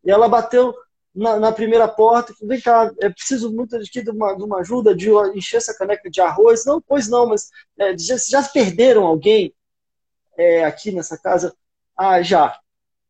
E 0.02 0.10
ela 0.10 0.30
bateu 0.30 0.74
na, 1.18 1.38
na, 1.38 1.52
primeira 1.52 1.88
porta, 1.88 2.32
vem 2.40 2.60
cá, 2.60 2.92
é 3.00 3.10
preciso 3.10 3.52
muito 3.52 3.76
de 3.76 4.10
uma, 4.10 4.34
de 4.34 4.42
uma 4.44 4.60
ajuda 4.60 4.94
de 4.94 5.10
encher 5.34 5.56
essa 5.56 5.76
caneca 5.76 6.08
de 6.08 6.20
arroz. 6.20 6.64
Não, 6.64 6.80
pois 6.80 7.08
não, 7.08 7.26
mas 7.26 7.50
é, 7.76 7.98
já, 7.98 8.16
já 8.16 8.42
perderam 8.44 9.04
alguém 9.04 9.52
é, 10.36 10.64
aqui 10.64 10.92
nessa 10.92 11.18
casa? 11.18 11.52
Ah, 11.96 12.22
já. 12.22 12.56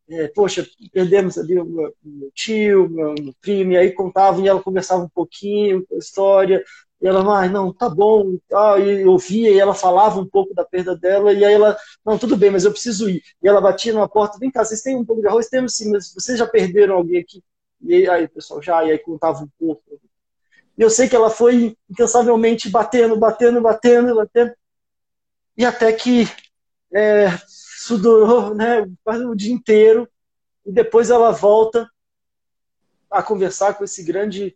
É, 0.09 0.27
poxa, 0.29 0.67
perdemos 0.91 1.37
ali 1.37 1.59
o 1.59 1.65
meu, 1.65 1.93
meu 2.03 2.31
tio, 2.33 2.89
meu, 2.89 3.13
meu, 3.13 3.33
primo, 3.39 3.73
e 3.73 3.77
aí 3.77 3.91
contavam, 3.91 4.43
e 4.43 4.47
ela 4.47 4.61
conversava 4.63 5.03
um 5.03 5.09
pouquinho 5.09 5.85
a 5.93 5.97
história, 5.97 6.63
e 6.99 7.07
ela, 7.07 7.43
ah, 7.43 7.47
não, 7.47 7.71
tá 7.71 7.87
bom, 7.87 8.33
e 8.33 9.01
eu 9.01 9.11
ouvia, 9.11 9.51
e 9.51 9.59
ela 9.59 9.75
falava 9.75 10.19
um 10.19 10.27
pouco 10.27 10.53
da 10.55 10.65
perda 10.65 10.97
dela, 10.97 11.31
e 11.31 11.45
aí 11.45 11.53
ela, 11.53 11.77
não, 12.03 12.17
tudo 12.17 12.35
bem, 12.35 12.49
mas 12.49 12.65
eu 12.65 12.71
preciso 12.71 13.07
ir. 13.07 13.21
E 13.43 13.47
ela 13.47 13.61
batia 13.61 13.93
numa 13.93 14.09
porta, 14.09 14.39
vem 14.39 14.49
cá, 14.49 14.65
vocês 14.65 14.81
têm 14.81 14.95
um 14.97 15.05
pouco 15.05 15.21
de 15.21 15.27
arroz? 15.27 15.47
Temos 15.47 15.75
sim, 15.75 15.91
mas 15.91 16.11
vocês 16.11 16.39
já 16.39 16.47
perderam 16.47 16.95
alguém 16.95 17.21
aqui? 17.21 17.43
E 17.81 18.09
aí 18.09 18.27
pessoal 18.27 18.61
já, 18.61 18.83
e 18.83 18.91
aí 18.91 18.99
contava 18.99 19.43
um 19.43 19.49
pouco. 19.59 19.83
E 20.77 20.81
eu 20.81 20.89
sei 20.89 21.09
que 21.09 21.15
ela 21.15 21.29
foi 21.29 21.77
incansavelmente 21.89 22.69
batendo, 22.69 23.17
batendo, 23.17 23.61
batendo, 23.61 24.15
batendo. 24.15 24.53
E 25.57 25.65
até 25.65 25.91
que 25.91 26.25
é, 26.93 27.27
isso 27.77 27.97
durou 27.97 28.55
né, 28.55 28.89
quase 29.03 29.25
o 29.25 29.35
dia 29.35 29.53
inteiro. 29.53 30.09
E 30.65 30.71
depois 30.71 31.09
ela 31.09 31.31
volta 31.31 31.89
a 33.09 33.23
conversar 33.23 33.73
com 33.73 33.83
esse 33.83 34.03
grande 34.03 34.55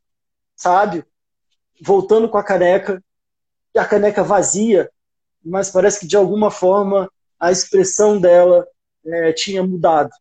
sábio, 0.56 1.06
voltando 1.82 2.30
com 2.30 2.38
a 2.38 2.44
caneca, 2.44 3.04
e 3.74 3.80
a 3.80 3.86
caneca 3.86 4.24
vazia, 4.24 4.90
mas 5.44 5.72
parece 5.72 6.00
que 6.00 6.08
de 6.08 6.16
alguma 6.16 6.52
forma 6.52 7.12
a 7.40 7.52
expressão 7.52 8.22
dela 8.22 8.66
é, 9.06 9.34
tinha 9.34 9.64
mudado. 9.64 10.12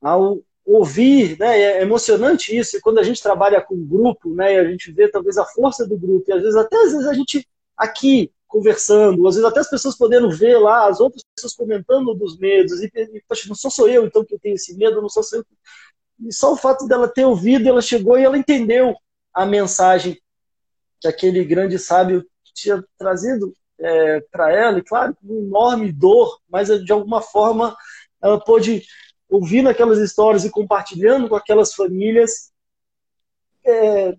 Ao, 0.00 0.40
ouvir, 0.68 1.38
né? 1.38 1.58
É 1.58 1.82
emocionante 1.82 2.56
isso. 2.56 2.76
E 2.76 2.80
quando 2.80 2.98
a 2.98 3.02
gente 3.02 3.22
trabalha 3.22 3.60
com 3.60 3.86
grupo, 3.86 4.34
né? 4.34 4.58
A 4.58 4.64
gente 4.64 4.92
vê 4.92 5.08
talvez 5.08 5.38
a 5.38 5.44
força 5.44 5.86
do 5.86 5.96
grupo. 5.96 6.24
E 6.28 6.32
às 6.32 6.42
vezes 6.42 6.56
até 6.56 6.76
às 6.76 6.92
vezes 6.92 7.06
a 7.06 7.14
gente 7.14 7.48
aqui 7.76 8.30
conversando, 8.46 9.26
às 9.26 9.34
vezes 9.34 9.48
até 9.48 9.60
as 9.60 9.70
pessoas 9.70 9.96
podendo 9.96 10.30
ver 10.30 10.58
lá 10.58 10.88
as 10.88 11.00
outras 11.00 11.22
pessoas 11.34 11.54
comentando 11.54 12.14
dos 12.14 12.38
medos 12.38 12.82
e, 12.82 12.90
e 12.94 13.22
não 13.46 13.54
sou 13.54 13.70
só 13.70 13.86
eu 13.86 14.06
então 14.06 14.24
que 14.24 14.38
tenho 14.38 14.54
esse 14.54 14.74
medo, 14.76 15.02
não 15.02 15.08
sou 15.08 15.22
só 15.22 15.36
eu. 15.36 15.44
E 16.20 16.32
só 16.32 16.52
o 16.52 16.56
fato 16.56 16.86
dela 16.86 17.08
ter 17.08 17.24
ouvido, 17.24 17.68
ela 17.68 17.80
chegou 17.80 18.18
e 18.18 18.24
ela 18.24 18.38
entendeu 18.38 18.94
a 19.32 19.46
mensagem 19.46 20.20
que 21.00 21.08
aquele 21.08 21.44
grande 21.44 21.78
sábio 21.78 22.26
tinha 22.54 22.84
trazido 22.98 23.54
é, 23.78 24.20
para 24.32 24.52
ela, 24.52 24.78
e 24.78 24.82
claro, 24.82 25.14
com 25.14 25.38
enorme 25.38 25.92
dor, 25.92 26.40
mas 26.48 26.68
de 26.84 26.92
alguma 26.92 27.22
forma 27.22 27.76
ela 28.20 28.42
pôde 28.42 28.82
ouvindo 29.28 29.68
aquelas 29.68 29.98
histórias 29.98 30.44
e 30.44 30.50
compartilhando 30.50 31.28
com 31.28 31.36
aquelas 31.36 31.74
famílias, 31.74 32.50
é, 33.64 34.16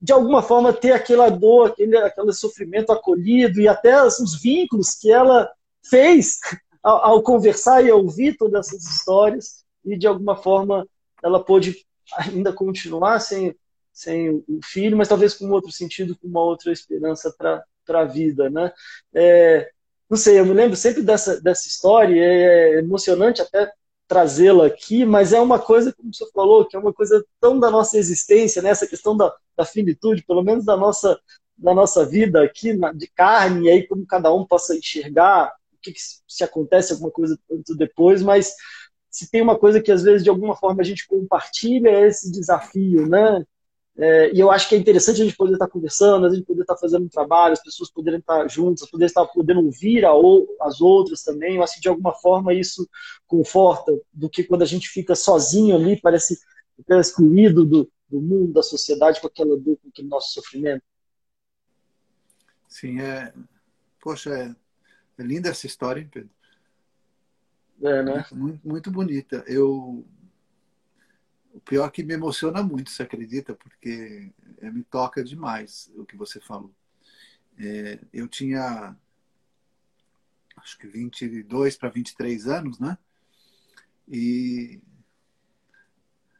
de 0.00 0.12
alguma 0.12 0.42
forma 0.42 0.72
ter 0.72 0.92
aquela 0.92 1.28
dor, 1.28 1.68
aquele, 1.70 1.96
aquele 1.96 2.32
sofrimento 2.32 2.92
acolhido 2.92 3.60
e 3.60 3.68
até 3.68 4.02
os 4.04 4.40
vínculos 4.40 4.94
que 4.94 5.10
ela 5.10 5.50
fez 5.88 6.38
ao, 6.82 7.04
ao 7.04 7.22
conversar 7.22 7.84
e 7.84 7.90
ouvir 7.90 8.36
todas 8.36 8.68
essas 8.68 8.84
histórias 8.84 9.64
e 9.84 9.96
de 9.96 10.06
alguma 10.06 10.36
forma 10.36 10.86
ela 11.22 11.42
pôde 11.42 11.84
ainda 12.16 12.52
continuar 12.52 13.20
sem, 13.20 13.54
sem 13.92 14.30
o 14.30 14.60
filho, 14.62 14.96
mas 14.96 15.08
talvez 15.08 15.34
com 15.34 15.50
outro 15.50 15.72
sentido, 15.72 16.16
com 16.16 16.28
uma 16.28 16.42
outra 16.42 16.72
esperança 16.72 17.34
para 17.36 18.00
a 18.00 18.04
vida, 18.04 18.48
né? 18.48 18.72
É, 19.12 19.70
não 20.08 20.16
sei, 20.16 20.38
eu 20.38 20.46
me 20.46 20.54
lembro 20.54 20.76
sempre 20.76 21.02
dessa, 21.02 21.40
dessa 21.40 21.68
história, 21.68 22.18
é 22.18 22.78
emocionante 22.78 23.42
até 23.42 23.70
trazê-la 24.08 24.66
aqui, 24.66 25.04
mas 25.04 25.32
é 25.34 25.40
uma 25.40 25.58
coisa, 25.58 25.92
como 25.92 26.12
você 26.12 26.28
falou, 26.32 26.66
que 26.66 26.74
é 26.74 26.78
uma 26.78 26.92
coisa 26.92 27.22
tão 27.38 27.60
da 27.60 27.70
nossa 27.70 27.98
existência, 27.98 28.62
né? 28.62 28.70
essa 28.70 28.86
questão 28.86 29.14
da, 29.14 29.32
da 29.56 29.64
finitude, 29.66 30.24
pelo 30.24 30.42
menos 30.42 30.64
da 30.64 30.76
nossa, 30.76 31.20
da 31.56 31.74
nossa 31.74 32.06
vida 32.06 32.42
aqui 32.42 32.72
na, 32.72 32.90
de 32.92 33.06
carne, 33.08 33.66
e 33.66 33.70
aí 33.70 33.86
como 33.86 34.06
cada 34.06 34.32
um 34.32 34.46
possa 34.46 34.74
enxergar 34.74 35.52
o 35.72 35.78
que, 35.82 35.92
que 35.92 36.00
se 36.26 36.42
acontece 36.42 36.92
alguma 36.92 37.10
coisa 37.10 37.38
depois, 37.76 38.22
mas 38.22 38.54
se 39.10 39.30
tem 39.30 39.42
uma 39.42 39.58
coisa 39.58 39.80
que 39.80 39.92
às 39.92 40.02
vezes 40.02 40.24
de 40.24 40.30
alguma 40.30 40.56
forma 40.56 40.80
a 40.80 40.84
gente 40.84 41.06
compartilha 41.06 41.90
é 41.90 42.08
esse 42.08 42.32
desafio, 42.32 43.06
né? 43.06 43.44
É, 44.00 44.32
e 44.32 44.38
eu 44.38 44.48
acho 44.48 44.68
que 44.68 44.76
é 44.76 44.78
interessante 44.78 45.20
a 45.20 45.24
gente 45.24 45.36
poder 45.36 45.54
estar 45.54 45.66
conversando, 45.66 46.24
a 46.24 46.30
gente 46.32 46.44
poder 46.44 46.60
estar 46.60 46.76
fazendo 46.76 47.04
um 47.04 47.08
trabalho, 47.08 47.54
as 47.54 47.62
pessoas 47.62 47.90
poderem 47.90 48.20
estar 48.20 48.48
juntas, 48.48 48.88
poder 48.88 49.06
estar 49.06 49.26
podendo 49.26 49.60
ouvir 49.60 50.04
a, 50.04 50.12
as 50.60 50.80
outras 50.80 51.24
também. 51.24 51.56
Eu 51.56 51.64
acho 51.64 51.74
que 51.74 51.80
de 51.80 51.88
alguma 51.88 52.14
forma 52.14 52.54
isso 52.54 52.88
conforta 53.26 53.92
do 54.12 54.30
que 54.30 54.44
quando 54.44 54.62
a 54.62 54.66
gente 54.66 54.88
fica 54.88 55.16
sozinho 55.16 55.74
ali, 55.74 56.00
parece, 56.00 56.38
parece 56.86 57.10
excluído 57.10 57.64
do, 57.64 57.90
do 58.08 58.20
mundo, 58.20 58.52
da 58.52 58.62
sociedade, 58.62 59.20
com 59.20 59.26
aquela 59.26 59.56
dor, 59.56 59.76
com 59.82 59.88
aquele 59.88 60.06
nosso 60.06 60.32
sofrimento. 60.32 60.84
Sim, 62.68 63.00
é. 63.00 63.32
Poxa, 64.00 64.30
é, 64.30 64.54
é 65.20 65.22
linda 65.24 65.48
essa 65.48 65.66
história, 65.66 66.00
hein, 66.00 66.08
Pedro? 66.08 66.30
É, 67.82 68.02
né? 68.04 68.24
Muito, 68.30 68.68
muito 68.68 68.90
bonita. 68.92 69.42
Eu 69.48 70.04
o 71.52 71.60
pior 71.60 71.86
é 71.86 71.90
que 71.90 72.02
me 72.02 72.14
emociona 72.14 72.62
muito, 72.62 72.90
você 72.90 73.02
acredita? 73.02 73.54
Porque 73.54 74.32
é, 74.58 74.70
me 74.70 74.82
toca 74.82 75.22
demais 75.24 75.90
o 75.96 76.04
que 76.04 76.16
você 76.16 76.40
falou. 76.40 76.74
É, 77.58 77.98
eu 78.12 78.28
tinha 78.28 78.96
acho 80.56 80.78
que 80.78 80.86
22 80.86 81.76
para 81.76 81.88
23 81.88 82.46
anos, 82.46 82.78
né? 82.78 82.98
E, 84.06 84.80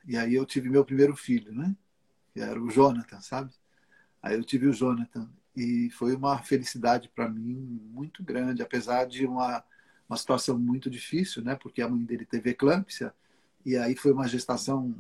e 0.07 0.17
aí 0.17 0.35
eu 0.35 0.45
tive 0.45 0.69
meu 0.69 0.85
primeiro 0.85 1.17
filho, 1.17 1.53
né? 1.53 1.75
Que 2.33 2.41
era 2.41 2.61
o 2.61 2.71
Jonathan, 2.71 3.21
sabe? 3.21 3.53
Aí 4.23 4.35
eu 4.35 4.45
tive 4.45 4.67
o 4.67 4.73
Jonathan 4.73 5.29
e 5.57 5.91
foi 5.91 6.15
uma 6.15 6.43
felicidade 6.43 7.09
para 7.09 7.29
mim 7.29 7.81
muito 7.93 8.23
grande, 8.23 8.63
apesar 8.63 9.07
de 9.07 9.27
uma, 9.27 9.65
uma 10.09 10.17
situação 10.17 10.59
muito 10.59 10.91
difícil, 10.91 11.43
né? 11.43 11.55
Porque 11.57 11.83
a 11.83 11.89
mãe 11.89 12.05
dele 12.05 12.25
teve 12.25 12.51
eclâmpsia 12.51 13.15
e 13.69 13.77
aí 13.77 13.95
foi 13.95 14.13
uma 14.13 14.27
gestação 14.27 14.95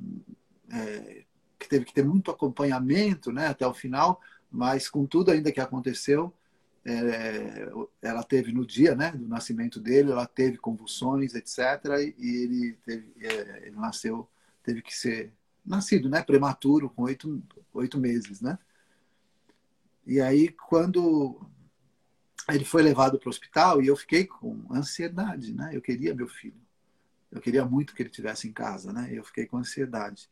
é, 0.70 1.24
que 1.58 1.66
teve 1.66 1.86
que 1.86 1.94
ter 1.94 2.04
muito 2.04 2.30
acompanhamento 2.30 3.32
né, 3.32 3.46
até 3.46 3.66
o 3.66 3.72
final, 3.72 4.20
mas 4.50 4.90
com 4.90 5.06
tudo 5.06 5.30
ainda 5.30 5.50
que 5.50 5.58
aconteceu, 5.58 6.34
é, 6.84 7.70
ela 8.02 8.22
teve 8.22 8.52
no 8.52 8.66
dia 8.66 8.94
né, 8.94 9.10
do 9.12 9.26
nascimento 9.26 9.80
dele, 9.80 10.12
ela 10.12 10.26
teve 10.26 10.58
convulsões, 10.58 11.34
etc. 11.34 11.58
E 12.18 12.42
ele, 12.42 12.78
teve, 12.84 13.10
é, 13.20 13.68
ele 13.68 13.76
nasceu, 13.76 14.28
teve 14.62 14.82
que 14.82 14.94
ser 14.94 15.32
nascido, 15.64 16.10
né, 16.10 16.22
prematuro, 16.22 16.90
com 16.90 17.04
oito, 17.04 17.42
oito 17.72 17.98
meses, 17.98 18.42
né? 18.42 18.58
E 20.06 20.20
aí, 20.20 20.48
quando 20.48 21.40
ele 22.50 22.66
foi 22.66 22.82
levado 22.82 23.18
para 23.18 23.28
o 23.28 23.30
hospital, 23.30 23.82
e 23.82 23.86
eu 23.86 23.96
fiquei 23.96 24.26
com 24.26 24.62
ansiedade, 24.70 25.54
né? 25.54 25.70
Eu 25.72 25.80
queria 25.80 26.14
meu 26.14 26.28
filho. 26.28 26.67
Eu 27.30 27.40
queria 27.40 27.64
muito 27.64 27.94
que 27.94 28.02
ele 28.02 28.10
tivesse 28.10 28.48
em 28.48 28.52
casa, 28.52 28.92
né? 28.92 29.08
Eu 29.12 29.24
fiquei 29.24 29.46
com 29.46 29.58
ansiedade, 29.58 30.28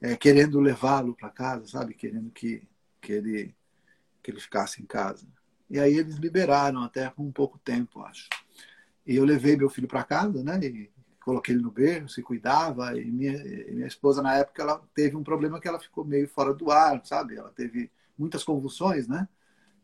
é, 0.00 0.16
querendo 0.16 0.60
levá-lo 0.60 1.14
para 1.14 1.30
casa, 1.30 1.66
sabe? 1.66 1.94
Querendo 1.94 2.30
que 2.30 2.66
que 3.00 3.12
ele 3.12 3.54
que 4.22 4.30
ele 4.32 4.40
ficasse 4.40 4.82
em 4.82 4.86
casa. 4.86 5.26
E 5.70 5.78
aí 5.78 5.96
eles 5.96 6.16
liberaram 6.16 6.82
até 6.82 7.08
com 7.10 7.24
um 7.24 7.32
pouco 7.32 7.58
tempo, 7.58 8.00
acho. 8.02 8.28
E 9.06 9.16
eu 9.16 9.24
levei 9.24 9.56
meu 9.56 9.70
filho 9.70 9.88
para 9.88 10.02
casa, 10.02 10.42
né? 10.42 10.58
E 10.64 10.90
coloquei 11.20 11.54
ele 11.54 11.62
no 11.62 11.70
berço, 11.70 12.16
se 12.16 12.22
cuidava. 12.22 12.96
E 12.98 13.04
minha, 13.10 13.32
minha 13.72 13.86
esposa 13.86 14.22
na 14.22 14.34
época 14.36 14.62
ela 14.62 14.82
teve 14.94 15.16
um 15.16 15.22
problema 15.22 15.60
que 15.60 15.68
ela 15.68 15.78
ficou 15.78 16.04
meio 16.04 16.28
fora 16.28 16.52
do 16.52 16.70
ar, 16.70 17.00
sabe? 17.04 17.36
Ela 17.36 17.50
teve 17.50 17.90
muitas 18.18 18.42
convulsões, 18.42 19.06
né? 19.06 19.28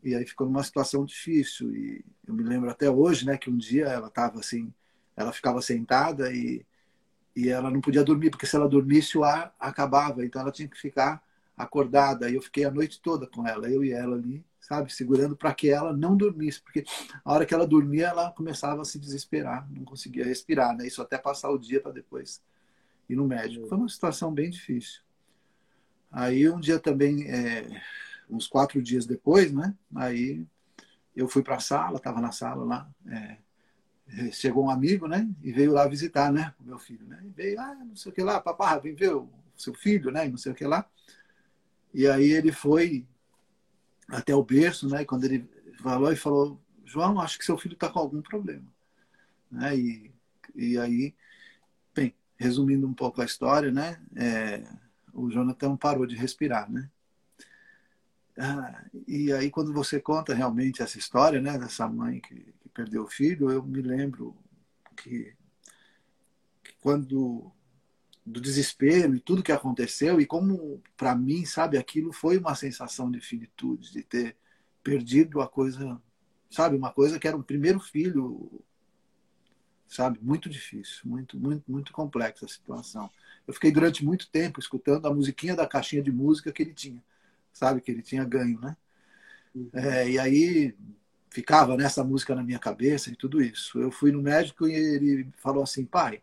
E 0.03 0.14
aí 0.14 0.26
ficou 0.26 0.47
numa 0.47 0.64
situação 0.64 1.05
difícil. 1.05 1.74
E 1.74 2.05
eu 2.26 2.34
me 2.34 2.43
lembro 2.43 2.68
até 2.70 2.90
hoje, 2.90 3.24
né? 3.24 3.38
Que 3.38 3.51
um 3.51 3.57
dia 3.57 3.86
ela 3.86 4.09
estava 4.09 4.40
assim 4.40 4.72
ela 5.16 5.32
ficava 5.32 5.60
sentada 5.60 6.32
e, 6.32 6.64
e 7.34 7.48
ela 7.48 7.70
não 7.70 7.80
podia 7.80 8.04
dormir, 8.04 8.30
porque 8.30 8.46
se 8.46 8.56
ela 8.56 8.68
dormisse 8.68 9.16
o 9.16 9.24
ar 9.24 9.54
acabava, 9.58 10.24
então 10.24 10.40
ela 10.40 10.52
tinha 10.52 10.68
que 10.68 10.78
ficar 10.78 11.22
acordada. 11.56 12.30
E 12.30 12.34
eu 12.34 12.42
fiquei 12.42 12.64
a 12.64 12.70
noite 12.70 13.00
toda 13.00 13.26
com 13.26 13.46
ela, 13.46 13.68
eu 13.68 13.84
e 13.84 13.92
ela 13.92 14.16
ali, 14.16 14.44
sabe, 14.60 14.92
segurando 14.92 15.36
para 15.36 15.54
que 15.54 15.68
ela 15.68 15.92
não 15.92 16.16
dormisse, 16.16 16.60
porque 16.60 16.84
a 17.24 17.32
hora 17.32 17.46
que 17.46 17.54
ela 17.54 17.66
dormia, 17.66 18.08
ela 18.08 18.30
começava 18.32 18.82
a 18.82 18.84
se 18.84 18.98
desesperar, 18.98 19.68
não 19.70 19.84
conseguia 19.84 20.24
respirar, 20.24 20.76
né? 20.76 20.86
Isso 20.86 21.02
até 21.02 21.18
passar 21.18 21.50
o 21.50 21.58
dia 21.58 21.80
para 21.80 21.92
depois 21.92 22.42
ir 23.08 23.16
no 23.16 23.26
médico. 23.26 23.68
Foi 23.68 23.78
uma 23.78 23.88
situação 23.88 24.32
bem 24.32 24.50
difícil. 24.50 25.00
Aí 26.10 26.48
um 26.48 26.60
dia 26.60 26.78
também, 26.78 27.26
é, 27.28 27.82
uns 28.28 28.46
quatro 28.46 28.82
dias 28.82 29.06
depois, 29.06 29.52
né? 29.52 29.74
Aí 29.94 30.46
eu 31.14 31.28
fui 31.28 31.42
para 31.42 31.56
a 31.56 31.60
sala, 31.60 31.96
estava 31.96 32.20
na 32.20 32.32
sala 32.32 32.64
lá, 32.64 32.90
é, 33.06 33.36
chegou 34.32 34.64
um 34.64 34.70
amigo, 34.70 35.06
né? 35.06 35.28
E 35.42 35.52
veio 35.52 35.72
lá 35.72 35.86
visitar, 35.86 36.32
né? 36.32 36.54
O 36.60 36.64
meu 36.64 36.78
filho, 36.78 37.06
né? 37.06 37.20
E 37.24 37.30
veio, 37.30 37.60
ah, 37.60 37.74
não 37.74 37.96
sei 37.96 38.12
o 38.12 38.14
que 38.14 38.22
lá, 38.22 38.40
papá, 38.40 38.78
vem 38.78 38.94
ver 38.94 39.14
o 39.14 39.28
seu 39.56 39.74
filho, 39.74 40.10
né? 40.10 40.26
E 40.26 40.30
não 40.30 40.36
sei 40.36 40.52
o 40.52 40.54
que 40.54 40.66
lá. 40.66 40.86
E 41.94 42.06
aí 42.06 42.30
ele 42.30 42.52
foi 42.52 43.06
até 44.08 44.34
o 44.34 44.42
berço, 44.42 44.88
né? 44.88 45.02
E 45.02 45.04
quando 45.06 45.24
ele 45.24 45.48
falou, 45.82 46.12
e 46.12 46.16
falou, 46.16 46.60
João, 46.84 47.20
acho 47.20 47.38
que 47.38 47.44
seu 47.44 47.56
filho 47.56 47.74
está 47.74 47.88
com 47.88 47.98
algum 47.98 48.20
problema, 48.20 48.66
né? 49.50 49.76
E, 49.76 50.10
e 50.54 50.78
aí, 50.78 51.14
bem, 51.94 52.14
resumindo 52.36 52.86
um 52.86 52.94
pouco 52.94 53.22
a 53.22 53.24
história, 53.24 53.70
né? 53.70 54.00
É, 54.14 54.62
o 55.12 55.30
Jonathan 55.30 55.76
parou 55.76 56.06
de 56.06 56.16
respirar, 56.16 56.70
né? 56.70 56.90
Ah, 58.38 58.84
e 59.06 59.30
aí 59.32 59.50
quando 59.50 59.72
você 59.74 60.00
conta 60.00 60.34
realmente 60.34 60.82
essa 60.82 60.98
história, 60.98 61.40
né? 61.40 61.58
Dessa 61.58 61.88
mãe 61.88 62.20
que 62.20 62.52
perdeu 62.74 63.04
o 63.04 63.08
filho, 63.08 63.50
eu 63.50 63.62
me 63.62 63.82
lembro 63.82 64.36
que, 64.96 65.34
que 66.62 66.72
quando 66.80 67.52
do 68.24 68.40
desespero 68.40 69.14
e 69.14 69.20
tudo 69.20 69.42
que 69.42 69.50
aconteceu 69.50 70.20
e 70.20 70.26
como 70.26 70.80
para 70.96 71.14
mim 71.14 71.44
sabe 71.44 71.76
aquilo 71.76 72.12
foi 72.12 72.38
uma 72.38 72.54
sensação 72.54 73.10
de 73.10 73.20
finitude 73.20 73.92
de 73.92 74.02
ter 74.02 74.36
perdido 74.82 75.40
a 75.40 75.48
coisa 75.48 76.00
sabe 76.48 76.76
uma 76.76 76.92
coisa 76.92 77.18
que 77.18 77.26
era 77.26 77.36
um 77.36 77.42
primeiro 77.42 77.80
filho 77.80 78.62
sabe 79.88 80.20
muito 80.22 80.48
difícil 80.48 81.00
muito 81.04 81.36
muito 81.36 81.64
muito 81.68 81.92
complexa 81.92 82.46
a 82.46 82.48
situação 82.48 83.10
eu 83.44 83.52
fiquei 83.52 83.72
durante 83.72 84.04
muito 84.04 84.30
tempo 84.30 84.60
escutando 84.60 85.06
a 85.06 85.14
musiquinha 85.14 85.56
da 85.56 85.66
caixinha 85.66 86.02
de 86.02 86.12
música 86.12 86.52
que 86.52 86.62
ele 86.62 86.74
tinha 86.74 87.02
sabe 87.52 87.80
que 87.80 87.90
ele 87.90 88.02
tinha 88.02 88.24
ganho 88.24 88.60
né 88.60 88.76
uhum. 89.52 89.68
é, 89.72 90.08
e 90.08 90.18
aí 90.20 90.76
ficava 91.33 91.76
nessa 91.78 92.05
música 92.05 92.35
na 92.35 92.43
minha 92.43 92.59
cabeça 92.59 93.11
e 93.11 93.16
tudo 93.16 93.41
isso. 93.41 93.80
Eu 93.80 93.91
fui 93.91 94.12
no 94.12 94.20
médico 94.20 94.68
e 94.68 94.74
ele 94.74 95.28
falou 95.39 95.62
assim, 95.62 95.83
pai, 95.83 96.22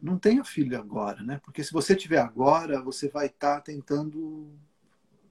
não 0.00 0.16
tenha 0.16 0.44
filho 0.44 0.78
agora, 0.78 1.20
né? 1.24 1.40
Porque 1.44 1.64
se 1.64 1.72
você 1.72 1.96
tiver 1.96 2.20
agora, 2.20 2.80
você 2.80 3.08
vai 3.08 3.26
estar 3.26 3.56
tá 3.56 3.60
tentando, 3.60 4.48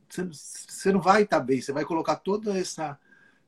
você, 0.10 0.92
não 0.92 1.00
vai 1.00 1.24
estar 1.24 1.40
tá 1.40 1.46
bem. 1.46 1.62
Você 1.62 1.72
vai 1.72 1.86
colocar 1.86 2.18
toda 2.18 2.58
essa, 2.58 3.00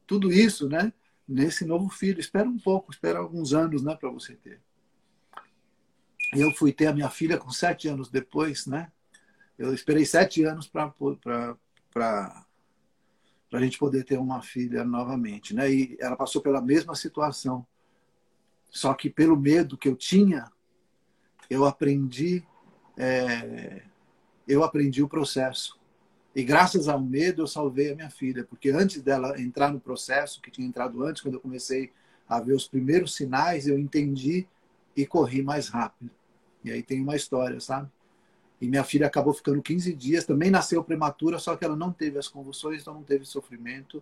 tudo 0.07 0.31
isso, 0.31 0.69
né? 0.69 0.93
Nesse 1.27 1.65
novo 1.65 1.89
filho. 1.89 2.21
Espera 2.21 2.47
um 2.47 2.57
pouco, 2.57 2.91
espera 2.91 3.19
alguns 3.19 3.53
anos, 3.53 3.83
né, 3.83 3.95
para 3.95 4.09
você 4.09 4.33
ter. 4.33 4.61
E 6.33 6.39
eu 6.39 6.51
fui 6.51 6.71
ter 6.71 6.87
a 6.87 6.93
minha 6.93 7.09
filha 7.09 7.37
com 7.37 7.51
sete 7.51 7.89
anos 7.89 8.09
depois, 8.09 8.65
né? 8.65 8.89
Eu 9.57 9.73
esperei 9.73 10.05
sete 10.05 10.43
anos 10.45 10.67
para 10.67 12.42
para 13.53 13.59
a 13.59 13.63
gente 13.63 13.77
poder 13.77 14.03
ter 14.03 14.17
uma 14.17 14.41
filha 14.41 14.83
novamente. 14.83 15.53
Né? 15.53 15.71
E 15.71 15.97
ela 15.99 16.15
passou 16.15 16.41
pela 16.41 16.59
mesma 16.59 16.95
situação. 16.95 17.63
Só 18.67 18.95
que 18.95 19.11
pelo 19.11 19.37
medo 19.37 19.77
que 19.77 19.87
eu 19.87 19.95
tinha, 19.95 20.51
eu 21.47 21.63
aprendi, 21.63 22.43
é, 22.97 23.83
eu 24.47 24.63
aprendi 24.63 25.03
o 25.03 25.07
processo. 25.07 25.79
E 26.35 26.43
graças 26.43 26.87
ao 26.87 26.99
medo 26.99 27.43
eu 27.43 27.47
salvei 27.47 27.91
a 27.91 27.95
minha 27.95 28.09
filha, 28.09 28.43
porque 28.43 28.71
antes 28.71 29.03
dela 29.03 29.39
entrar 29.39 29.71
no 29.71 29.79
processo, 29.79 30.41
que 30.41 30.49
tinha 30.49 30.67
entrado 30.67 31.03
antes, 31.03 31.21
quando 31.21 31.35
eu 31.35 31.39
comecei 31.39 31.91
a 32.27 32.39
ver 32.39 32.55
os 32.55 32.67
primeiros 32.67 33.13
sinais, 33.13 33.67
eu 33.67 33.77
entendi 33.77 34.47
e 34.97 35.05
corri 35.05 35.43
mais 35.43 35.67
rápido. 35.67 36.09
E 36.63 36.71
aí 36.71 36.81
tem 36.81 37.03
uma 37.03 37.15
história, 37.15 37.59
sabe? 37.59 37.87
E 38.63 38.69
minha 38.69 38.85
filha 38.85 39.07
acabou 39.07 39.33
ficando 39.33 39.61
15 39.61 39.93
dias, 39.93 40.23
também 40.23 40.49
nasceu 40.49 40.81
prematura, 40.81 41.37
só 41.37 41.53
que 41.53 41.65
ela 41.65 41.75
não 41.75 41.91
teve 41.91 42.17
as 42.17 42.29
convulsões, 42.29 42.81
então 42.81 42.93
não 42.93 43.03
teve 43.03 43.25
sofrimento. 43.25 44.01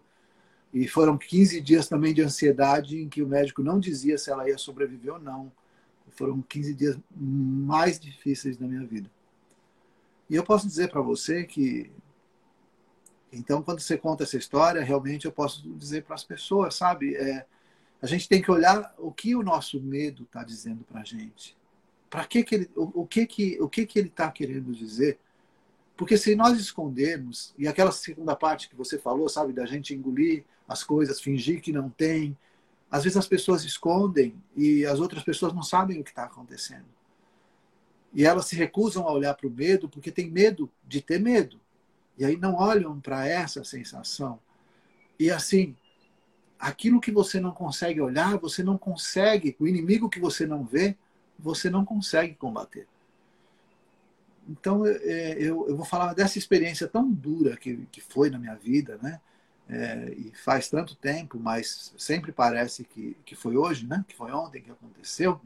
E 0.72 0.88
foram 0.88 1.18
15 1.18 1.60
dias 1.62 1.88
também 1.88 2.14
de 2.14 2.22
ansiedade, 2.22 3.02
em 3.02 3.10
que 3.10 3.24
o 3.24 3.28
médico 3.28 3.64
não 3.64 3.80
dizia 3.80 4.20
se 4.20 4.30
ela 4.30 4.48
ia 4.48 4.60
sobreviver 4.60 5.14
ou 5.14 5.20
não. 5.20 5.52
Foram 6.12 6.44
15 6.44 6.76
dias 6.76 7.00
mais 7.10 8.00
difíceis 8.00 8.56
da 8.56 8.68
minha 8.68 8.86
vida. 8.86 9.10
E 10.30 10.36
eu 10.36 10.44
posso 10.44 10.68
dizer 10.68 10.92
para 10.92 11.02
você 11.02 11.44
que. 11.44 11.92
Então, 13.34 13.64
quando 13.64 13.80
você 13.80 13.98
conta 13.98 14.26
essa 14.26 14.38
história, 14.38 14.84
realmente 14.84 15.26
eu 15.26 15.32
posso 15.32 15.68
dizer 15.72 16.04
para 16.04 16.14
as 16.14 16.24
pessoas, 16.24 16.76
sabe? 16.76 17.16
É, 17.16 17.48
a 18.00 18.06
gente 18.06 18.30
tem 18.30 18.44
que 18.44 18.52
olhar 18.52 18.94
o 19.00 19.12
que 19.12 19.36
o 19.36 19.42
nosso 19.42 19.82
medo 19.82 20.22
está 20.22 20.44
dizendo 20.44 20.84
para 20.84 21.02
a 21.02 21.04
gente. 21.04 21.60
Para 22.12 22.26
que, 22.26 22.44
que 22.44 22.56
ele, 22.56 22.70
o, 22.76 23.02
o, 23.02 23.08
que 23.08 23.26
que 23.26 23.58
o 23.62 23.68
que 23.68 23.86
que 23.88 23.98
ele 23.98 24.10
está 24.10 24.30
querendo 24.30 24.72
dizer? 24.76 25.18
Porque 25.98 26.18
se 26.18 26.36
nós 26.36 26.60
escondermos 26.60 27.54
e 27.58 27.68
aquela 27.68 27.92
segunda 27.92 28.36
parte 28.36 28.70
que 28.70 28.76
você 28.76 29.00
falou, 29.00 29.30
sabe, 29.30 29.54
da 29.54 29.66
gente 29.66 29.96
engolir 29.96 30.44
as 30.68 30.84
coisas, 30.84 31.22
fingir 31.22 31.62
que 31.62 31.72
não 31.72 31.90
tem, 31.90 32.38
Às 32.92 33.06
vezes 33.06 33.16
as 33.16 33.28
pessoas 33.28 33.64
escondem 33.64 34.36
e 34.54 34.86
as 34.86 35.00
outras 35.00 35.24
pessoas 35.24 35.54
não 35.54 35.64
sabem 35.64 36.02
o 36.02 36.04
que 36.04 36.10
está 36.10 36.26
acontecendo. 36.26 36.86
E 38.14 38.26
elas 38.26 38.48
se 38.48 38.56
recusam 38.58 39.08
a 39.08 39.14
olhar 39.14 39.34
para 39.34 39.48
o 39.48 39.50
medo 39.50 39.88
porque 39.88 40.12
tem 40.12 40.30
medo 40.30 40.70
de 40.86 41.02
ter 41.02 41.18
medo. 41.18 41.58
E 42.18 42.26
aí 42.26 42.36
não 42.36 42.56
olham 42.56 43.00
para 43.00 43.26
essa 43.26 43.64
sensação. 43.64 44.38
E 45.18 45.32
assim, 45.32 45.74
aquilo 46.60 47.00
que 47.00 47.12
você 47.12 47.40
não 47.40 47.52
consegue 47.52 48.02
olhar, 48.02 48.38
você 48.38 48.62
não 48.62 48.78
consegue, 48.78 49.56
o 49.58 49.66
inimigo 49.66 50.10
que 50.10 50.20
você 50.20 50.46
não 50.46 50.66
vê, 50.66 50.98
você 51.42 51.70
não 51.70 51.84
consegue 51.84 52.36
combater. 52.36 52.88
Então, 54.48 54.86
é, 54.86 55.34
eu, 55.34 55.68
eu 55.68 55.76
vou 55.76 55.86
falar 55.86 56.14
dessa 56.14 56.38
experiência 56.38 56.88
tão 56.88 57.10
dura 57.10 57.56
que, 57.58 57.86
que 57.92 58.02
foi 58.02 58.30
na 58.30 58.40
minha 58.40 58.56
vida, 58.56 59.00
né? 59.02 59.20
É, 59.70 60.14
e 60.18 60.32
faz 60.36 60.70
tanto 60.70 60.96
tempo, 60.96 61.40
mas 61.40 61.94
sempre 61.98 62.32
parece 62.32 62.84
que, 62.84 63.16
que 63.24 63.36
foi 63.36 63.56
hoje, 63.56 63.88
né? 63.88 64.04
Que 64.08 64.16
foi 64.16 64.32
ontem 64.32 64.62
que 64.62 64.72
aconteceu 64.72 65.40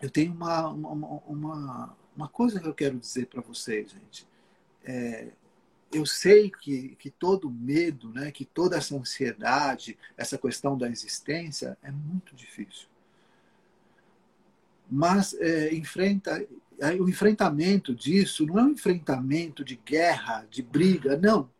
eu 0.00 0.10
tenho 0.10 0.32
uma, 0.32 0.68
uma, 0.68 1.22
uma, 1.26 1.96
uma 2.14 2.28
coisa 2.28 2.60
que 2.60 2.68
eu 2.68 2.74
quero 2.74 2.98
dizer 2.98 3.26
para 3.26 3.40
vocês, 3.40 3.90
gente. 3.90 4.26
É, 4.84 5.28
eu 5.92 6.04
sei 6.04 6.50
que, 6.50 6.96
que 6.96 7.10
todo 7.10 7.50
medo, 7.50 8.12
né, 8.12 8.30
que 8.30 8.44
toda 8.44 8.76
essa 8.76 8.94
ansiedade, 8.94 9.98
essa 10.16 10.36
questão 10.36 10.76
da 10.76 10.88
existência 10.88 11.78
é 11.82 11.90
muito 11.90 12.34
difícil. 12.34 12.88
Mas 14.88 15.34
é, 15.34 15.74
enfrenta, 15.74 16.46
o 17.00 17.08
enfrentamento 17.08 17.94
disso 17.94 18.46
não 18.46 18.58
é 18.58 18.62
um 18.62 18.70
enfrentamento 18.70 19.64
de 19.64 19.76
guerra, 19.76 20.46
de 20.50 20.62
briga, 20.62 21.16
não. 21.16 21.50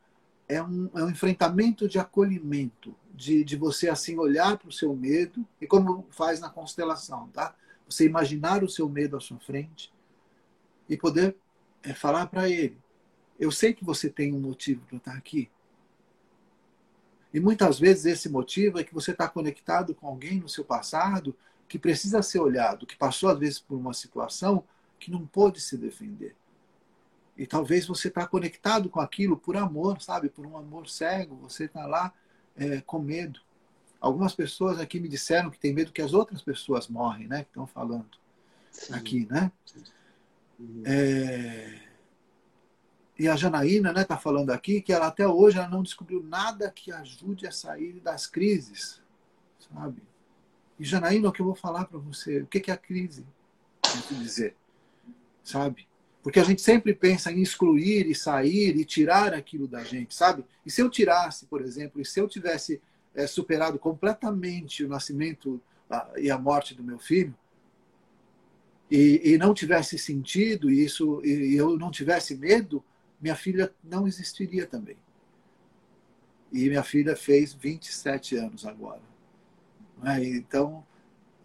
É 0.49 0.63
um, 0.63 0.89
é 0.95 1.03
um 1.03 1.11
enfrentamento 1.11 1.89
de 1.89 1.99
acolhimento, 1.99 2.95
de, 3.13 3.43
de 3.43 3.57
você 3.57 3.89
assim 3.89 4.17
olhar 4.17 4.57
para 4.57 4.69
o 4.69 4.73
seu 4.73 4.95
medo, 4.95 5.45
e 5.61 5.67
como 5.67 6.07
faz 6.11 6.39
na 6.39 6.49
constelação, 6.49 7.29
tá? 7.29 7.55
Você 7.89 8.05
imaginar 8.05 8.63
o 8.63 8.69
seu 8.69 8.89
medo 8.89 9.17
à 9.17 9.21
sua 9.21 9.39
frente 9.41 9.93
e 10.89 10.97
poder 10.97 11.37
é, 11.83 11.93
falar 11.93 12.27
para 12.27 12.49
ele: 12.49 12.79
Eu 13.39 13.51
sei 13.51 13.73
que 13.73 13.85
você 13.85 14.09
tem 14.09 14.33
um 14.33 14.41
motivo 14.41 14.83
para 14.87 14.99
estar 14.99 15.15
aqui. 15.15 15.51
E 17.35 17.41
muitas 17.41 17.79
vezes 17.79 18.07
esse 18.07 18.29
motivo 18.29 18.79
é 18.79 18.85
que 18.85 18.95
você 18.95 19.11
está 19.11 19.29
conectado 19.29 19.95
com 19.95 20.07
alguém 20.07 20.41
no 20.41 20.49
seu 20.49 20.65
passado 20.65 21.37
que 21.69 21.79
precisa 21.79 22.23
ser 22.23 22.41
olhado, 22.41 22.87
que 22.87 22.97
passou 22.97 23.29
às 23.29 23.39
vezes 23.39 23.59
por 23.59 23.77
uma 23.77 23.93
situação 23.93 24.65
que 24.99 25.11
não 25.11 25.27
pôde 25.27 25.61
se 25.61 25.77
defender. 25.77 26.35
E 27.37 27.47
talvez 27.47 27.87
você 27.87 28.09
está 28.09 28.27
conectado 28.27 28.89
com 28.89 29.01
aquilo 29.01 29.37
por 29.37 29.57
amor, 29.57 30.01
sabe? 30.01 30.29
Por 30.29 30.47
um 30.47 30.57
amor 30.57 30.89
cego. 30.89 31.37
Você 31.37 31.65
está 31.65 31.87
lá 31.87 32.13
é, 32.57 32.81
com 32.81 32.99
medo. 32.99 33.41
Algumas 34.01 34.35
pessoas 34.35 34.81
aqui 34.81 34.99
me 34.99 35.09
disseram 35.09 35.51
que 35.51 35.59
tem 35.59 35.75
medo 35.75 35.93
que 35.93 36.01
as 36.01 36.15
outras 36.15 36.41
pessoas 36.41 36.89
morrem, 36.89 37.29
né? 37.29 37.43
Que 37.43 37.51
estão 37.51 37.67
falando 37.67 38.09
Sim. 38.71 38.95
aqui, 38.95 39.27
né? 39.31 39.53
É... 40.85 41.83
E 43.19 43.29
a 43.29 43.37
Janaína 43.37 43.91
está 43.91 44.01
né, 44.01 44.05
tá 44.07 44.17
falando 44.17 44.51
aqui 44.51 44.81
que 44.81 44.93
ela 44.93 45.07
até 45.07 45.27
hoje 45.27 45.59
ela 45.59 45.69
não 45.69 45.83
descobriu 45.83 46.23
nada 46.23 46.71
que 46.71 46.93
ajude 46.93 47.47
a 47.47 47.51
sair 47.51 48.01
das 48.01 48.27
crises, 48.27 49.03
sabe? 49.59 50.03
E 50.79 50.85
Janaína, 50.85 51.29
o 51.29 51.33
que 51.33 51.41
eu 51.41 51.47
vou 51.47 51.55
falar 51.55 51.87
para 51.87 51.99
você? 51.99 52.41
O 52.41 52.47
que 52.47 52.71
é 52.71 52.75
a 52.75 52.77
crise? 52.77 53.25
Quer 53.83 54.15
dizer, 54.15 54.57
sabe? 55.43 55.87
Porque 56.23 56.41
a 56.41 56.45
gente 56.45 56.61
sempre 56.61 56.93
pensa 56.93 57.31
em 57.31 57.41
excluir 57.41 58.07
e 58.07 58.15
sair 58.15 58.77
e 58.77 58.85
tirar 58.85 59.33
aquilo 59.33 59.69
da 59.69 59.85
gente, 59.85 60.15
sabe? 60.15 60.45
E 60.65 60.71
se 60.71 60.83
eu 60.83 60.91
tirasse, 60.91 61.47
por 61.47 61.63
exemplo, 61.63 62.01
e 62.01 62.05
se 62.05 62.21
eu 62.21 62.29
tivesse 62.29 62.81
é, 63.15 63.27
superado 63.27 63.79
completamente 63.79 64.85
o 64.85 64.89
nascimento 64.89 65.61
e 66.17 66.31
a 66.31 66.37
morte 66.37 66.75
do 66.75 66.83
meu 66.83 66.99
filho, 66.99 67.35
e, 68.91 69.33
e 69.33 69.39
não 69.39 69.55
tivesse 69.55 69.99
sentido 69.99 70.71
isso, 70.71 71.25
e 71.25 71.57
eu 71.57 71.79
não 71.79 71.91
tivesse 71.91 72.37
medo, 72.37 72.85
minha 73.21 73.37
filha 73.37 73.73
não 73.83 74.07
existiria 74.07 74.67
também. 74.67 74.97
E 76.53 76.69
minha 76.69 76.83
filha 76.83 77.17
fez 77.17 77.53
27 77.53 78.37
anos 78.37 78.65
agora. 78.67 79.03
É? 80.05 80.23
Então, 80.25 80.85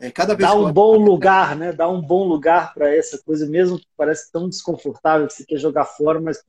é, 0.01 0.09
cada 0.09 0.33
vez 0.33 0.49
Dá 0.49 0.55
um 0.55 0.73
bom 0.73 0.97
lugar, 0.97 1.55
né? 1.55 1.71
Dá 1.71 1.87
um 1.87 2.01
bom 2.01 2.27
lugar 2.27 2.73
para 2.73 2.93
essa 2.93 3.19
coisa, 3.19 3.45
mesmo 3.45 3.77
que 3.77 3.85
parece 3.95 4.31
tão 4.31 4.49
desconfortável 4.49 5.27
que 5.27 5.33
você 5.33 5.45
quer 5.45 5.59
jogar 5.59 5.85
fora, 5.85 6.19
mas 6.19 6.43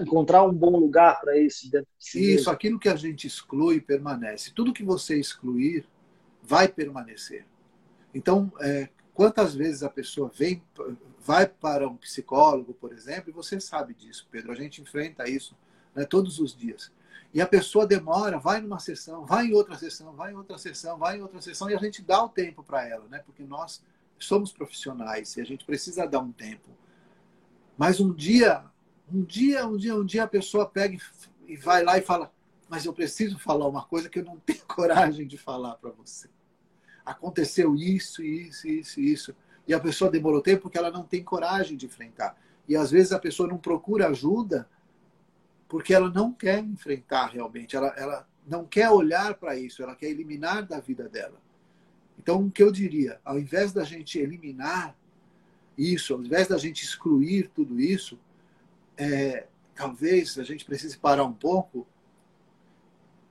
encontrar 0.00 0.42
um 0.42 0.52
bom 0.52 0.76
lugar 0.76 1.20
para 1.20 1.38
isso 1.38 1.70
dentro 1.70 1.86
de 1.96 2.04
si 2.04 2.18
Isso, 2.18 2.34
mesmo. 2.36 2.50
aquilo 2.50 2.80
que 2.80 2.88
a 2.88 2.96
gente 2.96 3.24
exclui 3.24 3.80
permanece. 3.80 4.50
Tudo 4.52 4.72
que 4.72 4.82
você 4.82 5.20
excluir 5.20 5.86
vai 6.42 6.66
permanecer. 6.66 7.46
Então, 8.12 8.52
é, 8.60 8.88
quantas 9.14 9.54
vezes 9.54 9.84
a 9.84 9.88
pessoa 9.88 10.28
vem, 10.34 10.60
vai 11.24 11.46
para 11.46 11.88
um 11.88 11.96
psicólogo, 11.96 12.74
por 12.74 12.92
exemplo, 12.92 13.30
e 13.30 13.32
você 13.32 13.60
sabe 13.60 13.94
disso, 13.94 14.26
Pedro, 14.32 14.50
a 14.50 14.56
gente 14.56 14.82
enfrenta 14.82 15.28
isso 15.28 15.56
né, 15.94 16.04
todos 16.04 16.40
os 16.40 16.56
dias. 16.56 16.90
E 17.32 17.40
a 17.40 17.46
pessoa 17.46 17.86
demora, 17.86 18.38
vai 18.38 18.60
numa 18.60 18.78
sessão, 18.78 19.24
vai 19.24 19.46
em 19.46 19.52
outra 19.52 19.76
sessão, 19.76 20.12
vai 20.12 20.32
em 20.32 20.36
outra 20.36 20.58
sessão, 20.58 20.96
vai 20.96 21.18
em 21.18 21.22
outra 21.22 21.40
sessão, 21.40 21.68
e 21.70 21.74
a 21.74 21.78
gente 21.78 22.02
dá 22.02 22.22
o 22.22 22.28
tempo 22.28 22.62
para 22.62 22.86
ela, 22.88 23.04
né? 23.08 23.20
Porque 23.24 23.42
nós 23.42 23.82
somos 24.18 24.52
profissionais 24.52 25.36
e 25.36 25.40
a 25.40 25.44
gente 25.44 25.64
precisa 25.64 26.06
dar 26.06 26.20
um 26.20 26.32
tempo. 26.32 26.70
Mas 27.76 28.00
um 28.00 28.12
dia, 28.12 28.64
um 29.12 29.22
dia, 29.22 29.66
um 29.66 29.76
dia, 29.76 29.94
um 29.94 30.04
dia 30.04 30.24
a 30.24 30.28
pessoa 30.28 30.66
pega 30.66 30.96
e 31.46 31.56
vai 31.56 31.84
lá 31.84 31.98
e 31.98 32.02
fala: 32.02 32.32
Mas 32.68 32.84
eu 32.84 32.92
preciso 32.92 33.38
falar 33.38 33.68
uma 33.68 33.84
coisa 33.84 34.08
que 34.08 34.18
eu 34.18 34.24
não 34.24 34.38
tenho 34.44 34.64
coragem 34.66 35.26
de 35.26 35.36
falar 35.36 35.74
para 35.74 35.90
você. 35.90 36.28
Aconteceu 37.04 37.76
isso, 37.76 38.22
isso, 38.22 38.66
isso, 38.66 39.00
isso. 39.00 39.36
E 39.66 39.74
a 39.74 39.80
pessoa 39.80 40.10
demorou 40.10 40.40
tempo 40.40 40.62
porque 40.62 40.78
ela 40.78 40.90
não 40.90 41.02
tem 41.02 41.22
coragem 41.22 41.76
de 41.76 41.86
enfrentar. 41.86 42.36
E 42.68 42.74
às 42.74 42.90
vezes 42.90 43.12
a 43.12 43.18
pessoa 43.18 43.48
não 43.48 43.58
procura 43.58 44.08
ajuda 44.08 44.68
porque 45.68 45.92
ela 45.94 46.10
não 46.10 46.32
quer 46.32 46.60
enfrentar 46.60 47.26
realmente, 47.26 47.76
ela, 47.76 47.88
ela 47.96 48.28
não 48.46 48.64
quer 48.64 48.90
olhar 48.90 49.34
para 49.34 49.56
isso, 49.56 49.82
ela 49.82 49.96
quer 49.96 50.08
eliminar 50.08 50.64
da 50.64 50.78
vida 50.80 51.08
dela. 51.08 51.40
Então, 52.18 52.46
o 52.46 52.50
que 52.50 52.62
eu 52.62 52.70
diria, 52.70 53.20
ao 53.24 53.38
invés 53.38 53.72
da 53.72 53.84
gente 53.84 54.18
eliminar 54.18 54.96
isso, 55.76 56.14
ao 56.14 56.22
invés 56.22 56.48
da 56.48 56.56
gente 56.56 56.82
excluir 56.82 57.48
tudo 57.48 57.80
isso, 57.80 58.18
é, 58.96 59.46
talvez 59.74 60.38
a 60.38 60.42
gente 60.42 60.64
precise 60.64 60.96
parar 60.96 61.24
um 61.24 61.32
pouco, 61.32 61.86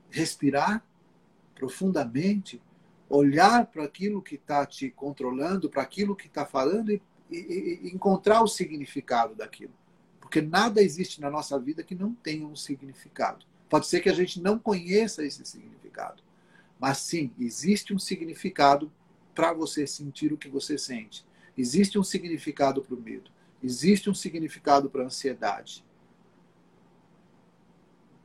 respirar 0.10 0.86
profundamente, 1.56 2.62
olhar 3.10 3.66
para 3.68 3.84
aquilo 3.84 4.22
que 4.22 4.36
está 4.36 4.66
te 4.66 4.90
controlando, 4.90 5.70
para 5.70 5.82
aquilo 5.82 6.16
que 6.16 6.28
está 6.28 6.46
falando 6.46 6.92
e, 6.92 7.02
e, 7.32 7.80
e 7.84 7.96
encontrar 7.96 8.42
o 8.44 8.48
significado 8.48 9.34
daquilo. 9.36 9.74
Porque 10.36 10.46
nada 10.46 10.84
existe 10.84 11.22
na 11.22 11.30
nossa 11.30 11.58
vida 11.58 11.82
que 11.82 11.96
não 11.96 12.14
tenha 12.14 12.46
um 12.46 12.58
significado. 12.58 13.46
Pode 13.70 13.88
ser 13.88 14.02
que 14.02 14.10
a 14.10 14.14
gente 14.14 14.42
não 14.42 14.60
conheça 14.60 15.24
esse 15.24 15.46
significado, 15.46 16.22
mas 16.78 16.98
sim, 16.98 17.32
existe 17.40 17.94
um 17.94 18.00
significado 18.00 18.92
para 19.34 19.54
você 19.54 19.88
sentir 19.88 20.34
o 20.34 20.38
que 20.38 20.50
você 20.50 20.78
sente. 20.78 21.26
Existe 21.58 21.98
um 21.98 22.04
significado 22.04 22.82
para 22.82 22.94
o 22.94 23.00
medo. 23.00 23.32
Existe 23.64 24.10
um 24.10 24.14
significado 24.14 24.90
para 24.90 25.04
a 25.04 25.06
ansiedade. 25.06 25.86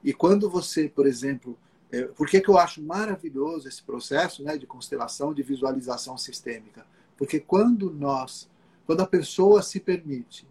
E 0.02 0.12
quando 0.12 0.50
você, 0.50 0.88
por 0.88 1.06
exemplo, 1.06 1.56
é, 1.92 2.06
por 2.06 2.28
que, 2.28 2.40
que 2.40 2.50
eu 2.50 2.58
acho 2.58 2.82
maravilhoso 2.82 3.68
esse 3.68 3.84
processo 3.84 4.42
né, 4.42 4.58
de 4.58 4.66
constelação, 4.66 5.32
de 5.32 5.44
visualização 5.44 6.18
sistêmica? 6.18 6.84
Porque 7.16 7.38
quando 7.38 7.88
nós, 7.88 8.50
quando 8.84 9.00
a 9.00 9.06
pessoa 9.06 9.62
se 9.62 9.78
permite 9.78 10.49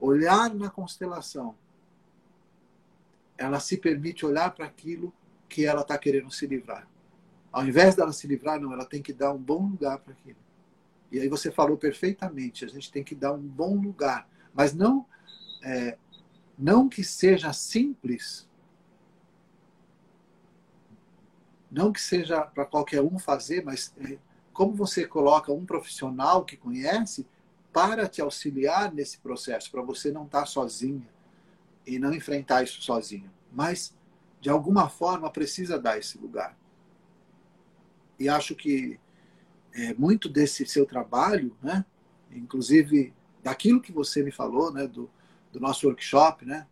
olhar 0.00 0.52
na 0.54 0.70
constelação, 0.70 1.54
ela 3.38 3.60
se 3.60 3.76
permite 3.76 4.24
olhar 4.24 4.54
para 4.54 4.66
aquilo 4.66 5.12
que 5.48 5.64
ela 5.64 5.82
está 5.82 5.96
querendo 5.98 6.30
se 6.30 6.46
livrar. 6.46 6.88
Ao 7.52 7.64
invés 7.64 7.94
dela 7.94 8.12
se 8.12 8.26
livrar, 8.26 8.60
não, 8.60 8.72
ela 8.72 8.84
tem 8.84 9.02
que 9.02 9.12
dar 9.12 9.32
um 9.32 9.38
bom 9.38 9.66
lugar 9.68 9.98
para 9.98 10.12
aquilo. 10.12 10.38
E 11.10 11.20
aí 11.20 11.28
você 11.28 11.50
falou 11.50 11.76
perfeitamente, 11.76 12.64
a 12.64 12.68
gente 12.68 12.90
tem 12.90 13.04
que 13.04 13.14
dar 13.14 13.32
um 13.32 13.40
bom 13.40 13.76
lugar, 13.76 14.28
mas 14.52 14.74
não 14.74 15.06
é, 15.62 15.96
não 16.58 16.88
que 16.88 17.04
seja 17.04 17.52
simples, 17.52 18.48
não 21.70 21.92
que 21.92 22.00
seja 22.00 22.42
para 22.42 22.64
qualquer 22.64 23.02
um 23.02 23.18
fazer, 23.18 23.64
mas 23.64 23.94
é, 23.98 24.18
como 24.52 24.74
você 24.74 25.06
coloca 25.06 25.52
um 25.52 25.64
profissional 25.64 26.44
que 26.44 26.56
conhece 26.56 27.26
para 27.76 28.08
te 28.08 28.22
auxiliar 28.22 28.90
nesse 28.90 29.18
processo, 29.18 29.70
para 29.70 29.82
você 29.82 30.10
não 30.10 30.24
estar 30.24 30.40
tá 30.40 30.46
sozinha 30.46 31.06
e 31.86 31.98
não 31.98 32.14
enfrentar 32.14 32.62
isso 32.62 32.80
sozinho. 32.80 33.30
Mas, 33.52 33.94
de 34.40 34.48
alguma 34.48 34.88
forma, 34.88 35.30
precisa 35.30 35.78
dar 35.78 35.98
esse 35.98 36.16
lugar. 36.16 36.56
E 38.18 38.30
acho 38.30 38.54
que 38.54 38.98
é, 39.74 39.92
muito 39.92 40.26
desse 40.26 40.64
seu 40.64 40.86
trabalho, 40.86 41.54
né, 41.62 41.84
inclusive 42.32 43.12
daquilo 43.42 43.82
que 43.82 43.92
você 43.92 44.22
me 44.22 44.32
falou, 44.32 44.72
né, 44.72 44.86
do, 44.86 45.10
do 45.52 45.60
nosso 45.60 45.86
workshop, 45.86 46.46
né, 46.46 46.66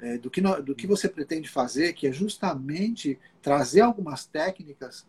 é, 0.00 0.18
do, 0.18 0.28
que 0.28 0.40
no, 0.40 0.60
do 0.60 0.74
que 0.74 0.88
você 0.88 1.08
pretende 1.08 1.48
fazer, 1.48 1.92
que 1.92 2.08
é 2.08 2.12
justamente 2.12 3.16
trazer 3.40 3.82
algumas 3.82 4.26
técnicas 4.26 5.06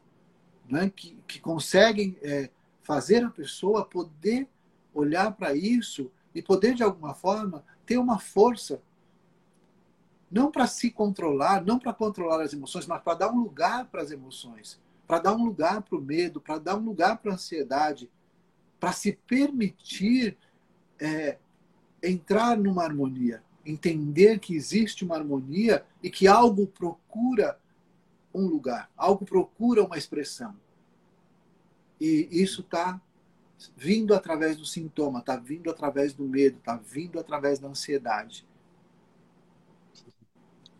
né, 0.70 0.92
que, 0.96 1.18
que 1.28 1.40
conseguem 1.40 2.16
é, 2.22 2.52
fazer 2.84 3.24
a 3.24 3.32
pessoa 3.32 3.84
poder 3.84 4.48
olhar 4.94 5.32
para 5.32 5.56
isso 5.56 6.12
e 6.34 6.42
poder, 6.42 6.74
de 6.74 6.84
alguma 6.84 7.14
forma, 7.14 7.64
ter 7.86 7.98
uma 7.98 8.20
força. 8.20 8.82
Não 10.30 10.52
para 10.52 10.66
se 10.68 10.90
controlar, 10.90 11.64
não 11.64 11.78
para 11.78 11.94
controlar 11.94 12.42
as 12.42 12.54
emoções, 12.54 12.88
mas 12.88 13.02
para 13.02 13.14
dar 13.16 13.32
um 13.32 13.42
lugar 13.42 13.86
para 13.86 14.02
as 14.02 14.12
emoções, 14.12 14.80
para 15.08 15.20
dar 15.20 15.36
um 15.36 15.46
lugar 15.46 15.82
para 15.82 15.98
o 15.98 16.02
medo, 16.02 16.42
para 16.42 16.58
dar 16.58 16.76
um 16.76 16.84
lugar 16.84 17.18
para 17.18 17.32
a 17.32 17.36
ansiedade, 17.36 18.10
para 18.80 18.92
se 18.92 19.14
permitir 19.28 20.38
é, 21.00 21.38
entrar 22.02 22.58
numa 22.58 22.84
harmonia, 22.84 23.44
entender 23.66 24.40
que 24.40 24.56
existe 24.56 25.06
uma 25.06 25.16
harmonia 25.16 25.86
e 26.02 26.10
que 26.10 26.28
algo 26.28 26.68
procura 26.68 27.60
um 28.34 28.48
lugar, 28.48 28.90
algo 28.98 29.26
procura 29.26 29.84
uma 29.84 29.98
expressão. 29.98 30.56
E 32.02 32.28
isso 32.32 32.62
está 32.62 33.00
vindo 33.76 34.14
através 34.14 34.58
do 34.58 34.66
sintoma, 34.66 35.20
está 35.20 35.36
vindo 35.36 35.70
através 35.70 36.14
do 36.14 36.24
medo, 36.24 36.58
está 36.58 36.76
vindo 36.76 37.20
através 37.20 37.60
da 37.60 37.68
ansiedade. 37.68 38.46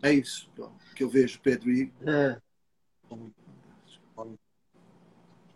É 0.02 0.12
isso 0.12 0.50
que 0.96 1.04
eu 1.04 1.10
vejo, 1.10 1.40
Pedro. 1.42 1.72
E... 1.72 1.92
É. 2.06 2.38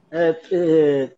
É, 0.09 0.39
é, 0.51 1.15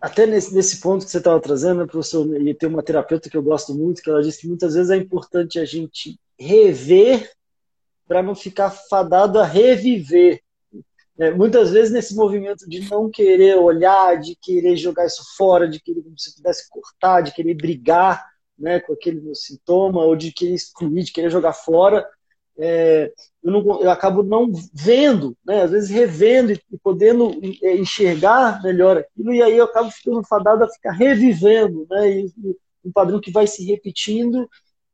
até 0.00 0.26
nesse, 0.26 0.54
nesse 0.54 0.80
ponto 0.80 1.04
que 1.04 1.10
você 1.10 1.18
estava 1.18 1.40
trazendo, 1.40 1.86
professor, 1.86 2.26
e 2.40 2.54
tem 2.54 2.68
uma 2.68 2.82
terapeuta 2.82 3.30
que 3.30 3.36
eu 3.36 3.42
gosto 3.42 3.74
muito, 3.74 4.02
que 4.02 4.10
ela 4.10 4.22
disse 4.22 4.40
que 4.40 4.48
muitas 4.48 4.74
vezes 4.74 4.90
é 4.90 4.96
importante 4.96 5.58
a 5.58 5.64
gente 5.64 6.18
rever 6.38 7.30
para 8.06 8.22
não 8.22 8.34
ficar 8.34 8.70
fadado 8.70 9.38
a 9.38 9.44
reviver. 9.44 10.42
É, 11.18 11.30
muitas 11.30 11.70
vezes 11.70 11.92
nesse 11.92 12.14
movimento 12.14 12.68
de 12.68 12.88
não 12.88 13.10
querer 13.10 13.56
olhar, 13.56 14.18
de 14.18 14.34
querer 14.36 14.76
jogar 14.76 15.06
isso 15.06 15.22
fora, 15.36 15.68
de 15.68 15.80
querer 15.80 16.02
como 16.02 16.18
se 16.18 16.34
pudesse 16.36 16.68
cortar, 16.70 17.20
de 17.20 17.32
querer 17.32 17.54
brigar 17.54 18.24
né, 18.58 18.80
com 18.80 18.92
aquele 18.92 19.20
meu 19.20 19.34
sintoma, 19.34 20.04
ou 20.04 20.14
de 20.14 20.32
querer 20.32 20.54
excluir, 20.54 21.02
de 21.02 21.12
querer 21.12 21.30
jogar 21.30 21.52
fora, 21.52 22.06
é, 22.58 23.10
eu, 23.42 23.50
não, 23.50 23.80
eu, 23.80 23.90
acabo 23.90 24.22
não 24.22 24.52
vendo, 24.74 25.34
né, 25.44 25.62
às 25.62 25.70
vezes 25.70 25.88
revendo 25.88 26.52
e, 26.52 26.60
podendo 26.82 27.30
é, 27.62 27.74
enxergar 27.76 28.62
melhor 28.62 28.98
aquilo, 28.98 29.32
e 29.32 29.42
aí 29.42 29.56
eu 29.56 29.64
acabo 29.64 29.90
ficando 29.90 30.22
fadado 30.24 30.64
a 30.64 30.68
ficar 30.68 30.92
revivendo, 30.92 31.86
né, 31.88 32.10
e, 32.10 32.26
e 32.26 32.56
um 32.84 32.92
padrão 32.92 33.18
que 33.18 33.30
vai 33.30 33.46
se 33.46 33.64
repetindo, 33.64 34.48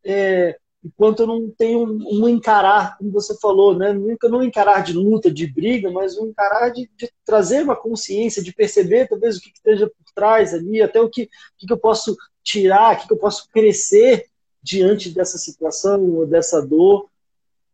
é, 0.05 0.57
enquanto 0.87 1.21
eu 1.21 1.27
não 1.27 1.51
tenho 1.51 1.85
um, 1.85 2.29
encarar, 2.29 2.97
como 2.97 3.11
você 3.11 3.37
falou, 3.39 3.77
né? 3.77 3.93
Nunca 3.93 4.29
não 4.29 4.43
encarar 4.43 4.85
de 4.85 4.93
luta, 4.93 5.31
de 5.31 5.47
briga, 5.47 5.91
mas 5.91 6.17
um 6.17 6.29
encarar 6.29 6.71
de, 6.71 6.89
de 6.97 7.11
trazer 7.25 7.65
uma 7.65 7.75
consciência, 7.75 8.43
de 8.43 8.53
perceber 8.53 9.09
talvez 9.09 9.37
o 9.37 9.41
que, 9.41 9.51
que 9.51 9.57
esteja 9.57 9.89
por 9.89 10.13
trás 10.15 10.55
ali, 10.55 10.81
até 10.81 11.01
o 11.01 11.11
que, 11.11 11.29
que, 11.59 11.67
que 11.67 11.73
eu 11.73 11.79
posso 11.79 12.17
tirar, 12.43 12.95
o 12.95 13.01
que, 13.01 13.07
que 13.09 13.13
eu 13.13 13.19
posso 13.19 13.49
crescer 13.51 14.27
diante 14.63 15.11
dessa 15.11 15.39
situação 15.39 16.03
ou 16.15 16.27
dessa 16.27 16.65
dor. 16.65 17.09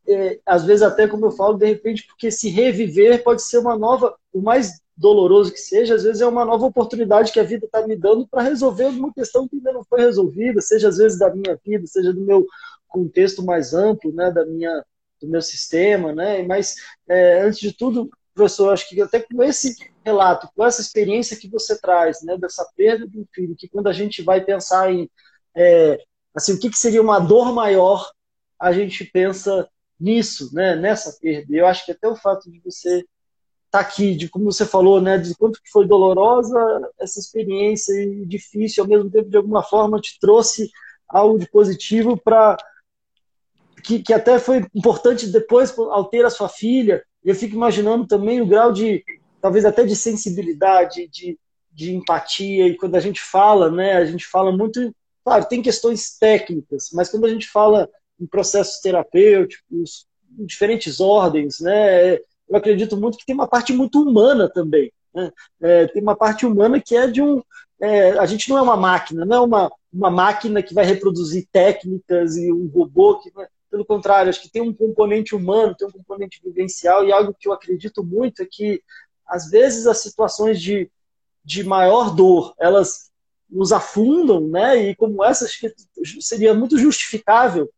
É, 0.08 0.40
às 0.46 0.64
vezes 0.64 0.82
até 0.82 1.06
como 1.06 1.26
eu 1.26 1.30
falo, 1.30 1.58
de 1.58 1.66
repente, 1.66 2.06
porque 2.06 2.30
se 2.30 2.48
reviver 2.48 3.22
pode 3.22 3.42
ser 3.42 3.58
uma 3.58 3.76
nova, 3.76 4.16
o 4.32 4.40
mais 4.40 4.80
doloroso 4.96 5.52
que 5.52 5.60
seja, 5.60 5.94
às 5.94 6.02
vezes 6.02 6.20
é 6.20 6.26
uma 6.26 6.44
nova 6.44 6.66
oportunidade 6.66 7.32
que 7.32 7.40
a 7.40 7.44
vida 7.44 7.66
está 7.66 7.86
me 7.86 7.96
dando 7.96 8.26
para 8.26 8.42
resolver 8.42 8.84
alguma 8.84 9.12
questão 9.12 9.48
que 9.48 9.56
ainda 9.56 9.72
não 9.72 9.84
foi 9.84 10.00
resolvida, 10.00 10.60
seja 10.60 10.88
às 10.88 10.98
vezes 10.98 11.18
da 11.18 11.34
minha 11.34 11.58
vida, 11.64 11.86
seja 11.86 12.12
do 12.12 12.20
meu 12.20 12.46
contexto 12.93 13.45
mais 13.45 13.74
amplo, 13.74 14.12
né, 14.12 14.30
da 14.30 14.45
minha, 14.45 14.84
do 15.20 15.28
meu 15.28 15.43
sistema, 15.43 16.12
né, 16.12 16.43
mas 16.43 16.76
é, 17.09 17.43
antes 17.43 17.61
de 17.61 17.72
tudo, 17.72 18.11
professor, 18.34 18.72
acho 18.72 18.88
que 18.88 19.01
até 19.01 19.20
com 19.20 19.43
esse 19.43 19.76
relato, 20.05 20.49
com 20.55 20.64
essa 20.64 20.80
experiência 20.80 21.36
que 21.36 21.49
você 21.49 21.78
traz, 21.80 22.22
né, 22.22 22.36
dessa 22.36 22.66
perda 22.76 23.07
de 23.07 23.18
um 23.18 23.26
filho, 23.32 23.57
que 23.57 23.68
quando 23.68 23.88
a 23.88 23.93
gente 23.93 24.22
vai 24.22 24.40
pensar 24.40 24.93
em, 24.93 25.11
é, 25.55 25.99
assim, 26.34 26.55
o 26.55 26.59
que, 26.59 26.70
que 26.70 26.78
seria 26.78 27.03
uma 27.03 27.18
dor 27.18 27.53
maior, 27.53 28.11
a 28.59 28.72
gente 28.72 29.05
pensa 29.05 29.68
nisso, 29.99 30.51
né, 30.53 30.74
nessa 30.74 31.16
perda. 31.20 31.55
Eu 31.55 31.66
acho 31.66 31.84
que 31.84 31.93
até 31.93 32.09
o 32.09 32.16
fato 32.16 32.51
de 32.51 32.61
você 32.61 32.99
estar 32.99 33.07
tá 33.70 33.80
aqui, 33.80 34.14
de 34.14 34.28
como 34.28 34.51
você 34.51 34.66
falou, 34.66 35.01
né, 35.01 35.16
de 35.18 35.34
quanto 35.34 35.62
que 35.62 35.70
foi 35.70 35.86
dolorosa 35.86 36.59
essa 37.01 37.20
experiência 37.20 37.93
e 37.93 38.26
difícil, 38.26 38.82
ao 38.82 38.88
mesmo 38.88 39.11
tempo, 39.11 39.30
de 39.30 39.36
alguma 39.36 39.62
forma, 39.62 40.01
te 40.01 40.18
trouxe 40.20 40.70
algo 41.09 41.38
de 41.38 41.49
positivo 41.49 42.16
para 42.16 42.57
que, 43.83 44.03
que 44.03 44.12
até 44.12 44.39
foi 44.39 44.64
importante 44.74 45.26
depois 45.26 45.76
ao 45.76 46.05
ter 46.05 46.24
a 46.24 46.30
sua 46.30 46.49
filha. 46.49 47.05
Eu 47.24 47.35
fico 47.35 47.55
imaginando 47.55 48.07
também 48.07 48.41
o 48.41 48.47
grau 48.47 48.72
de, 48.72 49.05
talvez 49.41 49.64
até 49.64 49.85
de 49.85 49.97
sensibilidade, 49.97 51.09
de, 51.09 51.39
de 51.72 51.95
empatia. 51.95 52.66
E 52.68 52.76
quando 52.76 52.95
a 52.95 53.01
gente 53.01 53.20
fala, 53.20 53.70
né, 53.70 53.95
a 53.95 54.05
gente 54.05 54.26
fala 54.26 54.51
muito, 54.51 54.95
claro, 55.24 55.45
tem 55.45 55.62
questões 55.62 56.16
técnicas, 56.18 56.91
mas 56.93 57.09
quando 57.09 57.26
a 57.26 57.30
gente 57.30 57.49
fala 57.49 57.89
em 58.20 58.26
processos 58.26 58.80
terapêuticos, 58.80 60.07
em 60.39 60.47
diferentes 60.47 61.01
ordens, 61.01 61.61
né, 61.61 62.14
eu 62.49 62.57
acredito 62.57 62.97
muito 62.97 63.18
que 63.18 63.26
tem 63.26 63.35
uma 63.35 63.49
parte 63.49 63.72
muito 63.72 64.01
humana 64.03 64.49
também. 64.49 64.93
Né? 65.14 65.30
É, 65.61 65.87
tem 65.89 66.03
uma 66.03 66.16
parte 66.16 66.47
humana 66.47 66.80
que 66.80 66.97
é 66.97 67.07
de 67.07 67.22
um. 67.22 67.43
É, 67.80 68.11
a 68.12 68.26
gente 68.26 68.49
não 68.49 68.59
é 68.59 68.62
uma 68.62 68.76
máquina, 68.76 69.24
não 69.24 69.37
é 69.37 69.41
uma, 69.41 69.72
uma 69.93 70.11
máquina 70.11 70.62
que 70.62 70.74
vai 70.74 70.85
reproduzir 70.85 71.49
técnicas 71.53 72.37
e 72.37 72.53
um 72.53 72.68
robô 72.68 73.18
que. 73.18 73.30
Pelo 73.72 73.86
contrário, 73.86 74.28
acho 74.28 74.42
que 74.42 74.50
tem 74.50 74.60
um 74.60 74.74
componente 74.74 75.34
humano, 75.34 75.74
tem 75.74 75.88
um 75.88 75.92
componente 75.92 76.38
vivencial, 76.44 77.06
e 77.06 77.10
algo 77.10 77.34
que 77.34 77.48
eu 77.48 77.54
acredito 77.54 78.04
muito 78.04 78.42
é 78.42 78.46
que, 78.46 78.82
às 79.26 79.48
vezes, 79.48 79.86
as 79.86 80.02
situações 80.02 80.60
de, 80.60 80.90
de 81.42 81.64
maior 81.64 82.14
dor, 82.14 82.54
elas 82.60 83.10
nos 83.48 83.72
afundam, 83.72 84.46
né? 84.46 84.76
E 84.76 84.94
como 84.94 85.24
essa, 85.24 85.46
acho 85.46 85.58
que 85.58 85.74
seria 86.20 86.52
muito 86.52 86.76
justificável, 86.76 87.72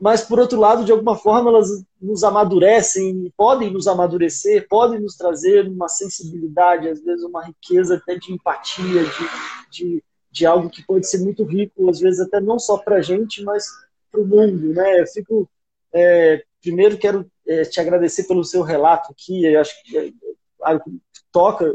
mas, 0.00 0.22
por 0.22 0.40
outro 0.40 0.58
lado, 0.58 0.86
de 0.86 0.92
alguma 0.92 1.14
forma, 1.14 1.50
elas 1.50 1.84
nos 2.00 2.24
amadurecem, 2.24 3.30
podem 3.36 3.70
nos 3.70 3.86
amadurecer, 3.86 4.66
podem 4.66 4.98
nos 4.98 5.16
trazer 5.16 5.68
uma 5.68 5.88
sensibilidade, 5.88 6.88
às 6.88 7.02
vezes 7.02 7.22
uma 7.22 7.44
riqueza 7.44 7.96
até 7.96 8.14
de 8.14 8.32
empatia, 8.32 9.04
de, 9.04 9.28
de, 9.70 10.04
de 10.30 10.46
algo 10.46 10.70
que 10.70 10.82
pode 10.82 11.06
ser 11.06 11.18
muito 11.18 11.44
rico, 11.44 11.90
às 11.90 12.00
vezes 12.00 12.20
até 12.20 12.40
não 12.40 12.58
só 12.58 12.78
para 12.78 12.96
a 12.96 13.02
gente, 13.02 13.44
mas 13.44 13.66
para 14.10 14.20
o 14.20 14.26
mundo, 14.26 14.72
né? 14.72 15.00
Eu 15.00 15.06
fico 15.06 15.48
é, 15.92 16.42
primeiro 16.62 16.98
quero 16.98 17.30
é, 17.46 17.64
te 17.64 17.80
agradecer 17.80 18.24
pelo 18.24 18.44
seu 18.44 18.62
relato 18.62 19.12
aqui. 19.12 19.44
Eu 19.44 19.60
acho 19.60 19.82
que 19.82 19.98
é, 19.98 20.12
toca, 21.32 21.74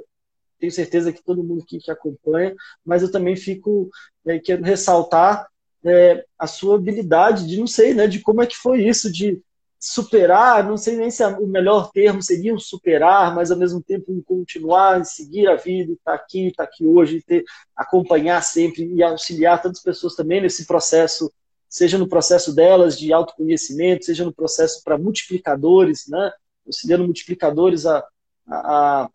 tenho 0.60 0.72
certeza 0.72 1.12
que 1.12 1.24
todo 1.24 1.44
mundo 1.44 1.64
aqui 1.64 1.80
que 1.80 1.92
acompanha, 1.92 2.56
mas 2.86 3.02
eu 3.02 3.12
também 3.12 3.36
fico 3.36 3.90
é, 4.26 4.40
quero 4.40 4.64
ressaltar 4.64 5.48
é, 5.84 6.26
a 6.38 6.48
sua 6.48 6.76
habilidade 6.76 7.48
de 7.48 7.60
não 7.60 7.68
sei, 7.68 7.94
né? 7.94 8.08
De 8.08 8.20
como 8.20 8.42
é 8.42 8.48
que 8.48 8.56
foi 8.56 8.84
isso 8.84 9.12
de 9.12 9.42
superar, 9.78 10.68
não 10.68 10.78
sei 10.78 10.96
nem 10.96 11.12
se 11.12 11.24
o 11.24 11.46
melhor 11.46 11.92
termo 11.92 12.20
seria 12.20 12.56
um 12.56 12.60
superar, 12.60 13.36
mas 13.36 13.52
ao 13.52 13.58
mesmo 13.58 13.84
tempo 13.84 14.24
continuar, 14.26 15.06
seguir 15.06 15.48
a 15.48 15.56
vida, 15.56 15.94
estar 15.94 16.12
tá 16.12 16.16
aqui, 16.16 16.48
estar 16.48 16.66
tá 16.66 16.70
aqui 16.70 16.88
hoje, 16.88 17.22
ter, 17.22 17.44
acompanhar 17.76 18.42
sempre 18.42 18.92
e 18.92 19.04
auxiliar 19.04 19.62
tantas 19.62 19.84
pessoas 19.84 20.16
também 20.16 20.42
nesse 20.42 20.66
processo 20.66 21.32
seja 21.70 21.98
no 21.98 22.08
processo 22.08 22.54
delas 22.54 22.98
de 22.98 23.12
autoconhecimento, 23.12 24.06
seja 24.06 24.24
no 24.24 24.34
processo 24.34 24.84
para 24.84 24.98
multiplicadores, 24.98 26.08
né? 26.08 26.32
auxiliando 26.66 27.04
multiplicadores 27.04 27.86
a, 27.86 28.04
a, 28.48 29.10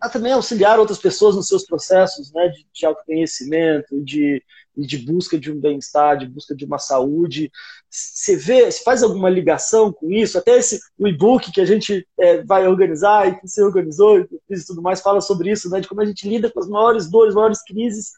a, 0.00 0.08
também 0.08 0.32
auxiliar 0.32 0.78
outras 0.78 0.98
pessoas 0.98 1.34
nos 1.34 1.48
seus 1.48 1.64
processos 1.64 2.32
né? 2.32 2.48
de, 2.48 2.66
de 2.72 2.86
autoconhecimento, 2.86 4.02
de, 4.02 4.42
de 4.76 4.98
busca 4.98 5.38
de 5.38 5.50
um 5.50 5.58
bem-estar, 5.58 6.18
de 6.18 6.26
busca 6.26 6.54
de 6.54 6.64
uma 6.64 6.78
saúde. 6.78 7.50
Você 7.88 8.36
vê, 8.36 8.70
você 8.70 8.82
faz 8.82 9.02
alguma 9.02 9.30
ligação 9.30 9.92
com 9.92 10.10
isso? 10.10 10.38
Até 10.38 10.58
esse 10.58 10.78
e-book 10.98 11.50
que 11.52 11.60
a 11.60 11.66
gente 11.66 12.06
é, 12.18 12.42
vai 12.44 12.66
organizar 12.68 13.28
e 13.28 13.40
que 13.40 13.48
você 13.48 13.62
organizou 13.62 14.20
e 14.20 14.64
tudo 14.66 14.82
mais 14.82 15.00
fala 15.00 15.20
sobre 15.20 15.50
isso, 15.50 15.70
né? 15.70 15.80
de 15.80 15.88
como 15.88 16.00
a 16.00 16.06
gente 16.06 16.28
lida 16.28 16.50
com 16.50 16.60
as 16.60 16.68
maiores 16.68 17.10
dores, 17.10 17.34
maiores 17.34 17.62
crises 17.62 18.12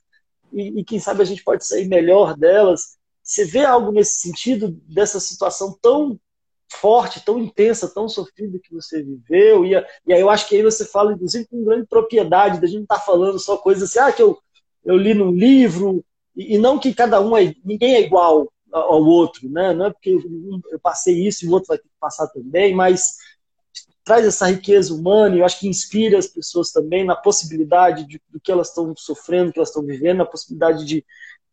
e, 0.52 0.80
e 0.80 0.84
quem 0.84 1.00
sabe 1.00 1.22
a 1.22 1.24
gente 1.24 1.42
pode 1.42 1.66
sair 1.66 1.88
melhor 1.88 2.36
delas. 2.36 2.98
Você 3.32 3.46
vê 3.46 3.64
algo 3.64 3.90
nesse 3.90 4.20
sentido, 4.20 4.78
dessa 4.86 5.18
situação 5.18 5.74
tão 5.80 6.20
forte, 6.70 7.24
tão 7.24 7.38
intensa, 7.38 7.88
tão 7.88 8.06
sofrida 8.06 8.58
que 8.62 8.74
você 8.74 9.02
viveu? 9.02 9.64
E, 9.64 9.70
e 10.06 10.12
aí 10.12 10.20
eu 10.20 10.28
acho 10.28 10.46
que 10.46 10.54
aí 10.54 10.62
você 10.62 10.84
fala, 10.84 11.14
inclusive, 11.14 11.46
com 11.46 11.64
grande 11.64 11.86
propriedade, 11.86 12.60
da 12.60 12.66
gente 12.66 12.76
não 12.76 12.82
estar 12.82 12.98
tá 12.98 13.00
falando 13.00 13.38
só 13.38 13.56
coisas 13.56 13.88
assim, 13.88 13.98
ah, 14.00 14.12
que 14.12 14.20
eu, 14.20 14.38
eu 14.84 14.98
li 14.98 15.14
num 15.14 15.30
livro, 15.30 16.04
e, 16.36 16.56
e 16.56 16.58
não 16.58 16.78
que 16.78 16.92
cada 16.92 17.22
um 17.22 17.34
é, 17.34 17.54
ninguém 17.64 17.94
é 17.94 18.02
igual 18.02 18.52
ao 18.70 19.02
outro, 19.02 19.48
né? 19.48 19.72
Não 19.72 19.86
é 19.86 19.90
porque 19.90 20.10
eu 20.70 20.78
passei 20.80 21.26
isso 21.26 21.46
e 21.46 21.48
o 21.48 21.52
outro 21.52 21.68
vai 21.68 21.78
ter 21.78 21.84
que 21.84 21.98
passar 21.98 22.26
também, 22.26 22.74
mas 22.74 23.16
traz 24.04 24.26
essa 24.26 24.46
riqueza 24.46 24.92
humana 24.92 25.36
e 25.36 25.38
eu 25.38 25.44
acho 25.46 25.58
que 25.58 25.68
inspira 25.68 26.18
as 26.18 26.26
pessoas 26.26 26.70
também 26.70 27.02
na 27.02 27.16
possibilidade 27.16 28.06
de, 28.06 28.20
do 28.28 28.38
que 28.38 28.52
elas 28.52 28.68
estão 28.68 28.94
sofrendo, 28.94 29.52
que 29.52 29.58
elas 29.58 29.70
estão 29.70 29.82
vivendo, 29.82 30.18
na 30.18 30.26
possibilidade 30.26 30.84
de, 30.84 31.04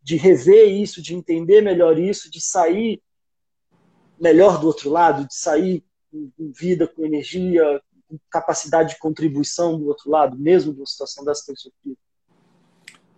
de 0.01 0.15
rever 0.15 0.69
isso, 0.69 1.01
de 1.01 1.13
entender 1.13 1.61
melhor 1.61 1.97
isso, 1.99 2.31
de 2.31 2.41
sair 2.41 3.01
melhor 4.19 4.59
do 4.59 4.67
outro 4.67 4.89
lado, 4.89 5.27
de 5.27 5.35
sair 5.35 5.83
com 6.11 6.51
vida, 6.51 6.87
com 6.87 7.05
energia, 7.05 7.81
capacidade 8.29 8.93
de 8.93 8.99
contribuição 8.99 9.77
do 9.77 9.87
outro 9.87 10.09
lado, 10.09 10.37
mesmo 10.37 10.73
numa 10.73 10.85
situação 10.85 11.23
dessa 11.23 11.45
ter 11.45 11.57
sofrido? 11.57 11.97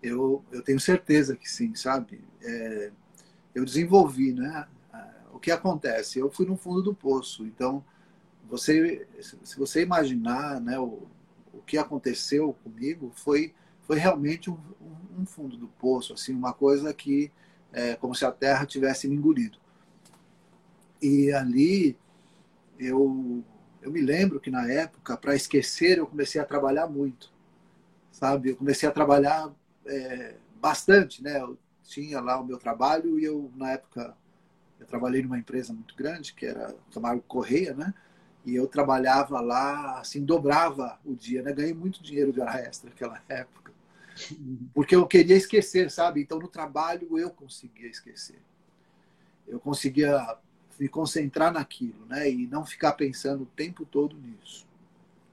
Eu, 0.01 0.43
eu 0.51 0.63
tenho 0.63 0.79
certeza 0.79 1.35
que 1.35 1.49
sim, 1.49 1.75
sabe? 1.75 2.23
É, 2.41 2.91
eu 3.53 3.63
desenvolvi, 3.63 4.33
né? 4.33 4.67
O 5.31 5.39
que 5.39 5.51
acontece? 5.51 6.19
Eu 6.19 6.29
fui 6.29 6.45
no 6.45 6.57
fundo 6.57 6.81
do 6.81 6.93
poço, 6.93 7.45
então 7.45 7.83
você, 8.49 9.07
se 9.21 9.57
você 9.57 9.81
imaginar, 9.81 10.59
né, 10.59 10.77
o, 10.77 11.07
o 11.53 11.61
que 11.65 11.77
aconteceu 11.77 12.53
comigo 12.63 13.11
foi 13.15 13.53
foi 13.91 13.99
realmente 13.99 14.49
um, 14.49 14.57
um 15.19 15.25
fundo 15.25 15.57
do 15.57 15.67
poço, 15.67 16.13
assim, 16.13 16.33
uma 16.33 16.53
coisa 16.53 16.93
que 16.93 17.29
é 17.73 17.93
como 17.97 18.15
se 18.15 18.23
a 18.23 18.31
terra 18.31 18.65
tivesse 18.65 19.05
me 19.05 19.17
engolido. 19.17 19.57
E 21.01 21.29
ali 21.33 21.97
eu 22.79 23.43
eu 23.81 23.91
me 23.91 23.99
lembro 23.99 24.39
que 24.39 24.49
na 24.49 24.65
época 24.71 25.17
para 25.17 25.35
esquecer 25.35 25.97
eu 25.97 26.07
comecei 26.07 26.39
a 26.39 26.45
trabalhar 26.45 26.87
muito, 26.87 27.33
sabe? 28.13 28.51
Eu 28.51 28.55
comecei 28.55 28.87
a 28.87 28.93
trabalhar 28.93 29.53
é, 29.85 30.35
bastante, 30.61 31.21
né? 31.21 31.41
Eu 31.41 31.57
tinha 31.83 32.21
lá 32.21 32.39
o 32.39 32.45
meu 32.45 32.57
trabalho 32.57 33.19
e 33.19 33.25
eu 33.25 33.51
na 33.57 33.71
época 33.71 34.15
eu 34.79 34.87
trabalhei 34.87 35.21
numa 35.21 35.37
empresa 35.37 35.73
muito 35.73 35.97
grande 35.97 36.33
que 36.33 36.45
era 36.45 36.73
Camargo 36.93 37.23
Correia, 37.23 37.73
né? 37.73 37.93
E 38.45 38.55
eu 38.55 38.67
trabalhava 38.67 39.41
lá, 39.41 39.99
assim, 39.99 40.23
dobrava 40.23 40.97
o 41.03 41.13
dia, 41.13 41.43
né? 41.43 41.51
Ganhei 41.51 41.73
muito 41.73 42.01
dinheiro 42.01 42.31
de 42.31 42.39
hora 42.39 42.57
extra 42.61 42.89
naquela 42.89 43.21
época. 43.27 43.60
Porque 44.73 44.95
eu 44.95 45.05
queria 45.07 45.35
esquecer, 45.35 45.89
sabe? 45.89 46.21
Então 46.21 46.39
no 46.39 46.47
trabalho 46.47 47.17
eu 47.17 47.29
conseguia 47.29 47.87
esquecer. 47.87 48.41
Eu 49.47 49.59
conseguia 49.59 50.37
me 50.79 50.87
concentrar 50.87 51.51
naquilo, 51.51 52.05
né? 52.05 52.29
E 52.29 52.47
não 52.47 52.65
ficar 52.65 52.93
pensando 52.93 53.43
o 53.43 53.47
tempo 53.47 53.85
todo 53.85 54.17
nisso. 54.17 54.67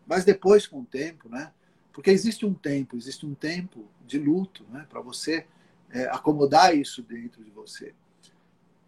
Mas 0.06 0.24
depois, 0.24 0.66
com 0.66 0.80
o 0.80 0.84
tempo, 0.84 1.28
né? 1.28 1.52
Porque 1.92 2.10
existe 2.10 2.46
um 2.46 2.54
tempo, 2.54 2.96
existe 2.96 3.26
um 3.26 3.34
tempo 3.34 3.86
de 4.06 4.18
luto, 4.18 4.64
né? 4.70 4.86
Para 4.88 5.00
você 5.00 5.46
é, 5.90 6.04
acomodar 6.04 6.76
isso 6.76 7.02
dentro 7.02 7.42
de 7.42 7.50
você. 7.50 7.94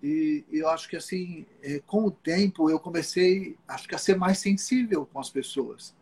E, 0.03 0.45
eu 0.51 0.69
acho 0.69 0.89
que 0.89 0.97
assim, 0.97 1.47
é, 1.63 1.81
com 1.81 2.07
o 2.07 2.11
tempo 2.11 2.71
eu 2.71 2.81
comecei, 2.81 3.57
acho 3.69 3.87
que 3.87 3.95
a 3.95 3.99
ser 3.99 4.17
mais 4.17 4.39
sensível 4.39 5.05
com 5.07 5.21
as 5.21 5.29
pessoas, 5.29 5.95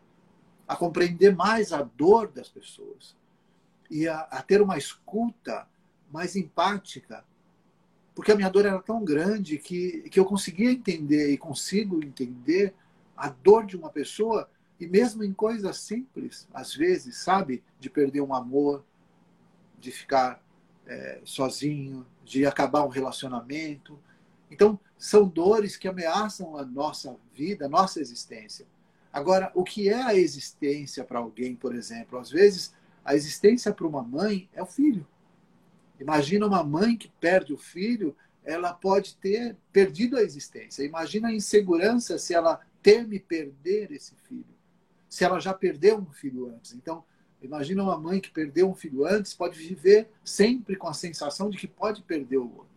a 0.67 0.75
compreender 0.75 1.35
mais 1.35 1.73
a 1.73 1.81
dor 1.81 2.31
das 2.31 2.47
pessoas 2.47 3.18
e 3.89 4.07
a, 4.07 4.19
a 4.21 4.41
ter 4.41 4.61
uma 4.61 4.77
escuta 4.77 5.67
mais 6.11 6.35
empática, 6.35 7.23
porque 8.13 8.31
a 8.31 8.35
minha 8.35 8.49
dor 8.49 8.65
era 8.65 8.81
tão 8.81 9.03
grande 9.03 9.57
que, 9.57 10.09
que 10.09 10.19
eu 10.19 10.25
conseguia 10.25 10.71
entender 10.71 11.31
e 11.31 11.37
consigo 11.37 12.03
entender 12.03 12.73
a 13.15 13.29
dor 13.29 13.65
de 13.65 13.77
uma 13.77 13.89
pessoa 13.89 14.49
e 14.79 14.87
mesmo 14.87 15.23
em 15.23 15.33
coisas 15.33 15.77
simples, 15.77 16.47
às 16.53 16.73
vezes, 16.73 17.17
sabe, 17.17 17.63
de 17.79 17.89
perder 17.89 18.21
um 18.21 18.33
amor, 18.33 18.83
de 19.77 19.91
ficar 19.91 20.41
é, 20.87 21.21
sozinho, 21.25 22.05
de 22.23 22.45
acabar 22.45 22.83
um 22.83 22.89
relacionamento. 22.89 23.99
Então, 24.49 24.79
são 24.97 25.27
dores 25.27 25.75
que 25.75 25.87
ameaçam 25.87 26.57
a 26.57 26.65
nossa 26.65 27.17
vida, 27.33 27.65
a 27.65 27.69
nossa 27.69 27.99
existência. 27.99 28.65
Agora, 29.11 29.51
o 29.53 29.63
que 29.63 29.89
é 29.89 30.01
a 30.01 30.15
existência 30.15 31.03
para 31.03 31.19
alguém, 31.19 31.55
por 31.55 31.75
exemplo? 31.75 32.17
Às 32.17 32.29
vezes, 32.29 32.73
a 33.09 33.15
existência 33.15 33.73
para 33.73 33.87
uma 33.87 34.03
mãe 34.03 34.47
é 34.53 34.61
o 34.61 34.67
filho. 34.67 35.03
Imagina 35.99 36.45
uma 36.45 36.63
mãe 36.63 36.95
que 36.95 37.07
perde 37.19 37.51
o 37.51 37.57
filho, 37.57 38.15
ela 38.43 38.71
pode 38.71 39.15
ter 39.15 39.57
perdido 39.73 40.15
a 40.15 40.21
existência. 40.21 40.83
Imagina 40.83 41.29
a 41.29 41.33
insegurança 41.33 42.19
se 42.19 42.35
ela 42.35 42.61
teme 42.83 43.19
perder 43.19 43.91
esse 43.91 44.13
filho. 44.27 44.45
Se 45.09 45.23
ela 45.23 45.39
já 45.39 45.55
perdeu 45.55 45.97
um 45.97 46.13
filho 46.13 46.53
antes. 46.53 46.73
Então, 46.73 47.03
Imagina 47.41 47.83
uma 47.83 47.97
mãe 47.97 48.19
que 48.19 48.29
perdeu 48.29 48.69
um 48.69 48.75
filho 48.75 49.05
antes, 49.05 49.33
pode 49.33 49.57
viver 49.57 50.09
sempre 50.25 50.75
com 50.75 50.89
a 50.89 50.93
sensação 50.93 51.49
de 51.49 51.57
que 51.57 51.67
pode 51.67 52.01
perder 52.01 52.37
o 52.37 52.53
outro. 52.53 52.68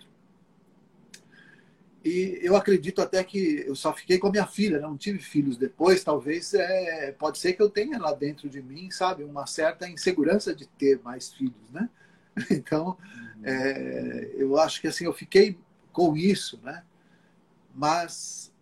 E 2.04 2.40
eu 2.42 2.56
acredito 2.56 3.00
até 3.00 3.22
que 3.22 3.64
eu 3.66 3.76
só 3.76 3.92
fiquei 3.92 4.18
com 4.18 4.26
a 4.26 4.30
minha 4.30 4.46
filha, 4.46 4.80
não 4.80 4.96
tive 4.96 5.20
filhos 5.20 5.56
depois. 5.56 6.02
Talvez 6.02 6.52
é, 6.54 7.12
pode 7.12 7.38
ser 7.38 7.52
que 7.52 7.62
eu 7.62 7.70
tenha 7.70 7.98
lá 7.98 8.12
dentro 8.12 8.48
de 8.48 8.60
mim, 8.60 8.90
sabe, 8.90 9.22
uma 9.22 9.46
certa 9.46 9.88
insegurança 9.88 10.54
de 10.54 10.66
ter 10.66 11.00
mais 11.02 11.32
filhos, 11.32 11.70
né? 11.70 11.88
Então, 12.50 12.96
é, 13.42 14.32
eu 14.36 14.58
acho 14.58 14.80
que 14.80 14.88
assim 14.88 15.04
eu 15.04 15.12
fiquei 15.12 15.58
com 15.92 16.16
isso, 16.16 16.58
né? 16.62 16.82
Mas 17.74 18.52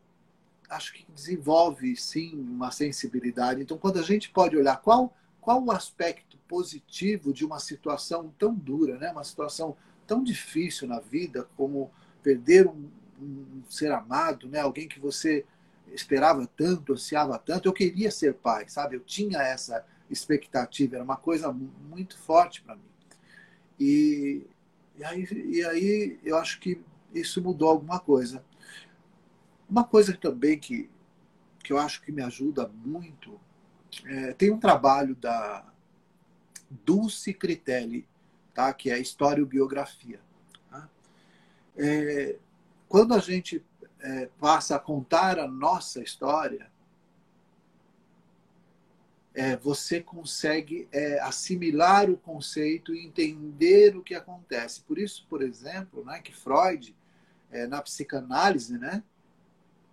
acho 0.69 0.93
que 0.93 1.07
desenvolve 1.13 1.97
sim 1.97 2.37
uma 2.37 2.71
sensibilidade. 2.71 3.63
Então, 3.63 3.79
quando 3.79 3.99
a 3.99 4.03
gente 4.03 4.31
pode 4.31 4.57
olhar 4.57 4.77
qual 4.81 5.15
qual 5.41 5.65
o 5.65 5.73
aspecto 5.73 6.37
positivo 6.47 7.33
de 7.33 7.45
uma 7.45 7.59
situação 7.59 8.33
tão 8.39 8.55
dura, 8.55 8.99
né? 8.99 9.11
uma 9.11 9.25
situação 9.25 9.77
tão 10.07 10.23
difícil 10.23 10.87
na 10.87 11.01
vida 11.01 11.49
como 11.57 11.91
perder 12.23 12.67
um, 12.67 12.91
um 13.21 13.63
ser 13.69 13.93
amado, 13.93 14.49
né? 14.49 14.61
alguém 14.61 14.89
que 14.89 15.01
você 15.01 15.45
esperava 15.93 16.47
tanto, 16.57 16.93
ansiava 16.93 17.39
tanto. 17.39 17.69
Eu 17.69 17.73
queria 17.73 18.11
ser 18.11 18.35
pai, 18.35 18.69
sabe? 18.69 18.97
Eu 18.97 19.01
tinha 19.01 19.39
essa 19.39 19.85
expectativa, 20.09 20.97
era 20.97 21.05
uma 21.05 21.17
coisa 21.17 21.53
muito 21.53 22.19
forte 22.19 22.63
para 22.63 22.77
mim. 22.77 22.83
E, 23.79 24.47
e, 24.97 25.05
aí, 25.05 25.25
e 25.25 25.65
aí 25.65 26.21
eu 26.25 26.37
acho 26.37 26.61
que 26.61 26.81
isso 27.15 27.43
mudou 27.43 27.69
alguma 27.69 27.99
coisa. 27.99 28.45
Uma 29.69 29.85
coisa 29.85 30.17
também 30.17 30.59
que, 30.59 30.91
que 31.63 31.73
eu 31.73 31.79
acho 31.79 32.03
que 32.03 32.13
me 32.13 32.23
ajuda 32.23 32.69
muito 32.85 33.41
é, 34.05 34.33
tem 34.33 34.51
um 34.51 34.59
trabalho 34.59 35.15
da 35.17 35.67
Dulce 36.71 37.35
Critelli, 37.35 38.07
tá? 38.55 38.73
que 38.73 38.91
é 38.91 38.99
historiobiografia. 38.99 40.21
Tá? 40.71 40.89
É, 41.77 42.37
quando 42.91 43.15
a 43.15 43.21
gente 43.21 43.65
é, 44.01 44.29
passa 44.41 44.75
a 44.75 44.79
contar 44.81 45.39
a 45.39 45.47
nossa 45.47 46.03
história, 46.03 46.69
é, 49.33 49.57
você 49.57 50.01
consegue 50.01 50.89
é, 50.91 51.21
assimilar 51.21 52.11
o 52.11 52.17
conceito 52.17 52.93
e 52.93 53.07
entender 53.07 53.97
o 53.97 54.03
que 54.03 54.13
acontece. 54.13 54.81
Por 54.81 54.99
isso, 54.99 55.25
por 55.31 55.41
exemplo, 55.41 56.05
né, 56.05 56.21
que 56.21 56.35
Freud, 56.35 56.93
é, 57.53 57.65
na 57.69 57.81
psicanálise, 57.81 58.77
né, 58.77 59.05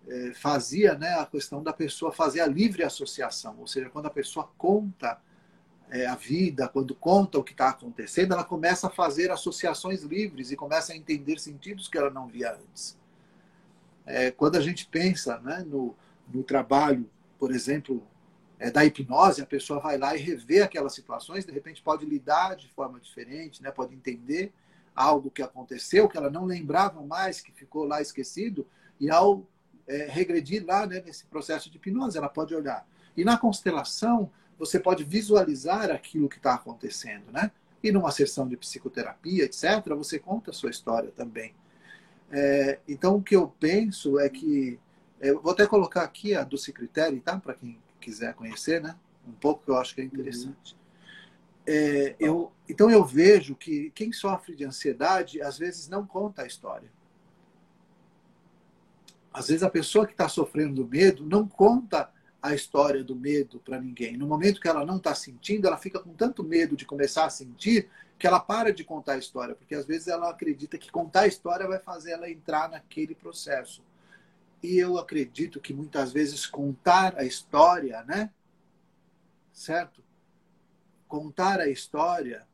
é, 0.07 0.33
fazia 0.33 0.97
né, 0.97 1.19
a 1.19 1.25
questão 1.27 1.61
da 1.61 1.71
pessoa 1.71 2.11
fazer 2.11 2.41
a 2.41 2.47
livre 2.47 2.81
associação, 2.81 3.59
ou 3.59 3.67
seja, 3.67 3.91
quando 3.91 4.07
a 4.07 4.09
pessoa 4.09 4.49
conta 4.57 5.21
é, 5.89 6.05
a 6.05 6.15
vida, 6.15 6.67
quando 6.67 6.93
conta 6.93 7.39
o 7.39 7.43
que 7.43 7.53
está 7.53 7.69
acontecendo, 7.69 8.33
ela 8.33 8.43
começa 8.43 8.87
a 8.87 8.89
fazer 8.89 9.31
associações 9.31 10.03
livres 10.03 10.51
e 10.51 10.55
começa 10.55 10.93
a 10.93 10.97
entender 10.97 11.39
sentidos 11.39 11.87
que 11.87 11.97
ela 11.97 12.09
não 12.09 12.27
via 12.27 12.53
antes. 12.53 12.97
É, 14.05 14.31
quando 14.31 14.57
a 14.57 14.61
gente 14.61 14.85
pensa 14.87 15.39
né, 15.39 15.63
no, 15.65 15.95
no 16.33 16.43
trabalho, 16.43 17.09
por 17.39 17.51
exemplo, 17.51 18.05
é, 18.59 18.69
da 18.69 18.83
hipnose, 18.83 19.41
a 19.41 19.45
pessoa 19.45 19.79
vai 19.79 19.97
lá 19.97 20.15
e 20.15 20.19
revê 20.19 20.61
aquelas 20.61 20.93
situações, 20.93 21.45
de 21.45 21.51
repente 21.51 21.81
pode 21.81 22.05
lidar 22.05 22.55
de 22.55 22.67
forma 22.69 22.99
diferente, 22.99 23.61
né, 23.61 23.71
pode 23.71 23.93
entender 23.95 24.51
algo 24.95 25.29
que 25.29 25.43
aconteceu, 25.43 26.09
que 26.09 26.17
ela 26.17 26.29
não 26.29 26.45
lembrava 26.45 27.01
mais, 27.01 27.39
que 27.39 27.51
ficou 27.51 27.85
lá 27.85 28.01
esquecido, 28.01 28.67
e 28.99 29.09
ao 29.09 29.45
é, 29.87 30.07
regredir 30.09 30.65
lá 30.65 30.85
né, 30.85 31.01
nesse 31.05 31.25
processo 31.25 31.69
de 31.69 31.77
hipnose, 31.77 32.17
ela 32.17 32.27
pode 32.27 32.53
olhar. 32.53 32.85
E 33.15 33.23
na 33.23 33.37
constelação, 33.37 34.31
você 34.57 34.79
pode 34.79 35.03
visualizar 35.03 35.91
aquilo 35.91 36.29
que 36.29 36.37
está 36.37 36.55
acontecendo, 36.55 37.31
né? 37.31 37.51
E 37.83 37.91
numa 37.91 38.11
sessão 38.11 38.47
de 38.47 38.57
psicoterapia, 38.57 39.43
etc., 39.43 39.87
você 39.95 40.17
conta 40.17 40.51
a 40.51 40.53
sua 40.53 40.69
história 40.69 41.11
também. 41.11 41.53
É, 42.31 42.79
então, 42.87 43.15
o 43.15 43.23
que 43.23 43.35
eu 43.35 43.47
penso 43.59 44.19
é 44.19 44.29
que. 44.29 44.79
É, 45.19 45.29
eu 45.29 45.41
vou 45.41 45.51
até 45.51 45.65
colocar 45.65 46.03
aqui 46.03 46.35
a 46.35 46.43
do 46.43 46.57
Critério, 46.73 47.21
tá? 47.21 47.39
Para 47.39 47.53
quem 47.53 47.77
quiser 47.99 48.33
conhecer, 48.33 48.81
né? 48.81 48.95
Um 49.27 49.31
pouco 49.31 49.63
que 49.63 49.71
eu 49.71 49.77
acho 49.77 49.95
que 49.95 50.01
é 50.01 50.03
interessante. 50.03 50.73
Uhum. 50.73 50.79
É, 51.67 52.15
eu, 52.19 52.51
então, 52.67 52.89
eu 52.89 53.03
vejo 53.03 53.55
que 53.55 53.91
quem 53.91 54.11
sofre 54.11 54.55
de 54.55 54.63
ansiedade, 54.63 55.41
às 55.41 55.57
vezes, 55.57 55.87
não 55.87 56.05
conta 56.05 56.43
a 56.43 56.47
história. 56.47 56.89
Às 59.33 59.49
vezes 59.49 59.61
a 59.61 59.69
pessoa 59.69 60.07
que 60.07 60.13
está 60.13 60.27
sofrendo 60.27 60.75
do 60.75 60.87
medo 60.87 61.23
não 61.23 61.47
conta 61.47 62.11
a 62.41 62.53
história 62.53 63.03
do 63.03 63.15
medo 63.15 63.59
para 63.59 63.79
ninguém. 63.79 64.15
No 64.15 64.27
momento 64.27 64.61
que 64.61 64.67
ela 64.67 64.85
não 64.85 64.97
está 64.97 65.13
sentindo, 65.15 65.67
ela 65.67 65.77
fica 65.77 65.99
com 65.99 66.13
tanto 66.13 66.43
medo 66.43 66.75
de 66.75 66.85
começar 66.85 67.25
a 67.25 67.29
sentir 67.29 67.89
que 68.17 68.25
ela 68.25 68.39
para 68.39 68.73
de 68.73 68.83
contar 68.83 69.13
a 69.13 69.17
história, 69.17 69.55
porque 69.55 69.75
às 69.75 69.85
vezes 69.85 70.07
ela 70.07 70.29
acredita 70.29 70.77
que 70.77 70.91
contar 70.91 71.21
a 71.21 71.27
história 71.27 71.67
vai 71.67 71.79
fazer 71.79 72.11
ela 72.11 72.29
entrar 72.29 72.69
naquele 72.69 73.13
processo. 73.13 73.83
E 74.61 74.77
eu 74.77 74.97
acredito 74.97 75.59
que 75.59 75.73
muitas 75.73 76.11
vezes 76.11 76.45
contar 76.45 77.15
a 77.15 77.23
história, 77.23 78.03
né? 78.03 78.31
Certo? 79.53 80.03
Contar 81.07 81.59
a 81.59 81.69
história 81.69 82.47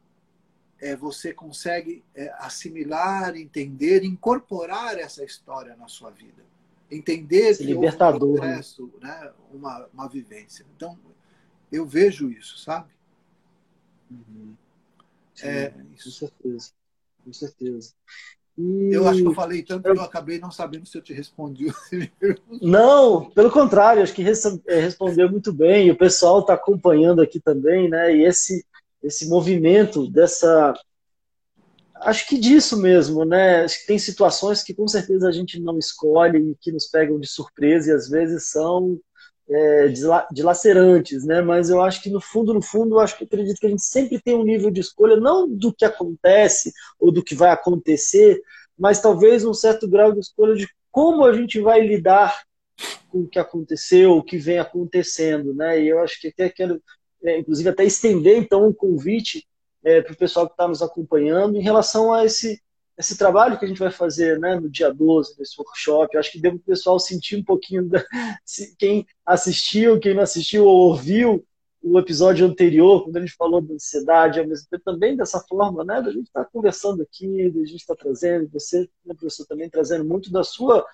é, 0.82 0.98
você 0.98 1.34
consegue 1.34 2.04
é, 2.14 2.30
assimilar, 2.40 3.38
entender, 3.38 4.04
incorporar 4.04 4.98
essa 4.98 5.24
história 5.24 5.78
na 5.78 5.88
sua 5.88 6.12
vida. 6.12 6.44
Entender 6.90 7.50
Esse 7.50 7.64
libertador, 7.64 8.32
um 8.32 8.36
processo, 8.36 8.92
né? 9.02 9.32
uma, 9.52 9.88
uma 9.94 10.08
vivência. 10.08 10.66
Então, 10.76 10.98
eu 11.72 11.86
vejo 11.86 12.30
isso, 12.30 12.58
sabe? 12.60 12.92
Uhum. 14.12 14.56
Sim, 15.34 15.48
é, 15.48 15.74
isso. 15.96 16.06
Com 16.06 16.28
certeza. 16.28 16.72
Com 17.24 17.34
certeza. 17.34 17.94
E... 18.58 18.90
Eu 18.92 19.08
acho 19.08 19.22
que 19.22 19.28
eu 19.28 19.34
falei 19.34 19.64
tanto 19.64 19.88
eu... 19.88 19.94
que 19.94 20.00
eu 20.00 20.04
acabei 20.04 20.40
não 20.40 20.52
sabendo 20.52 20.86
se 20.86 20.98
eu 20.98 21.02
te 21.02 21.14
respondi. 21.14 21.68
Não, 22.62 23.30
pelo 23.32 23.50
contrário, 23.50 24.04
acho 24.04 24.14
que 24.14 24.22
é, 24.22 24.80
respondeu 24.80 25.30
muito 25.30 25.52
bem. 25.52 25.90
O 25.90 25.98
pessoal 25.98 26.42
está 26.42 26.54
acompanhando 26.54 27.22
aqui 27.22 27.40
também, 27.40 27.90
né? 27.90 28.16
E 28.16 28.24
esse, 28.26 28.64
esse 29.02 29.28
movimento 29.28 30.08
dessa. 30.10 30.74
Acho 32.06 32.28
que 32.28 32.38
disso 32.38 32.78
mesmo, 32.78 33.26
né? 33.26 33.64
Acho 33.64 33.82
que 33.82 33.88
tem 33.88 33.98
situações 34.00 34.64
que 34.64 34.74
com 34.74 34.88
certeza 34.88 35.28
a 35.28 35.32
gente 35.32 35.60
não 35.60 35.78
escolhe 35.80 36.52
e 36.52 36.56
que 36.60 36.72
nos 36.72 36.88
pegam 36.88 37.20
de 37.20 37.28
surpresa 37.28 37.90
e 37.90 37.94
às 37.94 38.10
vezes 38.10 38.50
são 38.50 39.00
é, 39.50 39.88
dilacerantes, 40.32 41.26
né? 41.26 41.42
Mas 41.42 41.70
eu 41.70 41.82
acho 41.82 42.02
que 42.02 42.10
no 42.10 42.22
fundo, 42.22 42.54
no 42.54 42.62
fundo, 42.62 42.96
eu 42.96 43.00
acho 43.00 43.18
que 43.18 43.24
acredito 43.24 43.60
que 43.60 43.68
a 43.68 43.70
gente 43.70 43.84
sempre 43.84 44.22
tem 44.22 44.36
um 44.36 44.44
nível 44.44 44.72
de 44.72 44.82
escolha, 44.82 45.18
não 45.18 45.48
do 45.48 45.74
que 45.74 45.86
acontece 45.86 46.72
ou 47.00 47.12
do 47.12 47.24
que 47.24 47.36
vai 47.36 47.52
acontecer, 47.52 48.42
mas 48.78 49.02
talvez 49.02 49.46
um 49.46 49.54
certo 49.54 49.88
grau 49.88 50.12
de 50.12 50.20
escolha 50.20 50.56
de 50.56 50.68
como 50.92 51.26
a 51.26 51.34
gente 51.34 51.60
vai 51.60 51.82
lidar 51.82 52.44
com 53.10 53.22
o 53.22 53.28
que 53.28 53.40
aconteceu, 53.40 54.14
o 54.14 54.24
que 54.24 54.38
vem 54.38 54.60
acontecendo, 54.60 55.54
né? 55.54 55.82
E 55.82 55.90
eu 55.90 56.00
acho 56.00 56.20
que 56.20 56.28
até 56.28 56.50
quero, 56.50 56.82
é, 57.24 57.40
inclusive, 57.40 57.70
até 57.70 57.86
estender 57.86 58.38
então 58.38 58.68
um 58.68 58.74
convite 58.74 59.46
é, 59.84 60.02
para 60.02 60.14
o 60.14 60.18
pessoal 60.18 60.48
que 60.48 60.54
está 60.54 60.68
nos 60.68 60.82
acompanhando 60.82 61.58
em 61.58 61.62
relação 61.62 62.14
a 62.14 62.26
esse 62.26 62.62
esse 62.98 63.18
trabalho 63.18 63.58
que 63.58 63.66
a 63.66 63.68
gente 63.68 63.80
vai 63.80 63.90
fazer 63.90 64.40
né, 64.40 64.56
no 64.56 64.70
dia 64.70 64.94
12, 64.94 65.36
nesse 65.40 65.60
workshop, 65.60 66.16
acho 66.16 66.32
que 66.32 66.40
deu 66.40 66.52
para 66.52 66.58
o 66.58 66.64
pessoal 66.64 67.00
sentir 67.00 67.36
um 67.36 67.44
pouquinho, 67.44 67.90
da, 67.90 68.06
quem 68.78 69.06
assistiu, 69.26 70.00
quem 70.00 70.14
não 70.14 70.22
assistiu 70.22 70.66
ou 70.66 70.90
ouviu 70.90 71.44
o 71.82 72.00
episódio 72.00 72.46
anterior, 72.46 73.04
quando 73.04 73.18
a 73.18 73.20
gente 73.20 73.36
falou 73.36 73.62
da 73.62 73.74
ansiedade, 73.74 74.40
também 74.86 75.18
dessa 75.18 75.40
forma, 75.42 75.84
né, 75.84 76.02
da 76.02 76.12
gente 76.12 76.28
estar 76.28 76.46
tá 76.46 76.50
conversando 76.52 77.02
aqui, 77.02 77.50
da 77.50 77.60
gente 77.66 77.82
estar 77.82 77.96
tá 77.96 78.04
trazendo, 78.04 78.50
você, 78.50 78.88
né, 79.06 79.14
professor, 79.14 79.46
também 79.46 79.70
trazendo 79.70 80.06
muito 80.06 80.32
da 80.32 80.44
sua, 80.44 80.86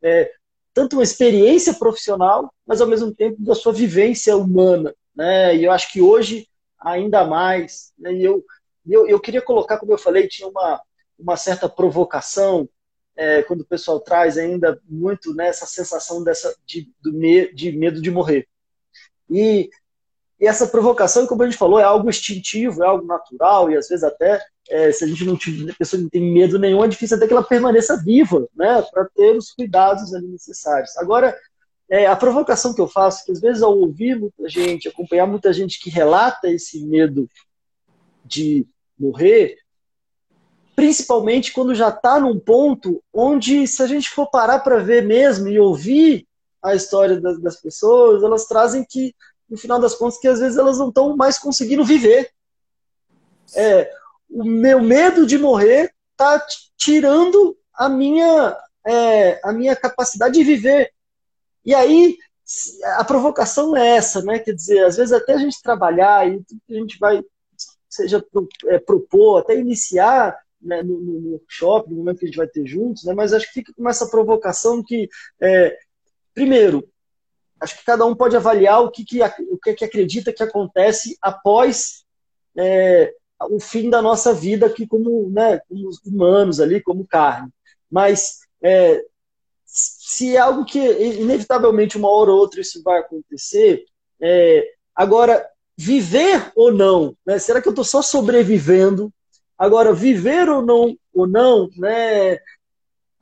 é, 0.00 0.30
tanto 0.72 0.96
uma 0.96 1.02
experiência 1.02 1.74
profissional, 1.74 2.52
mas 2.64 2.80
ao 2.80 2.86
mesmo 2.86 3.12
tempo 3.12 3.42
da 3.42 3.56
sua 3.56 3.72
vivência 3.72 4.36
humana, 4.36 4.94
né, 5.14 5.56
e 5.56 5.64
eu 5.64 5.72
acho 5.72 5.92
que 5.92 6.00
hoje, 6.00 6.46
ainda 6.86 7.24
mais, 7.24 7.92
né, 7.98 8.14
e 8.14 8.24
eu, 8.24 8.44
eu, 8.86 9.08
eu 9.08 9.18
queria 9.18 9.42
colocar, 9.42 9.76
como 9.78 9.92
eu 9.92 9.98
falei, 9.98 10.28
tinha 10.28 10.48
uma, 10.48 10.80
uma 11.18 11.36
certa 11.36 11.68
provocação, 11.68 12.68
é, 13.16 13.42
quando 13.42 13.62
o 13.62 13.66
pessoal 13.66 13.98
traz 13.98 14.38
ainda 14.38 14.80
muito 14.88 15.34
nessa 15.34 15.64
né, 15.64 15.68
sensação 15.68 16.22
dessa, 16.22 16.54
de, 16.64 16.88
me, 17.04 17.52
de 17.52 17.72
medo 17.72 18.00
de 18.00 18.10
morrer. 18.10 18.46
E, 19.28 19.68
e, 20.38 20.46
essa 20.46 20.68
provocação, 20.68 21.26
como 21.26 21.42
a 21.42 21.46
gente 21.46 21.58
falou, 21.58 21.80
é 21.80 21.82
algo 21.82 22.08
instintivo, 22.08 22.84
é 22.84 22.86
algo 22.86 23.04
natural, 23.04 23.68
e 23.68 23.76
às 23.76 23.88
vezes 23.88 24.04
até, 24.04 24.40
é, 24.68 24.92
se 24.92 25.02
a 25.02 25.08
gente 25.08 25.24
não 25.24 25.36
tiver, 25.36 25.72
a 25.72 25.76
pessoa 25.76 26.00
não 26.00 26.08
tem 26.08 26.22
medo 26.32 26.56
nenhum, 26.56 26.84
é 26.84 26.88
difícil 26.88 27.16
até 27.16 27.26
que 27.26 27.32
ela 27.32 27.42
permaneça 27.42 27.96
viva, 27.96 28.46
né, 28.54 28.80
para 28.92 29.08
ter 29.12 29.36
os 29.36 29.50
cuidados 29.50 30.12
necessários. 30.22 30.96
Agora, 30.98 31.36
é, 31.88 32.06
a 32.06 32.16
provocação 32.16 32.74
que 32.74 32.80
eu 32.80 32.88
faço, 32.88 33.24
que 33.24 33.32
às 33.32 33.40
vezes 33.40 33.62
ao 33.62 33.76
ouvir 33.78 34.18
muita 34.18 34.48
gente, 34.48 34.88
acompanhar 34.88 35.26
muita 35.26 35.52
gente 35.52 35.80
que 35.80 35.90
relata 35.90 36.48
esse 36.48 36.84
medo 36.84 37.28
de 38.24 38.66
morrer, 38.98 39.58
principalmente 40.74 41.52
quando 41.52 41.74
já 41.74 41.88
está 41.88 42.18
num 42.18 42.38
ponto 42.38 43.02
onde, 43.12 43.66
se 43.66 43.82
a 43.82 43.86
gente 43.86 44.10
for 44.10 44.28
parar 44.28 44.58
para 44.60 44.78
ver 44.78 45.04
mesmo 45.04 45.48
e 45.48 45.58
ouvir 45.58 46.26
a 46.62 46.74
história 46.74 47.20
das, 47.20 47.40
das, 47.40 47.60
pessoas, 47.60 48.22
elas 48.22 48.46
trazem 48.46 48.84
que, 48.84 49.14
no 49.48 49.56
final 49.56 49.78
das 49.78 49.94
contas, 49.94 50.18
que 50.18 50.28
às 50.28 50.40
vezes 50.40 50.58
elas 50.58 50.78
não 50.78 50.88
estão 50.88 51.16
mais 51.16 51.38
conseguindo 51.38 51.84
viver. 51.84 52.30
É, 53.54 53.90
o 54.28 54.44
meu 54.44 54.82
medo 54.82 55.24
de 55.24 55.38
morrer 55.38 55.94
está 56.12 56.44
tirando 56.76 57.56
a 57.72 57.88
minha, 57.88 58.56
é, 58.86 59.40
a 59.44 59.52
minha 59.52 59.76
capacidade 59.76 60.34
de 60.34 60.44
viver. 60.44 60.92
E 61.66 61.74
aí, 61.74 62.16
a 62.96 63.04
provocação 63.04 63.76
é 63.76 63.96
essa, 63.96 64.22
né? 64.22 64.38
Quer 64.38 64.54
dizer, 64.54 64.84
às 64.84 64.96
vezes 64.96 65.12
até 65.12 65.34
a 65.34 65.38
gente 65.38 65.60
trabalhar 65.60 66.28
e 66.28 66.40
a 66.70 66.74
gente 66.74 66.96
vai, 66.98 67.20
seja 67.88 68.24
é, 68.66 68.78
propor, 68.78 69.38
até 69.38 69.58
iniciar 69.58 70.38
né, 70.62 70.82
no, 70.82 71.00
no, 71.00 71.32
workshop, 71.32 71.90
no 71.90 71.96
momento 71.96 72.18
que 72.18 72.24
a 72.24 72.28
gente 72.28 72.36
vai 72.36 72.46
ter 72.46 72.66
juntos, 72.66 73.04
né, 73.04 73.14
mas 73.14 73.32
acho 73.32 73.46
que 73.48 73.60
fica 73.60 73.72
com 73.76 73.88
essa 73.88 74.08
provocação 74.08 74.82
que, 74.82 75.08
é, 75.40 75.76
primeiro, 76.32 76.88
acho 77.60 77.78
que 77.78 77.84
cada 77.84 78.06
um 78.06 78.14
pode 78.14 78.36
avaliar 78.36 78.82
o 78.82 78.90
que, 78.90 79.04
que, 79.04 79.20
o 79.50 79.58
que, 79.58 79.74
que 79.74 79.84
acredita 79.84 80.32
que 80.32 80.42
acontece 80.42 81.16
após 81.20 82.04
é, 82.56 83.12
o 83.50 83.60
fim 83.60 83.90
da 83.90 84.00
nossa 84.00 84.32
vida 84.32 84.66
aqui 84.66 84.86
como, 84.86 85.30
né, 85.30 85.60
como 85.68 85.90
humanos 86.06 86.60
ali, 86.60 86.80
como 86.80 87.06
carne. 87.06 87.50
Mas 87.90 88.38
é, 88.62 89.02
se 89.78 90.36
é 90.36 90.38
algo 90.38 90.64
que 90.64 90.78
inevitavelmente 90.78 91.96
uma 91.96 92.08
hora 92.08 92.30
ou 92.30 92.38
outra 92.38 92.60
isso 92.60 92.82
vai 92.82 93.00
acontecer, 93.00 93.84
é, 94.20 94.66
agora 94.94 95.46
viver 95.76 96.52
ou 96.56 96.72
não, 96.72 97.14
né? 97.26 97.38
será 97.38 97.60
que 97.60 97.68
eu 97.68 97.72
estou 97.72 97.84
só 97.84 98.00
sobrevivendo 98.00 99.12
Agora, 99.58 99.94
viver 99.94 100.48
ou 100.48 100.60
não, 100.60 100.96
ou 101.14 101.26
não 101.26 101.70
né, 101.76 102.38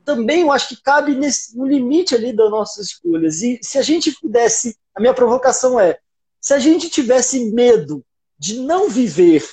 também 0.04 0.40
eu 0.40 0.50
acho 0.50 0.68
que 0.70 0.82
cabe 0.82 1.14
nesse, 1.14 1.56
no 1.56 1.64
limite 1.64 2.14
ali 2.14 2.32
das 2.32 2.50
nossas 2.50 2.88
escolhas. 2.88 3.40
E 3.40 3.58
se 3.62 3.78
a 3.78 3.82
gente 3.82 4.12
pudesse, 4.20 4.76
a 4.94 5.00
minha 5.00 5.14
provocação 5.14 5.78
é, 5.78 5.98
se 6.40 6.52
a 6.52 6.58
gente 6.58 6.90
tivesse 6.90 7.52
medo 7.52 8.04
de 8.38 8.58
não 8.60 8.88
viver, 8.90 9.48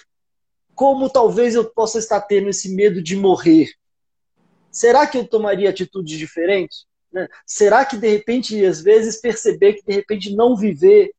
como 0.73 1.09
talvez 1.09 1.53
eu 1.53 1.63
possa 1.63 1.99
estar 1.99 2.19
tendo 2.21 2.49
esse 2.49 2.73
medo 2.73 3.01
de 3.01 3.15
morrer, 3.15 3.71
será 4.71 5.05
que 5.05 5.17
eu 5.17 5.27
tomaria 5.27 5.69
atitudes 5.69 6.17
diferentes? 6.17 6.85
Né? 7.11 7.27
Será 7.45 7.85
que 7.85 7.97
de 7.97 8.07
repente, 8.07 8.63
às 8.65 8.81
vezes, 8.81 9.17
perceber 9.19 9.73
que 9.73 9.85
de 9.85 9.93
repente 9.93 10.35
não 10.35 10.55
viver 10.55 11.13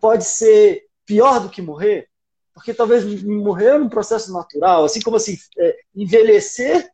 pode 0.00 0.24
ser 0.24 0.86
pior 1.06 1.40
do 1.40 1.48
que 1.48 1.62
morrer? 1.62 2.08
porque 2.54 2.72
talvez 2.72 3.04
morrer 3.24 3.66
é 3.66 3.74
um 3.74 3.88
processo 3.88 4.32
natural, 4.32 4.84
assim 4.84 5.00
como 5.00 5.16
assim, 5.16 5.36
é, 5.58 5.76
envelhecer 5.94 6.88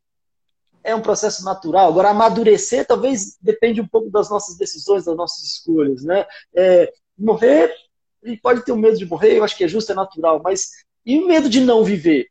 é 0.82 0.94
um 0.94 1.02
processo 1.02 1.44
natural. 1.44 1.90
Agora, 1.90 2.08
amadurecer 2.08 2.86
talvez 2.86 3.36
depende 3.38 3.82
um 3.82 3.86
pouco 3.86 4.10
das 4.10 4.30
nossas 4.30 4.56
decisões, 4.56 5.04
das 5.04 5.14
nossas 5.14 5.44
escolhas, 5.44 6.02
né? 6.02 6.26
É, 6.54 6.90
morrer, 7.18 7.70
ele 8.22 8.38
pode 8.38 8.64
ter 8.64 8.72
o 8.72 8.74
um 8.74 8.78
medo 8.78 8.96
de 8.96 9.04
morrer, 9.04 9.36
eu 9.36 9.44
acho 9.44 9.54
que 9.54 9.64
é 9.64 9.68
justo, 9.68 9.92
é 9.92 9.94
natural, 9.94 10.40
mas 10.42 10.70
e 11.04 11.18
o 11.18 11.26
medo 11.26 11.50
de 11.50 11.60
não 11.60 11.84
viver? 11.84 12.28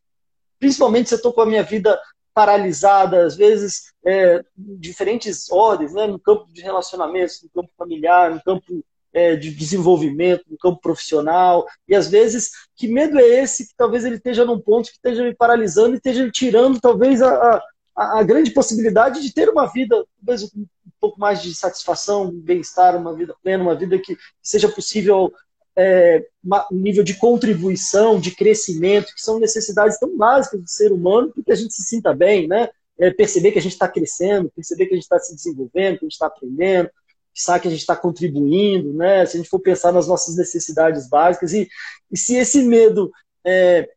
Principalmente 0.57 1.09
se 1.09 1.15
eu 1.15 1.17
estou 1.17 1.31
com 1.31 1.41
a 1.41 1.45
minha 1.45 1.61
vida 1.61 1.99
paralisada, 2.33 3.25
às 3.25 3.35
vezes, 3.35 3.93
é, 4.05 4.43
diferentes 4.55 5.51
ordens, 5.51 5.93
né? 5.93 6.07
no 6.07 6.19
campo 6.19 6.47
de 6.51 6.61
relacionamentos, 6.61 7.41
no 7.43 7.49
campo 7.49 7.71
familiar, 7.77 8.31
no 8.31 8.41
campo 8.41 8.83
é, 9.13 9.35
de 9.35 9.51
desenvolvimento 9.51 10.45
no 10.49 10.57
campo 10.57 10.79
profissional. 10.79 11.65
E 11.87 11.95
às 11.95 12.07
vezes, 12.07 12.51
que 12.75 12.87
medo 12.87 13.19
é 13.19 13.23
esse 13.23 13.67
que 13.67 13.75
talvez 13.75 14.05
ele 14.05 14.15
esteja 14.15 14.45
num 14.45 14.59
ponto 14.59 14.89
que 14.89 14.95
esteja 14.95 15.23
me 15.23 15.35
paralisando 15.35 15.95
e 15.95 15.97
esteja 15.97 16.23
me 16.23 16.31
tirando 16.31 16.79
talvez 16.79 17.21
a, 17.21 17.61
a, 17.95 18.19
a 18.19 18.23
grande 18.23 18.51
possibilidade 18.51 19.21
de 19.21 19.33
ter 19.33 19.49
uma 19.49 19.65
vida, 19.65 20.05
talvez 20.17 20.43
um 20.43 20.65
pouco 20.99 21.19
mais 21.19 21.41
de 21.41 21.53
satisfação, 21.53 22.31
bem-estar, 22.31 22.95
uma 22.95 23.13
vida 23.13 23.35
plena, 23.41 23.63
uma 23.63 23.75
vida 23.75 23.97
que 23.97 24.17
seja 24.41 24.69
possível 24.69 25.33
é, 25.79 26.25
nível 26.69 27.05
de 27.05 27.13
contribuição, 27.13 28.19
de 28.19 28.31
crescimento, 28.31 29.13
que 29.15 29.21
são 29.21 29.39
necessidades 29.39 29.97
tão 29.97 30.17
básicas 30.17 30.61
do 30.61 30.67
ser 30.67 30.91
humano, 30.91 31.31
para 31.31 31.43
que 31.43 31.51
a 31.53 31.55
gente 31.55 31.73
se 31.73 31.83
sinta 31.83 32.13
bem, 32.13 32.47
né? 32.49 32.69
É, 32.99 33.09
perceber 33.11 33.53
que 33.53 33.59
a 33.59 33.61
gente 33.61 33.71
está 33.71 33.87
crescendo, 33.87 34.51
perceber 34.53 34.87
que 34.87 34.93
a 34.93 34.97
gente 34.97 35.05
está 35.05 35.17
se 35.19 35.33
desenvolvendo, 35.33 35.99
que 35.99 36.05
a 36.05 36.07
gente 36.07 36.11
está 36.11 36.27
aprendendo, 36.27 36.89
sabe 37.33 37.61
que 37.61 37.67
a 37.69 37.71
gente 37.71 37.79
está 37.79 37.95
contribuindo, 37.95 38.93
né? 38.93 39.25
Se 39.25 39.37
a 39.37 39.39
gente 39.39 39.49
for 39.49 39.59
pensar 39.59 39.93
nas 39.93 40.05
nossas 40.05 40.35
necessidades 40.35 41.07
básicas 41.07 41.53
e, 41.53 41.69
e 42.11 42.17
se 42.17 42.35
esse 42.35 42.61
medo 42.61 43.09
é, 43.45 43.89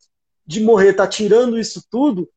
de 0.46 0.60
morrer 0.60 0.90
está 0.90 1.06
tirando 1.06 1.58
isso 1.58 1.84
tudo, 1.90 2.30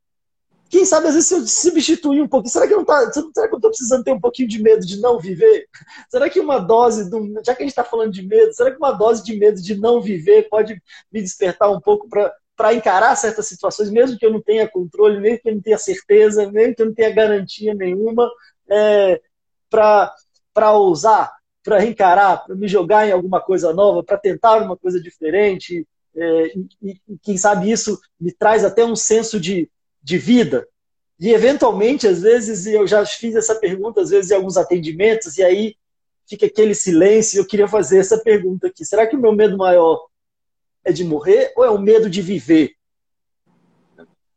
quem 0.69 0.83
sabe 0.85 1.07
às 1.07 1.13
vezes 1.13 1.29
se 1.29 1.35
eu 1.35 1.47
substituir 1.47 2.21
um 2.21 2.27
pouquinho, 2.27 2.51
será 2.51 2.67
que 2.67 2.73
eu 2.73 2.77
não 2.77 2.85
tá, 2.85 3.11
será 3.11 3.47
que 3.47 3.53
eu 3.53 3.57
estou 3.57 3.69
precisando 3.69 4.03
ter 4.03 4.11
um 4.11 4.19
pouquinho 4.19 4.47
de 4.47 4.61
medo 4.61 4.85
de 4.85 4.99
não 4.99 5.19
viver? 5.19 5.67
Será 6.09 6.29
que 6.29 6.39
uma 6.39 6.59
dose, 6.59 7.09
do, 7.09 7.33
já 7.45 7.53
que 7.53 7.63
a 7.63 7.65
gente 7.65 7.71
está 7.71 7.83
falando 7.83 8.11
de 8.11 8.21
medo, 8.25 8.53
será 8.53 8.71
que 8.71 8.77
uma 8.77 8.91
dose 8.91 9.23
de 9.23 9.37
medo 9.37 9.61
de 9.61 9.75
não 9.75 10.01
viver 10.01 10.47
pode 10.49 10.81
me 11.11 11.21
despertar 11.21 11.69
um 11.69 11.79
pouco 11.79 12.07
para 12.09 12.73
encarar 12.73 13.15
certas 13.15 13.47
situações, 13.47 13.89
mesmo 13.89 14.17
que 14.17 14.25
eu 14.25 14.31
não 14.31 14.41
tenha 14.41 14.67
controle, 14.67 15.19
mesmo 15.19 15.39
que 15.41 15.49
eu 15.49 15.55
não 15.55 15.61
tenha 15.61 15.77
certeza, 15.77 16.49
mesmo 16.51 16.75
que 16.75 16.81
eu 16.81 16.85
não 16.87 16.93
tenha 16.93 17.13
garantia 17.13 17.73
nenhuma, 17.73 18.29
é, 18.69 19.21
para 19.69 20.71
ousar, 20.73 21.31
para 21.63 21.83
encarar, 21.83 22.45
para 22.45 22.55
me 22.55 22.67
jogar 22.67 23.07
em 23.07 23.11
alguma 23.11 23.41
coisa 23.41 23.73
nova, 23.73 24.03
para 24.03 24.17
tentar 24.17 24.61
uma 24.61 24.77
coisa 24.77 25.01
diferente. 25.01 25.85
É, 26.15 26.47
e, 26.47 26.67
e, 26.81 27.17
quem 27.21 27.37
sabe 27.37 27.69
isso 27.69 27.99
me 28.19 28.31
traz 28.31 28.63
até 28.63 28.85
um 28.85 28.95
senso 28.95 29.39
de, 29.39 29.69
de 30.05 30.19
vida. 30.19 30.67
E 31.19 31.31
eventualmente, 31.31 32.07
às 32.07 32.21
vezes, 32.21 32.67
eu 32.67 32.85
já 32.85 33.03
fiz 33.05 33.35
essa 33.35 33.55
pergunta, 33.55 34.01
às 34.01 34.11
vezes, 34.11 34.29
em 34.29 34.35
alguns 34.35 34.55
atendimentos, 34.55 35.37
e 35.37 35.43
aí 35.43 35.75
fica 36.29 36.45
aquele 36.45 36.75
silêncio. 36.75 37.39
Eu 37.39 37.47
queria 37.47 37.67
fazer 37.67 37.97
essa 37.97 38.19
pergunta 38.19 38.67
aqui: 38.67 38.85
será 38.85 39.07
que 39.07 39.15
o 39.15 39.19
meu 39.19 39.33
medo 39.33 39.57
maior 39.57 40.05
é 40.83 40.91
de 40.91 41.03
morrer 41.03 41.51
ou 41.57 41.65
é 41.65 41.69
o 41.71 41.79
medo 41.79 42.07
de 42.07 42.21
viver? 42.21 42.75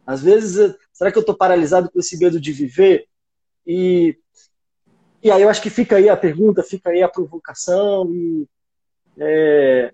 Às 0.06 0.22
vezes, 0.22 0.74
será 0.90 1.12
que 1.12 1.18
eu 1.18 1.20
estou 1.20 1.36
paralisado 1.36 1.90
com 1.90 1.98
esse 1.98 2.16
medo 2.16 2.40
de 2.40 2.50
viver? 2.50 3.06
E, 3.66 4.16
e 5.22 5.30
aí 5.30 5.42
eu 5.42 5.50
acho 5.50 5.60
que 5.60 5.68
fica 5.68 5.96
aí 5.96 6.08
a 6.08 6.16
pergunta, 6.16 6.62
fica 6.62 6.88
aí 6.88 7.02
a 7.02 7.08
provocação. 7.08 8.10
E, 8.14 8.48
é, 9.18 9.92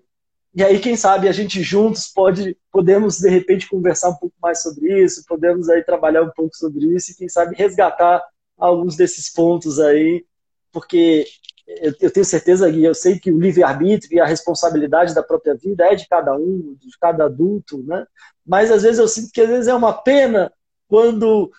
e 0.55 0.63
aí, 0.63 0.79
quem 0.79 0.95
sabe, 0.95 1.27
a 1.27 1.33
gente 1.33 1.61
juntos 1.61 2.07
pode, 2.07 2.57
podemos, 2.71 3.19
de 3.19 3.29
repente, 3.29 3.67
conversar 3.67 4.09
um 4.09 4.15
pouco 4.15 4.35
mais 4.41 4.61
sobre 4.61 5.03
isso, 5.03 5.25
podemos 5.27 5.67
aí 5.69 5.83
trabalhar 5.83 6.23
um 6.23 6.31
pouco 6.31 6.55
sobre 6.55 6.85
isso 6.95 7.11
e, 7.11 7.15
quem 7.15 7.27
sabe, 7.27 7.55
resgatar 7.55 8.23
alguns 8.57 8.95
desses 8.95 9.31
pontos 9.31 9.79
aí, 9.81 10.25
porque 10.71 11.25
eu, 11.99 12.11
tenho 12.11 12.25
certeza 12.25 12.69
e 12.69 12.85
eu 12.85 12.93
sei 12.93 13.19
que 13.19 13.31
o 13.31 13.39
livre-arbítrio 13.39 14.15
e 14.15 14.19
a 14.19 14.25
responsabilidade 14.25 15.13
da 15.13 15.23
própria 15.23 15.55
vida 15.55 15.85
é 15.85 15.95
de 15.95 16.07
cada 16.07 16.35
um, 16.35 16.77
de 16.79 16.97
cada 17.01 17.25
adulto, 17.25 17.83
né? 17.83 18.05
Mas 18.45 18.71
às 18.71 18.83
vezes 18.83 18.99
eu 18.99 19.07
sinto 19.07 19.31
que 19.33 19.41
às 19.41 19.49
vezes 19.49 19.67
é 19.67 19.73
uma 19.73 19.91
pena 19.93 20.53
quando, 20.87 21.51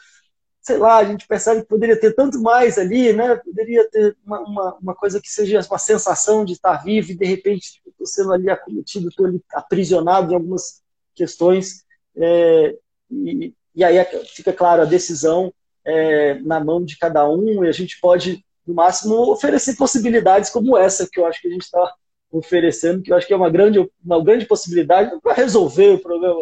sei 0.67 0.79
lá, 0.79 0.97
a 0.97 1.05
gente 1.05 1.29
percebe 1.29 1.61
que 1.61 1.69
poderia 1.69 1.99
ter 1.99 2.13
tanto 2.13 2.43
mais 2.43 2.77
ali, 2.77 3.13
né? 3.13 3.37
Poderia 3.37 3.89
ter 3.89 4.17
uma, 4.27 4.41
uma, 4.41 4.75
uma 4.83 4.95
coisa 4.97 5.21
que 5.21 5.31
seja 5.31 5.61
uma 5.71 5.79
sensação 5.79 6.45
de 6.45 6.55
estar 6.55 6.83
vivo 6.83 7.13
e 7.13 7.17
de 7.17 7.25
repente 7.25 7.81
estou 7.87 8.05
sendo 8.05 8.33
ali 8.33 8.51
acometido, 8.51 9.09
estou 9.09 9.27
ali 9.27 9.41
aprisionado 9.53 10.33
em 10.33 10.35
algumas 10.35 10.83
questões. 11.15 11.85
É, 12.17 12.75
e, 13.09 13.55
e 13.77 13.85
aí 13.85 13.97
fica 14.35 14.53
claro 14.53 14.83
a 14.83 14.87
decisão 14.87 15.55
é, 15.85 16.35
na 16.41 16.59
mão 16.59 16.85
de 16.85 16.99
cada 16.99 17.29
um 17.29 17.65
e 17.65 17.69
a 17.69 17.73
gente 17.73 18.01
pode 18.01 18.45
no 18.67 18.75
máximo, 18.75 19.15
oferecer 19.31 19.77
possibilidades 19.77 20.51
como 20.51 20.77
essa 20.77 21.09
que 21.09 21.21
eu 21.21 21.27
acho 21.27 21.41
que 21.41 21.47
a 21.47 21.53
gente 21.53 21.63
está 21.63 21.95
oferecendo, 22.33 23.03
que 23.03 23.13
eu 23.13 23.17
acho 23.17 23.25
que 23.25 23.33
é 23.33 23.37
uma 23.37 23.49
grande, 23.49 23.79
uma 24.05 24.21
grande 24.21 24.47
possibilidade 24.47 25.17
para 25.21 25.33
resolver 25.33 25.91
o 25.93 26.01
problema 26.01 26.35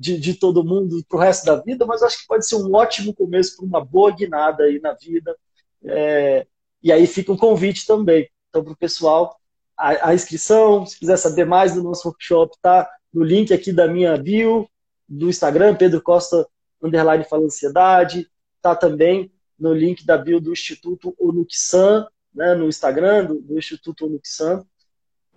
de, 0.00 0.18
de 0.18 0.32
todo 0.32 0.64
mundo 0.64 1.04
para 1.06 1.18
o 1.18 1.20
resto 1.20 1.44
da 1.44 1.56
vida, 1.56 1.84
mas 1.84 2.02
acho 2.02 2.22
que 2.22 2.26
pode 2.26 2.48
ser 2.48 2.56
um 2.56 2.74
ótimo 2.74 3.14
começo 3.14 3.54
para 3.54 3.66
uma 3.66 3.84
boa 3.84 4.10
guinada 4.10 4.64
aí 4.64 4.80
na 4.80 4.94
vida. 4.94 5.36
É, 5.84 6.46
e 6.82 6.90
aí 6.90 7.06
fica 7.06 7.30
um 7.30 7.36
convite 7.36 7.86
também. 7.86 8.26
Então, 8.48 8.64
para 8.64 8.72
o 8.72 8.76
pessoal, 8.76 9.38
a, 9.76 10.08
a, 10.08 10.14
inscrição, 10.14 10.86
se 10.86 10.98
quiser 10.98 11.18
saber 11.18 11.44
mais 11.44 11.74
do 11.74 11.82
nosso 11.82 12.08
workshop, 12.08 12.56
tá 12.62 12.90
no 13.12 13.22
link 13.22 13.52
aqui 13.52 13.74
da 13.74 13.86
minha 13.86 14.16
bio, 14.16 14.66
do 15.06 15.28
Instagram, 15.28 15.76
Pedro 15.76 16.00
Costa, 16.00 16.48
underline 16.82 17.24
fala 17.24 17.44
ansiedade, 17.44 18.26
tá 18.62 18.74
também 18.74 19.30
no 19.58 19.74
link 19.74 20.06
da 20.06 20.16
bio 20.16 20.40
do 20.40 20.50
Instituto 20.50 21.14
Onuxan, 21.18 22.06
né, 22.34 22.54
no 22.54 22.68
Instagram 22.68 23.26
do, 23.26 23.42
do 23.42 23.58
Instituto 23.58 24.06
Onuxan. 24.06 24.64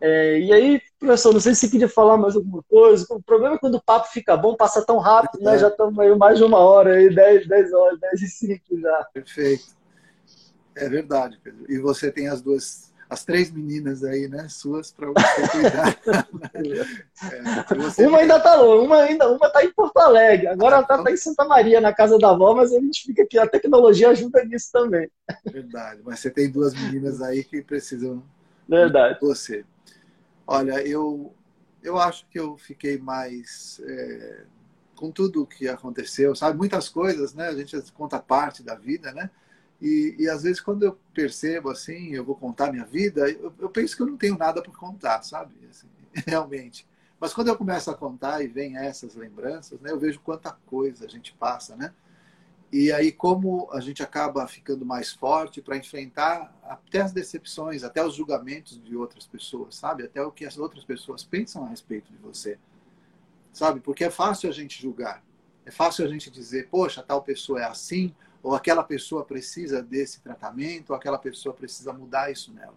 É, 0.06 0.38
e 0.38 0.52
aí, 0.52 0.82
professor, 1.00 1.32
não 1.32 1.40
sei 1.40 1.56
se 1.56 1.62
você 1.62 1.70
queria 1.70 1.88
falar 1.88 2.18
mais 2.18 2.36
alguma 2.36 2.62
coisa. 2.64 3.06
O 3.10 3.24
problema 3.24 3.56
é 3.56 3.58
quando 3.58 3.76
o 3.76 3.82
papo 3.82 4.10
fica 4.12 4.36
bom, 4.36 4.54
passa 4.54 4.86
tão 4.86 4.98
rápido, 4.98 5.42
né? 5.42 5.58
Já 5.58 5.70
estamos 5.70 5.98
aí 5.98 6.14
mais 6.14 6.38
de 6.38 6.44
uma 6.44 6.58
hora, 6.58 6.96
aí, 6.96 7.16
10, 7.16 7.48
10 7.48 7.72
horas, 7.72 8.00
10 8.02 8.22
e 8.22 8.28
5 8.28 8.80
já. 8.82 9.08
Perfeito. 9.14 9.64
É 10.76 10.90
verdade, 10.90 11.40
Pedro. 11.42 11.72
E 11.72 11.80
você 11.80 12.12
tem 12.12 12.28
as 12.28 12.42
duas 12.42 12.92
as 13.10 13.24
três 13.24 13.52
meninas 13.52 14.04
aí, 14.04 14.28
né, 14.28 14.48
suas 14.50 14.92
para 14.92 15.08
você 15.08 15.48
cuidar. 15.52 15.98
é, 17.72 17.76
você 17.76 18.08
uma 18.08 18.18
ainda 18.18 18.40
tá 18.40 18.56
longe, 18.56 18.88
uma 18.88 18.98
ainda, 19.04 19.30
uma 19.30 19.50
tá 19.52 19.64
em 19.64 19.72
Porto 19.72 19.98
Alegre. 19.98 20.48
Agora 20.48 20.78
ela 20.78 20.84
tá, 20.84 21.02
tá, 21.02 21.12
em 21.12 21.18
Santa 21.18 21.46
Maria, 21.46 21.80
na 21.80 21.94
casa 21.94 22.18
da 22.18 22.32
avó, 22.32 22.56
mas 22.56 22.74
a 22.74 22.80
gente 22.80 23.04
fica 23.04 23.22
aqui, 23.22 23.38
a 23.38 23.46
tecnologia 23.46 24.10
ajuda 24.10 24.44
nisso 24.44 24.70
também. 24.72 25.12
Verdade, 25.46 26.02
mas 26.04 26.20
você 26.20 26.32
tem 26.32 26.50
duas 26.50 26.74
meninas 26.74 27.22
aí 27.22 27.44
que 27.44 27.62
precisam 27.62 28.24
Verdade. 28.68 29.20
de 29.20 29.22
você. 29.22 29.64
Olha, 30.46 30.86
eu 30.86 31.34
eu 31.82 31.98
acho 31.98 32.26
que 32.28 32.40
eu 32.40 32.58
fiquei 32.58 32.98
mais 32.98 33.82
é, 33.86 34.46
com 34.96 35.12
tudo 35.12 35.44
o 35.44 35.48
que 35.48 35.68
aconteceu, 35.68 36.34
sabe? 36.36 36.58
Muitas 36.58 36.88
coisas, 36.88 37.34
né? 37.34 37.50
A 37.50 37.56
gente 37.56 37.80
conta 37.92 38.20
parte 38.20 38.64
da 38.64 38.76
vida, 38.76 39.12
né? 39.12 39.30
E, 39.82 40.16
e, 40.18 40.30
às 40.30 40.44
vezes, 40.44 40.62
quando 40.62 40.84
eu 40.84 40.98
percebo 41.14 41.70
assim, 41.70 42.14
eu 42.16 42.24
vou 42.24 42.36
contar 42.36 42.72
minha 42.72 42.86
vida, 42.86 43.30
eu, 43.30 43.54
eu 43.60 43.70
penso 43.70 43.98
que 43.98 44.02
eu 44.02 44.08
não 44.08 44.16
tenho 44.16 44.38
nada 44.38 44.62
para 44.62 44.72
contar, 44.72 45.22
sabe? 45.24 45.54
Assim, 45.70 45.88
realmente. 46.26 46.88
Mas 47.20 47.34
quando 47.34 47.50
eu 47.50 47.58
começo 47.58 47.92
a 47.92 47.96
contar 47.96 48.42
e 48.42 48.48
vem 48.48 48.78
essas 48.78 49.16
lembranças, 49.16 49.80
né, 49.82 49.92
eu 49.92 50.00
vejo 50.00 50.22
quanta 50.22 50.52
coisa 50.66 51.06
a 51.06 51.10
gente 51.10 51.34
passa, 51.34 51.76
né? 51.76 51.94
E 52.74 52.92
aí, 52.92 53.12
como 53.12 53.70
a 53.72 53.80
gente 53.80 54.02
acaba 54.02 54.48
ficando 54.48 54.84
mais 54.84 55.14
forte 55.14 55.62
para 55.62 55.78
enfrentar 55.78 56.52
até 56.64 57.02
as 57.02 57.12
decepções, 57.12 57.84
até 57.84 58.04
os 58.04 58.16
julgamentos 58.16 58.82
de 58.84 58.98
outras 58.98 59.28
pessoas, 59.28 59.76
sabe? 59.76 60.02
Até 60.02 60.24
o 60.24 60.32
que 60.32 60.44
as 60.44 60.58
outras 60.58 60.84
pessoas 60.84 61.24
pensam 61.24 61.64
a 61.64 61.70
respeito 61.70 62.12
de 62.12 62.18
você, 62.18 62.58
sabe? 63.52 63.80
Porque 63.80 64.04
é 64.04 64.10
fácil 64.10 64.50
a 64.50 64.52
gente 64.52 64.82
julgar, 64.82 65.24
é 65.64 65.70
fácil 65.70 66.04
a 66.04 66.08
gente 66.08 66.32
dizer, 66.32 66.68
poxa, 66.72 67.04
tal 67.04 67.22
pessoa 67.22 67.62
é 67.62 67.66
assim, 67.66 68.12
ou 68.42 68.56
aquela 68.56 68.84
pessoa 68.84 69.24
precisa 69.24 69.80
desse 69.80 70.20
tratamento, 70.22 70.90
ou 70.90 70.96
aquela 70.96 71.20
pessoa 71.20 71.54
precisa 71.54 71.94
mudar 71.94 72.32
isso 72.32 72.52
nela. 72.52 72.74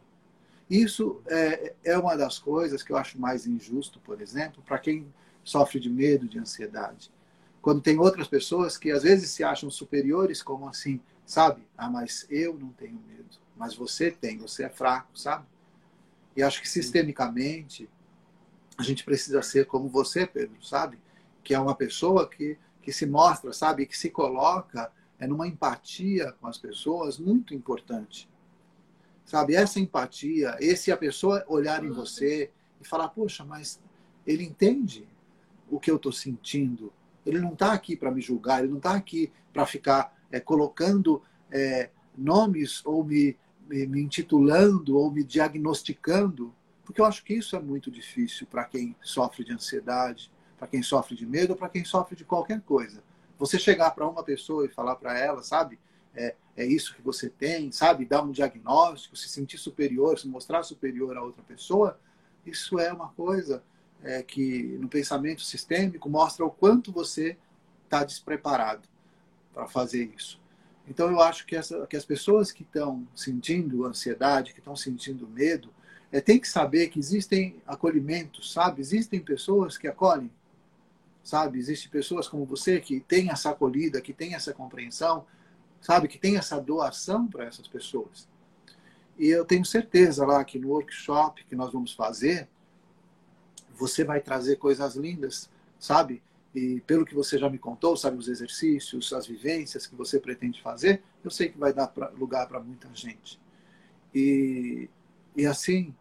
Isso 0.69 1.23
é, 1.27 1.73
é 1.83 1.97
uma 1.97 2.19
das 2.19 2.39
coisas 2.39 2.83
que 2.83 2.93
eu 2.93 2.99
acho 2.99 3.19
mais 3.19 3.47
injusto, 3.47 3.99
por 4.01 4.21
exemplo, 4.21 4.63
para 4.63 4.79
quem 4.79 5.11
sofre 5.43 5.81
de 5.81 5.89
medo, 5.89 6.29
de 6.29 6.39
ansiedade. 6.39 7.11
Quando 7.67 7.81
tem 7.81 7.99
outras 7.99 8.29
pessoas 8.29 8.79
que 8.79 8.93
às 8.93 9.03
vezes 9.03 9.29
se 9.31 9.43
acham 9.43 9.69
superiores, 9.69 10.41
como 10.41 10.69
assim, 10.69 11.01
sabe? 11.25 11.67
Ah, 11.77 11.91
mas 11.91 12.25
eu 12.31 12.57
não 12.57 12.69
tenho 12.69 13.03
medo, 13.09 13.41
mas 13.57 13.75
você 13.75 14.09
tem, 14.09 14.39
você 14.39 14.63
é 14.63 14.69
fraco, 14.69 15.19
sabe? 15.19 15.45
E 16.37 16.45
acho 16.45 16.63
que 16.63 16.69
sistemicamente 16.69 17.91
a 18.79 18.85
gente 18.85 19.03
precisa 19.03 19.43
ser 19.43 19.67
como 19.67 19.89
você, 19.89 20.25
Pedro, 20.25 20.65
sabe? 20.65 20.97
Que 21.43 21.55
é 21.55 21.59
uma 21.59 21.75
pessoa 21.75 22.29
que, 22.29 22.57
que 22.81 22.93
se 22.93 23.05
mostra, 23.05 23.53
sabe? 23.53 23.85
Que 23.85 23.99
se 23.99 24.11
coloca 24.11 24.93
é 25.19 25.27
numa 25.27 25.49
empatia 25.49 26.31
com 26.41 26.47
as 26.47 26.59
pessoas 26.59 27.19
muito 27.19 27.53
importante. 27.53 28.31
Sabe, 29.25 29.57
essa 29.57 29.81
empatia, 29.81 30.57
esse 30.61 30.93
a 30.93 30.97
pessoa 30.97 31.45
olhar 31.49 31.85
em 31.85 31.91
você 31.91 32.49
e 32.81 32.87
falar, 32.87 33.09
poxa, 33.09 33.45
mas 33.45 33.83
ele 34.25 34.45
entende 34.45 35.05
o 35.69 35.81
que 35.81 35.91
eu 35.91 35.97
estou 35.97 36.13
sentindo. 36.13 36.93
Ele 37.27 37.41
não 37.41 37.53
está 37.53 37.73
aqui 37.73 37.97
para 37.97 38.11
me 38.11 38.21
julgar, 38.21 38.61
ele 38.61 38.71
não 38.71 38.79
está 38.79 38.95
aqui 38.95 39.33
para 39.53 39.67
ficar 39.67 40.17
é, 40.31 40.39
colocando 40.39 41.21
é, 41.51 41.91
nomes 42.17 42.85
ou 42.87 43.05
me, 43.05 43.37
me, 43.69 43.87
me 43.87 44.01
intitulando 44.01 44.97
ou 44.97 45.11
me 45.11 45.25
diagnosticando, 45.25 46.55
porque 46.85 47.01
eu 47.01 47.05
acho 47.05 47.25
que 47.25 47.35
isso 47.35 47.57
é 47.57 47.61
muito 47.61 47.91
difícil 47.91 48.47
para 48.47 48.65
quem 48.65 48.95
sofre 49.03 49.45
de 49.45 49.53
ansiedade, 49.53 50.31
para 50.57 50.69
quem 50.69 50.83
sofre 50.83 51.17
de 51.17 51.27
medo, 51.27 51.57
para 51.57 51.69
quem 51.69 51.85
sofre 51.85 52.17
de 52.17 52.25
qualquer 52.25 52.61
coisa. 52.61 53.03
Você 53.39 53.59
chegar 53.59 53.91
para 53.91 54.09
uma 54.09 54.23
pessoa 54.23 54.65
e 54.65 54.69
falar 54.69 54.97
para 54.97 55.19
ela, 55.19 55.43
sabe? 55.43 55.79
É, 56.15 56.35
é 56.57 56.65
isso 56.65 56.95
que 56.95 57.03
você 57.03 57.29
tem, 57.29 57.71
sabe? 57.71 58.07
Dar 58.07 58.23
um 58.23 58.31
diagnóstico, 58.31 59.17
se 59.17 59.29
sentir 59.29 59.59
superior, 59.59 60.19
se 60.19 60.27
mostrar 60.27 60.63
superior 60.63 61.17
a 61.17 61.23
outra 61.23 61.43
pessoa, 61.43 62.01
isso 62.47 62.79
é 62.79 62.93
uma 62.93 63.09
coisa 63.09 63.63
é, 64.03 64.23
que 64.23 64.77
no 64.81 64.89
pensamento 64.89 65.43
sistêmico 65.43 66.09
mostra 66.09 66.45
o 66.45 66.51
quanto 66.51 66.93
você 66.93 67.37
está 67.85 68.05
despreparado 68.05 68.89
para 69.53 69.67
fazer 69.67 70.13
isso. 70.17 70.41
Então 70.89 71.11
eu 71.11 71.21
acho 71.21 71.47
que, 71.47 71.57
essa, 71.57 71.87
que 71.87 71.97
as 71.97 72.05
pessoas 72.05 72.53
que 72.53 72.63
estão 72.63 73.07
sentindo 73.15 73.85
ansiedade, 73.85 74.53
que 74.53 74.61
estão 74.61 74.77
sentindo 74.77 75.27
medo, 75.27 75.71
é, 76.13 76.21
tem 76.21 76.39
que 76.39 76.49
saber 76.49 76.89
que 76.89 76.99
existem 76.99 77.61
acolhimentos, 77.67 78.53
sabe? 78.53 78.81
Existem 78.81 79.21
pessoas 79.21 79.77
que 79.77 79.89
acolhem 79.89 80.31
sabe? 81.27 81.59
Existem 81.59 81.91
pessoas 81.91 82.29
como 82.29 82.45
você 82.45 82.81
que 82.81 83.01
tem 83.01 83.31
essa 83.31 83.51
acolhida, 83.51 84.01
que 84.01 84.13
tem 84.13 84.35
essa 84.35 84.55
compreensão, 84.55 85.27
sabe? 85.81 86.07
Que 86.07 86.19
tem 86.19 86.37
essa 86.37 86.61
doação 86.61 87.27
para 87.27 87.45
essas 87.45 87.67
pessoas. 87.67 88.29
E 89.19 89.27
eu 89.27 89.45
tenho 89.45 89.65
certeza 89.65 90.25
lá 90.25 90.45
que 90.45 90.59
no 90.59 90.69
workshop 90.69 91.45
que 91.45 91.57
nós 91.57 91.73
vamos 91.73 91.93
fazer, 91.93 92.49
você 93.77 94.05
vai 94.05 94.21
trazer 94.21 94.57
coisas 94.57 94.97
lindas, 94.97 95.51
sabe? 95.79 96.23
E 96.55 96.81
pelo 96.87 97.05
que 97.05 97.15
você 97.15 97.39
já 97.39 97.51
me 97.51 97.59
contou, 97.59 97.97
sabe, 97.97 98.17
os 98.17 98.29
exercícios, 98.29 99.13
as 99.13 99.27
vivências 99.27 99.87
que 99.87 99.95
você 99.95 100.19
pretende 100.19 100.63
fazer, 100.63 101.03
eu 101.23 101.31
sei 101.31 101.51
que 101.51 101.59
vai 101.59 101.73
dar 101.73 101.89
pra, 101.89 102.09
lugar 102.11 102.49
para 102.49 102.61
muita 102.61 102.89
gente. 102.95 103.39
E, 104.15 104.89
e 105.37 105.45
assim, 105.45 105.95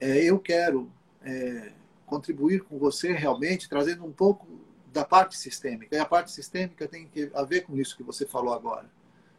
é, 0.00 0.22
eu 0.24 0.38
quero 0.38 0.90
é, 1.22 1.72
contribuir 2.06 2.62
com 2.62 2.78
você 2.78 3.12
realmente, 3.12 3.68
trazendo 3.68 4.04
um 4.04 4.12
pouco 4.12 4.46
da 4.92 5.04
parte 5.04 5.36
sistêmica. 5.36 5.96
E 5.96 5.98
a 5.98 6.04
parte 6.04 6.30
sistêmica 6.30 6.86
tem 6.86 7.10
a 7.34 7.42
ver 7.42 7.62
com 7.62 7.76
isso 7.76 7.96
que 7.96 8.02
você 8.02 8.26
falou 8.26 8.52
agora, 8.52 8.90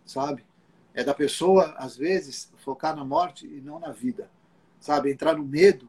sabe? 0.06 0.44
É 0.94 1.04
da 1.04 1.14
pessoa, 1.14 1.76
às 1.78 1.96
vezes, 1.96 2.52
focar 2.58 2.96
na 2.96 3.06
morte 3.06 3.48
e 3.48 3.62
não 3.62 3.80
na 3.80 3.91
vida, 3.91 4.30
sabe? 4.80 5.12
Entrar 5.12 5.36
no 5.38 5.44
medo. 5.44 5.88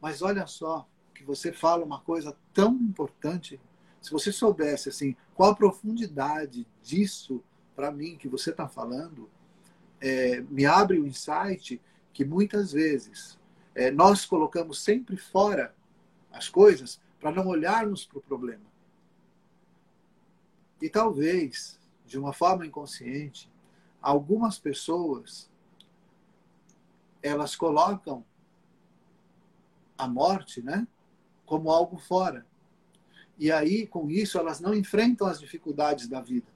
Mas 0.00 0.22
olha 0.22 0.46
só, 0.46 0.86
que 1.14 1.24
você 1.24 1.52
fala 1.52 1.84
uma 1.84 2.00
coisa 2.00 2.36
tão 2.54 2.74
importante. 2.74 3.60
Se 4.00 4.12
você 4.12 4.30
soubesse, 4.30 4.88
assim, 4.88 5.16
qual 5.34 5.50
a 5.50 5.56
profundidade 5.56 6.66
disso 6.82 7.42
para 7.74 7.90
mim 7.90 8.16
que 8.16 8.28
você 8.28 8.50
está 8.50 8.68
falando 8.68 9.28
é, 10.00 10.40
me 10.42 10.64
abre 10.64 10.98
o 10.98 11.02
um 11.02 11.06
insight 11.06 11.80
que 12.12 12.24
muitas 12.24 12.72
vezes 12.72 13.38
é, 13.74 13.90
nós 13.90 14.24
colocamos 14.24 14.80
sempre 14.82 15.16
fora 15.16 15.74
as 16.32 16.48
coisas 16.48 17.00
para 17.20 17.32
não 17.32 17.46
olharmos 17.48 18.04
para 18.04 18.18
o 18.18 18.22
problema. 18.22 18.66
E 20.80 20.88
talvez, 20.88 21.80
de 22.06 22.18
uma 22.18 22.32
forma 22.32 22.64
inconsciente, 22.64 23.50
algumas 24.00 24.58
pessoas 24.58 25.50
elas 27.20 27.56
colocam 27.56 28.24
a 29.98 30.06
morte, 30.06 30.62
né, 30.62 30.86
como 31.44 31.70
algo 31.70 31.98
fora. 31.98 32.46
E 33.38 33.52
aí, 33.52 33.86
com 33.86 34.10
isso, 34.10 34.38
elas 34.38 34.60
não 34.60 34.74
enfrentam 34.74 35.26
as 35.26 35.38
dificuldades 35.38 36.08
da 36.08 36.20
vida. 36.20 36.46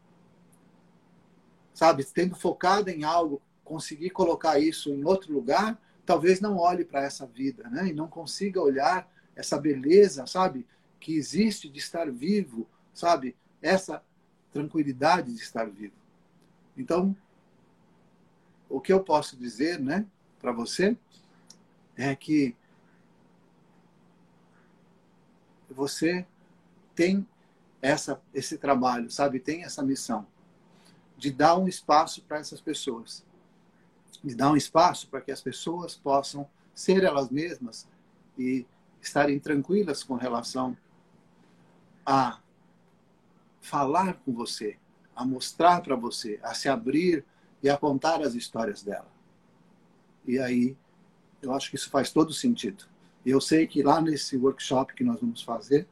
Sabe, 1.75 2.05
tendo 2.05 2.35
focado 2.35 2.91
em 2.91 3.05
algo, 3.05 3.43
conseguir 3.65 4.11
colocar 4.11 4.59
isso 4.59 4.91
em 4.91 5.05
outro 5.05 5.33
lugar, 5.33 5.81
talvez 6.05 6.41
não 6.41 6.57
olhe 6.57 6.85
para 6.85 7.03
essa 7.03 7.27
vida, 7.27 7.69
né? 7.71 7.89
E 7.89 7.93
não 7.93 8.09
consiga 8.09 8.61
olhar 8.61 9.11
essa 9.35 9.59
beleza, 9.59 10.27
sabe, 10.27 10.67
que 11.01 11.15
existe 11.15 11.69
de 11.69 11.79
estar 11.79 12.11
vivo, 12.11 12.69
sabe? 12.93 13.37
Essa 13.61 14.03
tranquilidade 14.53 15.33
de 15.33 15.41
estar 15.41 15.65
vivo. 15.71 15.95
Então, 16.77 17.17
o 18.69 18.81
que 18.81 18.93
eu 18.93 19.03
posso 19.03 19.37
dizer, 19.37 19.79
né, 19.79 20.07
para 20.41 20.53
você 20.53 20.97
é 21.97 22.15
que 22.17 22.57
você 25.73 26.27
tem 26.95 27.27
essa 27.81 28.21
esse 28.33 28.57
trabalho, 28.59 29.11
sabe, 29.11 29.41
tem 29.41 29.65
essa 29.65 29.83
missão 29.83 30.27
de 31.17 31.31
dar 31.31 31.57
um 31.57 31.69
espaço 31.69 32.23
para 32.23 32.39
essas 32.39 32.61
pessoas. 32.61 33.25
De 34.23 34.35
dar 34.35 34.51
um 34.51 34.57
espaço 34.57 35.09
para 35.09 35.21
que 35.21 35.33
as 35.33 35.41
pessoas 35.41 35.95
possam 35.95 36.49
ser 36.75 37.05
elas 37.05 37.31
mesmas 37.31 37.89
e 38.39 38.67
estarem 39.01 39.39
tranquilas 39.39 40.03
com 40.03 40.15
relação 40.15 40.77
a 42.05 42.41
falar 43.61 44.15
com 44.25 44.33
você, 44.33 44.77
a 45.15 45.25
mostrar 45.25 45.81
para 45.81 45.95
você, 45.95 46.41
a 46.43 46.55
se 46.55 46.69
abrir 46.69 47.25
e 47.63 47.71
a 47.71 47.77
contar 47.77 48.21
as 48.21 48.35
histórias 48.35 48.83
dela. 48.83 49.11
E 50.27 50.39
aí, 50.39 50.77
eu 51.41 51.53
acho 51.53 51.71
que 51.71 51.77
isso 51.77 51.91
faz 51.91 52.13
todo 52.13 52.33
sentido. 52.33 52.85
E 53.25 53.31
eu 53.31 53.41
sei 53.41 53.67
que 53.67 53.83
lá 53.83 54.01
nesse 54.01 54.37
workshop 54.37 54.95
que 54.95 55.05
nós 55.05 55.21
vamos 55.21 55.43
fazer, 55.43 55.87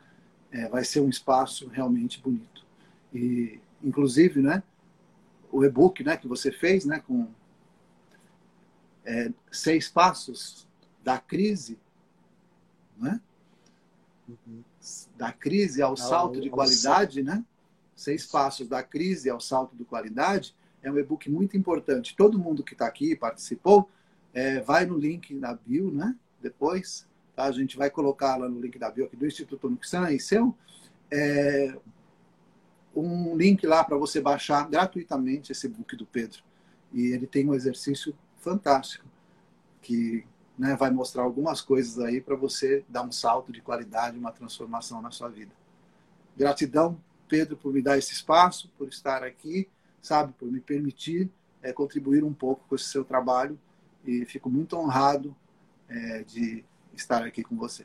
é, 0.51 0.69
vai 0.69 0.85
ser 0.85 1.01
um 1.01 1.09
espaço 1.09 1.69
realmente 1.69 2.21
bonito. 2.21 2.65
E, 3.13 3.61
inclusive, 3.83 4.41
né, 4.41 4.63
o 5.51 5.65
e-book 5.65 6.03
né, 6.03 6.17
que 6.17 6.29
você 6.29 6.51
fez, 6.51 6.85
né, 6.85 7.01
com 7.07 7.29
é, 9.05 9.33
seis 9.51 9.89
passos 9.89 10.69
da 11.03 11.19
crise, 11.19 11.79
né? 12.97 13.21
Uhum. 14.29 14.63
da 15.17 15.33
crise 15.33 15.83
ao 15.83 15.97
salto 15.97 16.41
de 16.41 16.49
qualidade, 16.49 17.23
né? 17.23 17.45
Seis 17.97 18.25
passos 18.27 18.69
da 18.69 18.81
crise 18.81 19.29
ao 19.29 19.41
salto 19.41 19.75
de 19.75 19.85
qualidade 19.85 20.55
é 20.83 20.91
um 20.91 20.99
e-book 20.99 21.29
muito 21.29 21.57
importante. 21.57 22.15
Todo 22.17 22.39
mundo 22.39 22.63
que 22.63 22.75
está 22.75 22.87
aqui 22.87 23.17
participou, 23.17 23.91
é, 24.33 24.61
vai 24.61 24.87
no 24.87 24.97
link 24.97 25.35
na 25.35 25.55
bio, 25.55 25.91
né? 25.91 26.17
Depois, 26.41 27.07
tá? 27.41 27.45
A 27.45 27.53
gente 27.53 27.77
vai 27.77 27.91
colocar 27.91 28.37
lá 28.37 28.49
no 28.49 28.61
link 28.61 28.79
da 28.79 28.91
bio 28.91 29.07
aqui 29.07 29.17
do 29.17 29.27
Instituto 29.27 29.71
Nuxan 29.71 30.13
e 30.13 30.21
seu. 30.21 30.55
É, 31.11 31.75
um 32.95 33.37
link 33.37 33.67
lá 33.67 33.83
para 33.83 33.97
você 33.97 34.21
baixar 34.21 34.69
gratuitamente 34.69 35.53
esse 35.53 35.69
book 35.69 35.97
do 35.97 36.05
Pedro. 36.05 36.43
E 36.93 37.07
ele 37.07 37.27
tem 37.27 37.49
um 37.49 37.55
exercício 37.55 38.15
fantástico 38.37 39.07
que 39.81 40.27
né, 40.59 40.77
vai 40.77 40.91
mostrar 40.91 41.23
algumas 41.23 41.61
coisas 41.61 41.99
aí 41.99 42.21
para 42.21 42.37
você 42.37 42.85
dar 42.89 43.03
um 43.03 43.13
salto 43.13 43.51
de 43.51 43.63
qualidade, 43.63 44.19
uma 44.19 44.33
transformação 44.33 45.01
na 45.01 45.11
sua 45.11 45.29
vida. 45.29 45.53
Gratidão, 46.37 47.01
Pedro, 47.29 47.57
por 47.57 47.73
me 47.73 47.81
dar 47.81 47.97
esse 47.97 48.13
espaço, 48.13 48.71
por 48.77 48.89
estar 48.89 49.23
aqui, 49.23 49.69
sabe, 50.03 50.35
por 50.39 50.51
me 50.51 50.61
permitir 50.61 51.31
é, 51.63 51.73
contribuir 51.73 52.25
um 52.25 52.33
pouco 52.33 52.65
com 52.69 52.75
esse 52.75 52.87
seu 52.87 53.05
trabalho 53.05 53.59
e 54.05 54.25
fico 54.25 54.51
muito 54.51 54.77
honrado 54.77 55.35
é, 55.89 56.25
de 56.25 56.65
estar 57.01 57.23
aqui 57.25 57.43
com 57.43 57.57
você. 57.57 57.85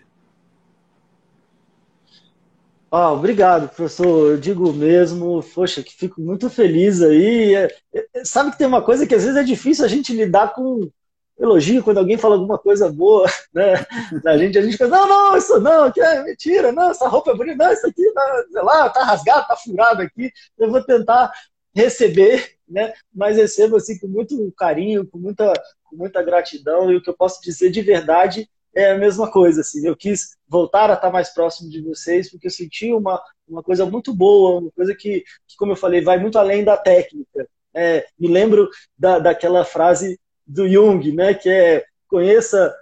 Ah, 2.92 3.12
obrigado, 3.12 3.68
professor. 3.68 4.32
Eu 4.32 4.38
digo 4.38 4.72
mesmo, 4.72 5.44
poxa, 5.54 5.84
que 5.84 5.94
fico 5.94 6.22
muito 6.22 6.50
feliz 6.50 7.02
aí. 7.02 7.56
É, 7.56 7.68
é, 7.94 8.24
sabe 8.24 8.52
que 8.52 8.58
tem 8.58 8.68
uma 8.68 8.82
coisa 8.82 9.06
que 9.06 9.16
às 9.16 9.24
vezes 9.24 9.38
é 9.38 9.44
difícil 9.44 9.84
a 9.84 9.88
gente 9.88 10.14
lidar 10.14 10.54
com 10.54 10.90
elogio 11.38 11.84
quando 11.84 11.98
alguém 11.98 12.18
fala 12.18 12.36
alguma 12.36 12.58
coisa 12.58 12.90
boa, 12.90 13.28
né? 13.54 13.86
A 14.26 14.38
gente, 14.38 14.58
a 14.58 14.62
gente 14.62 14.74
fica, 14.74 14.88
não, 14.88 15.08
não, 15.08 15.36
isso 15.36 15.60
não, 15.60 15.92
que 15.92 16.00
é 16.00 16.24
mentira, 16.24 16.72
não, 16.72 16.92
essa 16.92 17.08
roupa 17.08 17.32
é 17.32 17.36
bonita, 17.36 17.66
não, 17.66 17.74
isso 17.74 17.86
aqui, 17.86 18.12
tá, 18.14 18.46
sei 18.50 18.62
lá, 18.62 18.90
tá 18.90 19.04
rasgado, 19.04 19.48
tá 19.48 19.58
furado 19.58 20.02
aqui. 20.02 20.32
Eu 20.58 20.72
vou 20.72 20.82
tentar 20.82 21.32
receber, 21.76 22.56
né? 22.68 22.94
Mas 23.14 23.36
recebo 23.36 23.76
assim 23.76 24.00
com 24.00 24.08
muito 24.08 24.54
carinho, 24.58 25.06
com 25.06 25.18
muita, 25.18 25.52
com 25.84 25.98
muita 25.98 26.24
gratidão 26.24 26.90
e 26.92 26.96
o 26.96 27.02
que 27.02 27.10
eu 27.10 27.18
posso 27.18 27.42
dizer 27.42 27.70
de 27.72 27.82
verdade 27.82 28.50
é 28.76 28.92
a 28.92 28.98
mesma 28.98 29.32
coisa, 29.32 29.62
assim. 29.62 29.88
Eu 29.88 29.96
quis 29.96 30.36
voltar 30.48 30.92
a 30.92 30.94
estar 30.94 31.10
mais 31.10 31.34
próximo 31.34 31.70
de 31.70 31.82
vocês 31.82 32.30
porque 32.30 32.48
eu 32.48 32.52
senti 32.52 32.94
uma, 32.94 33.22
uma 33.48 33.64
coisa 33.64 33.86
muito 33.86 34.14
boa, 34.14 34.60
uma 34.60 34.72
coisa 34.72 34.94
que, 34.94 35.22
que 35.48 35.56
como 35.58 35.72
eu 35.72 35.78
falei, 35.78 36.02
vai 36.02 36.20
muito 36.20 36.38
além 36.38 36.64
da 36.64 36.76
técnica. 36.78 37.48
É, 37.74 38.06
me 38.20 38.28
lembro 38.28 38.70
da, 38.98 39.20
daquela 39.20 39.64
frase 39.64 40.20
do 40.46 40.68
Jung, 40.70 41.12
né, 41.14 41.34
que 41.34 41.50
é 41.50 41.86
conheça 42.08 42.74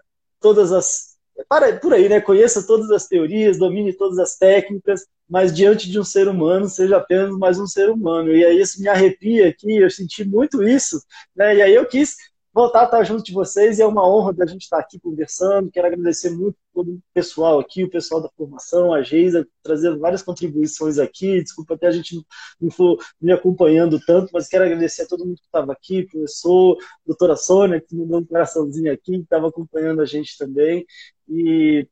todas 0.42 0.72
as 0.72 1.14
para 1.50 1.80
por 1.80 1.94
aí, 1.94 2.08
né, 2.08 2.22
conheça 2.22 2.66
todas 2.66 2.92
as 2.92 3.08
teorias, 3.08 3.58
domine 3.58 3.92
todas 3.94 4.20
as 4.20 4.38
técnicas, 4.38 5.06
mas 5.28 5.56
diante 5.56 5.90
de 5.90 6.00
um 6.00 6.04
ser 6.04 6.28
humano 6.28 6.68
seja 6.68 6.98
apenas 6.98 7.36
mais 7.38 7.60
um 7.60 7.66
ser 7.66 7.90
humano. 7.90 8.32
E 8.36 8.46
aí 8.46 8.60
isso 8.60 8.80
me 8.82 8.88
arrepia 8.88 9.50
aqui, 9.50 9.78
eu 9.78 9.90
senti 9.90 10.24
muito 10.24 10.62
isso, 10.62 11.02
né? 11.36 11.56
E 11.56 11.62
aí 11.62 11.74
eu 11.74 11.86
quis 11.88 12.16
voltar 12.54 12.82
a 12.82 12.86
estar 12.86 13.04
junto 13.04 13.24
de 13.24 13.34
vocês 13.34 13.80
e 13.80 13.82
é 13.82 13.86
uma 13.86 14.08
honra 14.08 14.32
da 14.32 14.46
gente 14.46 14.62
estar 14.62 14.78
aqui 14.78 15.00
conversando. 15.00 15.72
Quero 15.72 15.88
agradecer 15.88 16.30
muito 16.30 16.56
todo 16.72 16.92
o 16.92 17.02
pessoal 17.14 17.60
aqui, 17.60 17.84
o 17.84 17.90
pessoal 17.90 18.22
da 18.22 18.30
formação, 18.38 18.94
a 18.94 19.02
Geisa, 19.02 19.48
trazendo 19.64 20.00
várias 20.00 20.22
contribuições 20.22 21.00
aqui. 21.00 21.42
Desculpa 21.42 21.74
até 21.74 21.88
a 21.88 21.92
gente 21.92 22.24
não 22.62 22.70
for 22.70 22.98
me 23.20 23.32
acompanhando 23.32 24.00
tanto, 24.06 24.30
mas 24.32 24.48
quero 24.48 24.66
agradecer 24.66 25.02
a 25.02 25.08
todo 25.08 25.26
mundo 25.26 25.38
que 25.38 25.46
estava 25.46 25.74
aqui, 25.74 26.04
professor, 26.04 26.78
doutora 27.06 27.36
Sônia, 27.36 27.82
que 27.82 27.96
me 27.96 28.06
deu 28.06 28.20
um 28.20 28.26
coraçãozinho 28.26 28.94
aqui, 28.94 29.14
que 29.14 29.24
estava 29.24 29.48
acompanhando 29.48 30.02
a 30.02 30.06
gente 30.06 30.38
também. 30.38 30.86
E, 31.28 31.88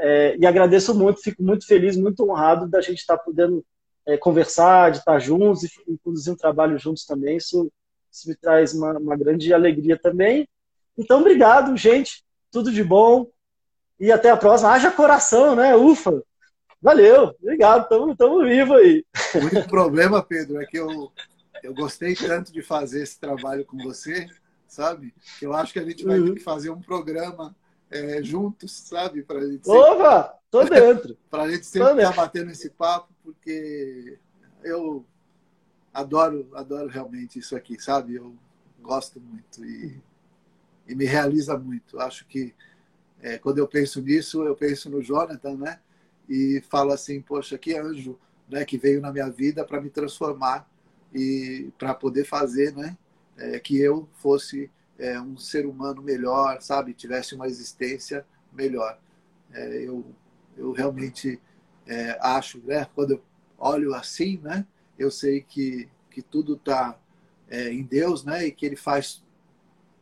é, 0.00 0.36
e 0.38 0.44
agradeço 0.44 0.94
muito, 0.94 1.22
fico 1.22 1.42
muito 1.42 1.66
feliz, 1.66 1.96
muito 1.96 2.22
honrado 2.28 2.68
da 2.68 2.82
gente 2.82 2.98
estar 2.98 3.16
podendo 3.16 3.64
é, 4.06 4.18
conversar, 4.18 4.90
de 4.90 4.98
estar 4.98 5.18
juntos 5.18 5.62
e, 5.62 5.68
e 5.88 5.98
conduzir 6.04 6.34
um 6.34 6.36
trabalho 6.36 6.78
juntos 6.78 7.06
também. 7.06 7.38
Isso 7.38 7.72
isso 8.12 8.28
me 8.28 8.34
traz 8.36 8.74
uma, 8.74 8.98
uma 8.98 9.16
grande 9.16 9.52
alegria 9.54 9.98
também. 9.98 10.46
Então, 10.96 11.20
obrigado, 11.20 11.76
gente. 11.76 12.22
Tudo 12.50 12.70
de 12.70 12.84
bom. 12.84 13.26
E 13.98 14.12
até 14.12 14.30
a 14.30 14.36
próxima. 14.36 14.70
Haja 14.70 14.90
coração, 14.90 15.56
né? 15.56 15.74
Ufa! 15.74 16.22
Valeu, 16.82 17.32
obrigado, 17.40 17.82
estamos 18.10 18.44
vivos 18.44 18.76
aí. 18.76 19.04
O 19.36 19.38
único 19.38 19.68
problema, 19.68 20.20
Pedro, 20.20 20.60
é 20.60 20.66
que 20.66 20.76
eu, 20.76 21.12
eu 21.62 21.72
gostei 21.72 22.12
tanto 22.16 22.52
de 22.52 22.60
fazer 22.60 23.04
esse 23.04 23.20
trabalho 23.20 23.64
com 23.64 23.78
você, 23.78 24.26
sabe? 24.66 25.14
Que 25.38 25.46
eu 25.46 25.52
acho 25.52 25.72
que 25.72 25.78
a 25.78 25.84
gente 25.84 26.04
vai 26.04 26.18
uhum. 26.18 26.26
ter 26.26 26.34
que 26.34 26.40
fazer 26.40 26.70
um 26.70 26.82
programa 26.82 27.54
é, 27.88 28.20
juntos, 28.20 28.72
sabe? 28.72 29.22
Pra 29.22 29.40
gente 29.42 29.64
sempre... 29.64 29.78
Opa, 29.78 30.36
tô 30.50 30.64
dentro. 30.64 31.16
Para 31.30 31.44
a 31.44 31.50
gente 31.52 31.64
sempre 31.66 32.02
estar 32.02 32.16
batendo 32.16 32.50
esse 32.50 32.68
papo, 32.70 33.14
porque 33.22 34.18
eu 34.64 35.06
adoro, 35.92 36.48
adoro 36.54 36.88
realmente 36.88 37.38
isso 37.38 37.54
aqui, 37.56 37.80
sabe? 37.80 38.16
Eu 38.16 38.34
gosto 38.80 39.20
muito 39.20 39.64
e, 39.64 40.00
e 40.86 40.94
me 40.94 41.04
realiza 41.04 41.56
muito. 41.56 41.98
Acho 42.00 42.26
que 42.26 42.54
é, 43.20 43.38
quando 43.38 43.58
eu 43.58 43.68
penso 43.68 44.00
nisso, 44.00 44.42
eu 44.42 44.56
penso 44.56 44.90
no 44.90 45.02
Jonathan, 45.02 45.56
né? 45.56 45.80
E 46.28 46.62
falo 46.68 46.92
assim, 46.92 47.20
poxa, 47.20 47.58
que 47.58 47.76
anjo, 47.76 48.18
né? 48.48 48.64
Que 48.64 48.78
veio 48.78 49.00
na 49.00 49.12
minha 49.12 49.30
vida 49.30 49.64
para 49.64 49.80
me 49.80 49.90
transformar 49.90 50.68
e 51.14 51.70
para 51.78 51.94
poder 51.94 52.24
fazer, 52.24 52.74
né? 52.74 52.96
É, 53.36 53.60
que 53.60 53.78
eu 53.78 54.08
fosse 54.14 54.70
é, 54.98 55.20
um 55.20 55.36
ser 55.36 55.66
humano 55.66 56.02
melhor, 56.02 56.60
sabe? 56.60 56.94
Tivesse 56.94 57.34
uma 57.34 57.46
existência 57.46 58.26
melhor. 58.52 58.98
É, 59.52 59.86
eu, 59.86 60.04
eu 60.56 60.72
realmente 60.72 61.40
é, 61.86 62.18
acho, 62.20 62.58
né? 62.64 62.86
Quando 62.94 63.12
eu 63.12 63.22
olho 63.58 63.94
assim, 63.94 64.38
né? 64.38 64.66
Eu 64.98 65.10
sei 65.10 65.40
que, 65.40 65.88
que 66.10 66.22
tudo 66.22 66.54
está 66.54 66.98
é, 67.48 67.72
em 67.72 67.82
Deus, 67.82 68.24
né? 68.24 68.46
E 68.46 68.52
que 68.52 68.64
Ele 68.66 68.76
faz 68.76 69.22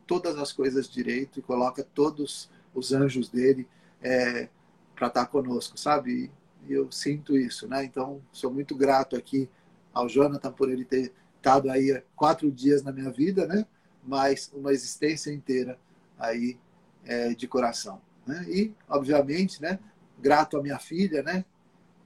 todas 0.05 0.37
as 0.37 0.51
coisas 0.51 0.89
direito 0.89 1.39
e 1.39 1.41
coloca 1.41 1.83
todos 1.83 2.49
os 2.73 2.91
anjos 2.91 3.29
dele 3.29 3.67
é, 4.01 4.49
para 4.95 5.07
estar 5.07 5.25
tá 5.25 5.25
conosco, 5.25 5.77
sabe? 5.77 6.31
E 6.67 6.73
eu 6.73 6.91
sinto 6.91 7.37
isso, 7.37 7.67
né? 7.67 7.83
Então, 7.83 8.21
sou 8.31 8.51
muito 8.51 8.75
grato 8.75 9.15
aqui 9.15 9.49
ao 9.93 10.07
Jonathan 10.07 10.51
por 10.51 10.69
ele 10.69 10.85
ter 10.85 11.11
estado 11.37 11.69
aí 11.69 12.01
quatro 12.15 12.51
dias 12.51 12.83
na 12.83 12.91
minha 12.91 13.11
vida, 13.11 13.47
né? 13.47 13.65
Mas 14.03 14.51
uma 14.53 14.71
existência 14.71 15.31
inteira 15.31 15.79
aí 16.17 16.57
é, 17.03 17.33
de 17.33 17.47
coração. 17.47 18.01
Né? 18.25 18.45
E, 18.47 18.75
obviamente, 18.87 19.61
né? 19.61 19.79
Grato 20.19 20.57
à 20.57 20.61
minha 20.61 20.77
filha, 20.77 21.23
né? 21.23 21.43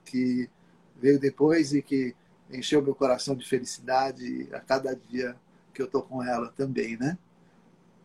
Que 0.06 0.50
veio 0.96 1.20
depois 1.20 1.74
e 1.74 1.82
que 1.82 2.16
encheu 2.50 2.82
meu 2.82 2.96
coração 2.96 3.36
de 3.36 3.48
felicidade 3.48 4.48
a 4.54 4.60
cada 4.60 4.96
dia 4.96 5.36
que 5.74 5.82
eu 5.82 5.88
tô 5.88 6.02
com 6.02 6.24
ela 6.24 6.52
também, 6.56 6.98
né? 6.98 7.18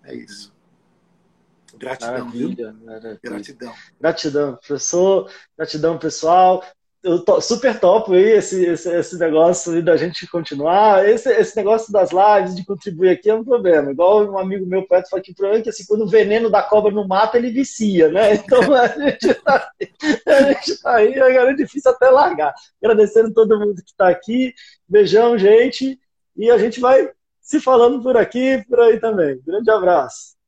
É 0.05 0.15
isso. 0.15 0.53
Gratidão, 1.77 2.25
maravilha, 2.25 2.73
maravilha. 2.73 3.21
Gratidão. 3.23 3.75
Gratidão, 4.01 4.57
professor. 4.57 5.33
Gratidão, 5.57 5.99
pessoal 5.99 6.65
eu 7.03 7.25
to, 7.25 7.41
super 7.41 7.79
topo 7.79 8.13
aí 8.13 8.33
esse, 8.33 8.65
esse, 8.65 8.91
esse 8.95 9.19
negócio 9.19 9.83
da 9.83 9.97
gente 9.97 10.27
continuar. 10.27 11.09
Esse, 11.09 11.31
esse 11.31 11.57
negócio 11.57 11.93
das 11.93 12.11
lives, 12.11 12.55
de 12.55 12.65
contribuir 12.65 13.11
aqui, 13.11 13.31
é 13.31 13.35
um 13.35 13.45
problema. 13.45 13.91
Igual 13.91 14.31
um 14.31 14.39
amigo 14.39 14.67
meu 14.67 14.87
poeta 14.87 15.09
falou 15.09 15.23
que 15.23 15.33
o 15.33 15.35
problema 15.35 15.61
é 15.61 15.63
que 15.63 15.71
assim, 15.71 15.85
quando 15.87 16.03
o 16.03 16.09
veneno 16.09 16.51
da 16.51 16.63
cobra 16.63 16.93
não 16.93 17.07
mata, 17.07 17.39
ele 17.39 17.51
vicia, 17.51 18.09
né? 18.09 18.35
Então 18.51 18.75
a 18.75 18.89
gente 18.89 19.35
tá, 19.35 19.71
tá 20.83 20.95
aí, 20.97 21.19
agora 21.19 21.53
é 21.53 21.55
difícil 21.55 21.91
até 21.91 22.11
largar. 22.11 22.53
Agradecendo 22.83 23.33
todo 23.33 23.59
mundo 23.59 23.83
que 23.83 23.91
está 23.91 24.09
aqui. 24.09 24.53
Beijão, 24.89 25.39
gente. 25.39 25.99
E 26.37 26.51
a 26.51 26.59
gente 26.59 26.81
vai 26.81 27.11
se 27.41 27.61
falando 27.61 28.03
por 28.03 28.17
aqui 28.17 28.65
por 28.69 28.81
aí 28.81 29.01
também. 29.01 29.41
Grande 29.45 29.71
abraço. 29.71 30.40